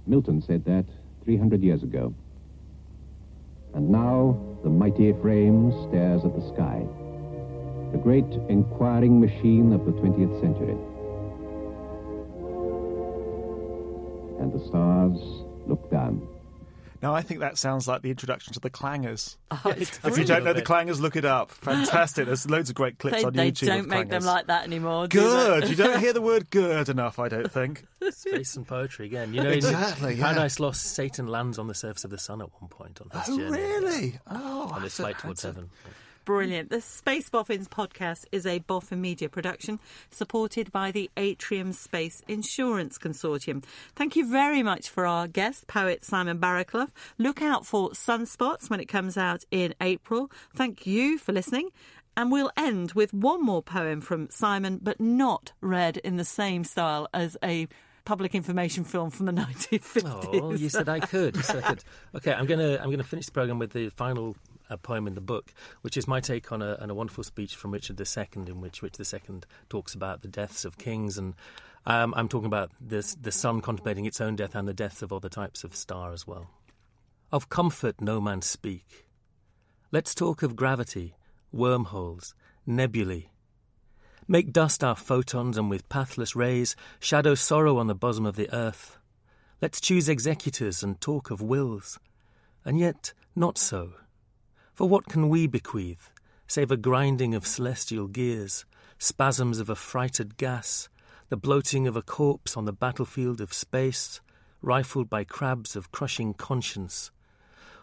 Milton 0.07 0.41
said 0.41 0.65
that 0.65 0.85
300 1.23 1.61
years 1.61 1.83
ago. 1.83 2.13
And 3.73 3.89
now 3.89 4.37
the 4.63 4.69
mighty 4.69 5.13
frame 5.13 5.71
stares 5.87 6.23
at 6.25 6.35
the 6.35 6.47
sky, 6.53 6.85
the 7.91 7.97
great 7.97 8.25
inquiring 8.49 9.19
machine 9.19 9.73
of 9.73 9.85
the 9.85 9.91
20th 9.91 10.41
century. 10.41 10.77
And 14.39 14.51
the 14.51 14.65
stars 14.67 15.19
look 15.67 15.89
down. 15.89 16.27
Now, 17.03 17.13
I 17.13 17.21
think 17.21 17.41
that 17.41 17.57
sounds 17.57 17.85
like 17.85 18.01
the 18.01 18.09
introduction 18.09 18.53
to 18.53 18.61
the 18.61 18.69
Clangers. 18.69 19.35
Oh, 19.51 19.61
if 19.75 20.17
you 20.17 20.23
don't 20.23 20.45
know 20.45 20.53
the 20.53 20.61
Clangers, 20.61 21.01
look 21.01 21.17
it 21.17 21.25
up. 21.25 21.51
Fantastic. 21.51 22.27
There's 22.27 22.49
loads 22.49 22.69
of 22.69 22.75
great 22.75 22.97
clips 22.97 23.17
They, 23.17 23.23
on 23.25 23.33
they 23.33 23.51
YouTube. 23.51 23.67
don't 23.67 23.79
of 23.81 23.87
make 23.87 24.09
them 24.09 24.23
like 24.23 24.47
that 24.47 24.63
anymore. 24.63 25.07
Good. 25.09 25.63
they? 25.63 25.67
you 25.67 25.75
don't 25.75 25.99
hear 25.99 26.13
the 26.13 26.21
word 26.21 26.49
good 26.49 26.87
enough, 26.87 27.19
I 27.19 27.27
don't 27.27 27.51
think. 27.51 27.85
Space 28.09 28.55
and 28.55 28.65
poetry 28.65 29.05
again. 29.07 29.33
You 29.33 29.43
know, 29.43 29.49
in 29.49 29.57
Exactly, 29.57 30.15
yeah. 30.15 30.23
Paradise 30.27 30.61
Lost, 30.61 30.81
Satan 30.95 31.27
lands 31.27 31.59
on 31.59 31.67
the 31.67 31.73
surface 31.75 32.05
of 32.05 32.09
the 32.11 32.17
sun 32.17 32.41
at 32.41 32.47
one 32.61 32.69
point 32.69 33.01
on 33.01 33.09
his 33.19 33.29
Oh, 33.29 33.37
journey. 33.37 33.51
really? 33.61 34.19
Oh, 34.27 34.69
on 34.71 34.81
his 34.83 34.95
flight 34.95 35.19
towards 35.19 35.41
that's 35.41 35.57
a- 35.57 35.59
heaven. 35.59 35.69
Brilliant. 36.25 36.69
The 36.69 36.79
Space 36.79 37.29
Boffins 37.29 37.67
podcast 37.67 38.25
is 38.31 38.45
a 38.45 38.59
Boffin 38.59 39.01
Media 39.01 39.27
production 39.27 39.79
supported 40.09 40.71
by 40.71 40.89
the 40.89 41.11
Atrium 41.17 41.73
Space 41.73 42.21
Insurance 42.29 42.97
Consortium. 42.97 43.61
Thank 43.93 44.15
you 44.15 44.29
very 44.29 44.63
much 44.63 44.87
for 44.89 45.05
our 45.05 45.27
guest, 45.27 45.67
poet 45.67 46.05
Simon 46.05 46.39
Barraclough. 46.39 46.87
Look 47.17 47.41
out 47.41 47.65
for 47.65 47.89
Sunspots 47.89 48.69
when 48.69 48.79
it 48.79 48.85
comes 48.85 49.17
out 49.17 49.43
in 49.51 49.73
April. 49.81 50.31
Thank 50.55 50.87
you 50.87 51.17
for 51.17 51.33
listening. 51.33 51.69
And 52.15 52.31
we'll 52.31 52.51
end 52.55 52.93
with 52.93 53.13
one 53.13 53.43
more 53.43 53.61
poem 53.61 53.99
from 53.99 54.29
Simon, 54.29 54.79
but 54.81 55.01
not 55.01 55.51
read 55.59 55.97
in 55.97 56.15
the 56.15 56.23
same 56.23 56.63
style 56.63 57.09
as 57.13 57.35
a 57.43 57.67
public 58.05 58.33
information 58.33 58.85
film 58.85 59.09
from 59.09 59.25
the 59.25 59.31
1950s. 59.41 60.39
Oh, 60.41 60.53
you 60.53 60.69
said 60.69 60.87
I 60.87 61.01
could. 61.01 61.35
You 61.35 61.41
said 61.41 61.63
I 61.63 61.67
could. 61.69 61.83
Okay, 62.15 62.31
I'm 62.31 62.45
gonna 62.45 62.77
I'm 62.81 62.91
gonna 62.91 63.03
finish 63.03 63.25
the 63.25 63.31
program 63.33 63.59
with 63.59 63.71
the 63.73 63.89
final 63.89 64.35
uh, 64.73 64.77
poem 64.77 65.07
in 65.07 65.15
the 65.15 65.21
book, 65.21 65.53
which 65.81 65.97
is 65.97 66.07
my 66.07 66.19
take 66.19 66.51
on 66.51 66.61
a, 66.61 66.75
on 66.81 66.89
a 66.89 66.95
wonderful 66.95 67.23
speech 67.23 67.55
from 67.55 67.71
Richard 67.71 67.99
II, 67.99 68.27
in 68.47 68.61
which 68.61 68.81
Richard 68.81 69.13
II 69.13 69.41
talks 69.69 69.93
about 69.93 70.21
the 70.21 70.27
deaths 70.27 70.65
of 70.65 70.77
kings, 70.77 71.17
and 71.17 71.35
um, 71.85 72.13
I'm 72.15 72.27
talking 72.27 72.47
about 72.47 72.71
this, 72.79 73.15
the 73.15 73.31
sun 73.31 73.61
contemplating 73.61 74.05
its 74.05 74.21
own 74.21 74.35
death 74.35 74.55
and 74.55 74.67
the 74.67 74.73
deaths 74.73 75.01
of 75.01 75.13
other 75.13 75.29
types 75.29 75.63
of 75.63 75.75
star 75.75 76.13
as 76.13 76.25
well. 76.25 76.49
Of 77.31 77.49
comfort 77.49 78.01
no 78.01 78.21
man 78.21 78.41
speak. 78.41 79.05
Let's 79.91 80.15
talk 80.15 80.43
of 80.43 80.55
gravity, 80.55 81.15
wormholes, 81.51 82.33
nebulae. 82.65 83.29
Make 84.27 84.53
dust 84.53 84.83
our 84.83 84.95
photons, 84.95 85.57
and 85.57 85.69
with 85.69 85.89
pathless 85.89 86.35
rays 86.35 86.75
shadow 86.99 87.35
sorrow 87.35 87.77
on 87.77 87.87
the 87.87 87.95
bosom 87.95 88.25
of 88.25 88.37
the 88.37 88.53
earth. 88.53 88.97
Let's 89.61 89.81
choose 89.81 90.09
executors 90.09 90.83
and 90.83 90.99
talk 90.99 91.29
of 91.29 91.41
wills. 91.41 91.99
And 92.65 92.79
yet, 92.79 93.13
not 93.35 93.57
so. 93.57 93.93
For 94.73 94.89
what 94.89 95.05
can 95.05 95.29
we 95.29 95.45
bequeath, 95.45 96.09
save 96.47 96.71
a 96.71 96.77
grinding 96.77 97.35
of 97.35 97.45
celestial 97.45 98.07
gears, 98.07 98.65
spasms 98.97 99.59
of 99.59 99.69
affrighted 99.69 100.35
gas, 100.35 100.89
the 101.29 101.37
bloating 101.37 101.85
of 101.85 101.95
a 101.95 102.01
corpse 102.01 102.57
on 102.57 102.65
the 102.65 102.73
battlefield 102.73 103.39
of 103.39 103.53
space, 103.53 104.19
rifled 104.63 105.11
by 105.11 105.25
crabs 105.25 105.75
of 105.75 105.91
crushing 105.91 106.33
conscience? 106.33 107.11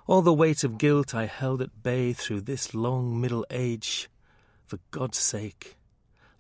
All 0.09 0.21
the 0.21 0.35
weight 0.35 0.65
of 0.65 0.79
guilt 0.79 1.15
I 1.15 1.27
held 1.27 1.63
at 1.63 1.85
bay 1.85 2.13
through 2.13 2.41
this 2.41 2.75
long 2.75 3.21
middle 3.21 3.47
age. 3.51 4.11
For 4.67 4.81
God's 4.91 5.19
sake, 5.19 5.77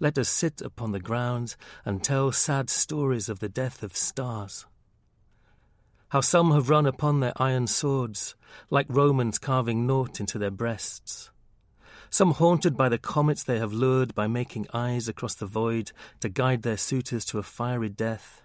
let 0.00 0.18
us 0.18 0.28
sit 0.28 0.60
upon 0.60 0.90
the 0.90 0.98
ground 0.98 1.54
and 1.84 2.02
tell 2.02 2.32
sad 2.32 2.70
stories 2.70 3.28
of 3.28 3.38
the 3.38 3.48
death 3.48 3.84
of 3.84 3.96
stars. 3.96 4.66
How 6.10 6.20
some 6.20 6.50
have 6.50 6.68
run 6.68 6.86
upon 6.86 7.20
their 7.20 7.32
iron 7.36 7.68
swords, 7.68 8.34
like 8.68 8.86
Romans 8.88 9.38
carving 9.38 9.86
naught 9.86 10.18
into 10.18 10.38
their 10.38 10.50
breasts. 10.50 11.30
Some 12.10 12.32
haunted 12.32 12.76
by 12.76 12.88
the 12.88 12.98
comets 12.98 13.44
they 13.44 13.60
have 13.60 13.72
lured 13.72 14.12
by 14.16 14.26
making 14.26 14.66
eyes 14.74 15.06
across 15.06 15.36
the 15.36 15.46
void 15.46 15.92
to 16.18 16.28
guide 16.28 16.62
their 16.62 16.76
suitors 16.76 17.24
to 17.26 17.38
a 17.38 17.44
fiery 17.44 17.88
death. 17.88 18.42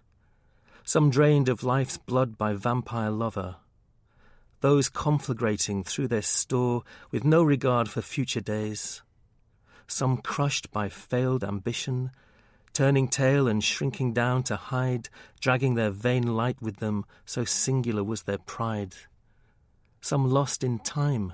Some 0.84 1.10
drained 1.10 1.50
of 1.50 1.64
life's 1.64 1.98
blood 1.98 2.38
by 2.38 2.54
vampire 2.54 3.10
lover. 3.10 3.56
Those 4.62 4.88
conflagrating 4.88 5.84
through 5.88 6.10
their 6.10 6.22
store 6.22 6.84
with 7.10 7.24
no 7.24 7.42
regard 7.42 7.90
for 7.90 8.04
future 8.04 8.42
days. 8.42 9.02
Some 9.88 10.18
crushed 10.18 10.70
by 10.72 10.90
failed 10.90 11.44
ambition, 11.44 12.12
turning 12.76 13.08
tail 13.08 13.48
and 13.48 13.64
shrinking 13.64 14.12
down 14.12 14.44
to 14.44 14.56
hide, 14.58 15.08
dragging 15.40 15.76
their 15.76 15.90
vain 15.90 16.36
light 16.36 16.62
with 16.62 16.78
them, 16.78 17.06
so 17.26 17.46
singular 17.46 18.04
was 18.04 18.24
their 18.24 18.38
pride. 18.38 18.94
Some 20.02 20.30
lost 20.30 20.62
in 20.62 20.80
time, 20.80 21.34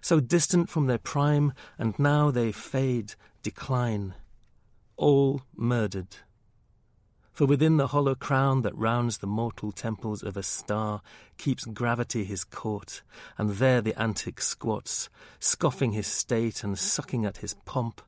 so 0.00 0.20
distant 0.20 0.70
from 0.70 0.86
their 0.86 0.98
prime, 0.98 1.52
and 1.78 1.96
now 1.98 2.30
they 2.30 2.50
fade, 2.50 3.14
decline, 3.42 4.14
all 4.96 5.42
murdered. 5.54 6.16
For 7.32 7.46
within 7.46 7.76
the 7.76 7.88
hollow 7.88 8.14
crown 8.14 8.62
that 8.62 8.78
rounds 8.78 9.18
the 9.18 9.26
mortal 9.26 9.70
temples 9.70 10.22
of 10.22 10.36
a 10.36 10.42
star 10.42 11.02
keeps 11.36 11.64
gravity 11.64 12.24
his 12.24 12.42
court, 12.42 13.02
and 13.36 13.50
there 13.50 13.82
the 13.82 14.00
antic 14.00 14.40
squats, 14.40 15.10
scoffing 15.40 15.92
his 15.92 16.06
state 16.06 16.64
and 16.64 16.78
sucking 16.78 17.26
at 17.26 17.38
his 17.38 17.54
pomp, 17.66 18.00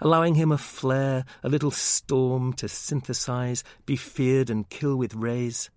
allowing 0.00 0.34
him 0.34 0.52
a 0.52 0.58
flare, 0.58 1.24
a 1.42 1.48
little 1.48 1.70
storm 1.70 2.52
to 2.54 2.68
synthesize, 2.68 3.64
be 3.86 3.96
feared 3.96 4.50
and 4.50 4.68
kill 4.68 4.96
with 4.96 5.14
rays, 5.14 5.70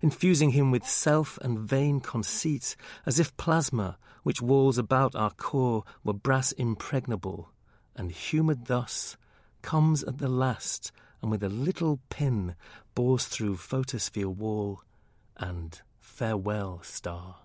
infusing 0.00 0.50
him 0.50 0.70
with 0.70 0.86
self 0.86 1.38
and 1.42 1.58
vain 1.58 2.00
conceit, 2.00 2.76
as 3.06 3.18
if 3.18 3.36
plasma, 3.36 3.98
which 4.22 4.42
walls 4.42 4.78
about 4.78 5.14
our 5.14 5.30
core, 5.30 5.84
were 6.04 6.12
brass 6.12 6.52
impregnable, 6.52 7.50
and 7.96 8.12
humoured 8.12 8.66
thus, 8.66 9.16
comes 9.62 10.02
at 10.04 10.18
the 10.18 10.28
last, 10.28 10.92
and 11.20 11.30
with 11.30 11.42
a 11.42 11.48
little 11.48 12.00
pin 12.08 12.54
bores 12.94 13.26
through 13.26 13.56
photosphere 13.56 14.28
wall, 14.28 14.82
and 15.36 15.82
farewell, 16.00 16.80
star. 16.82 17.41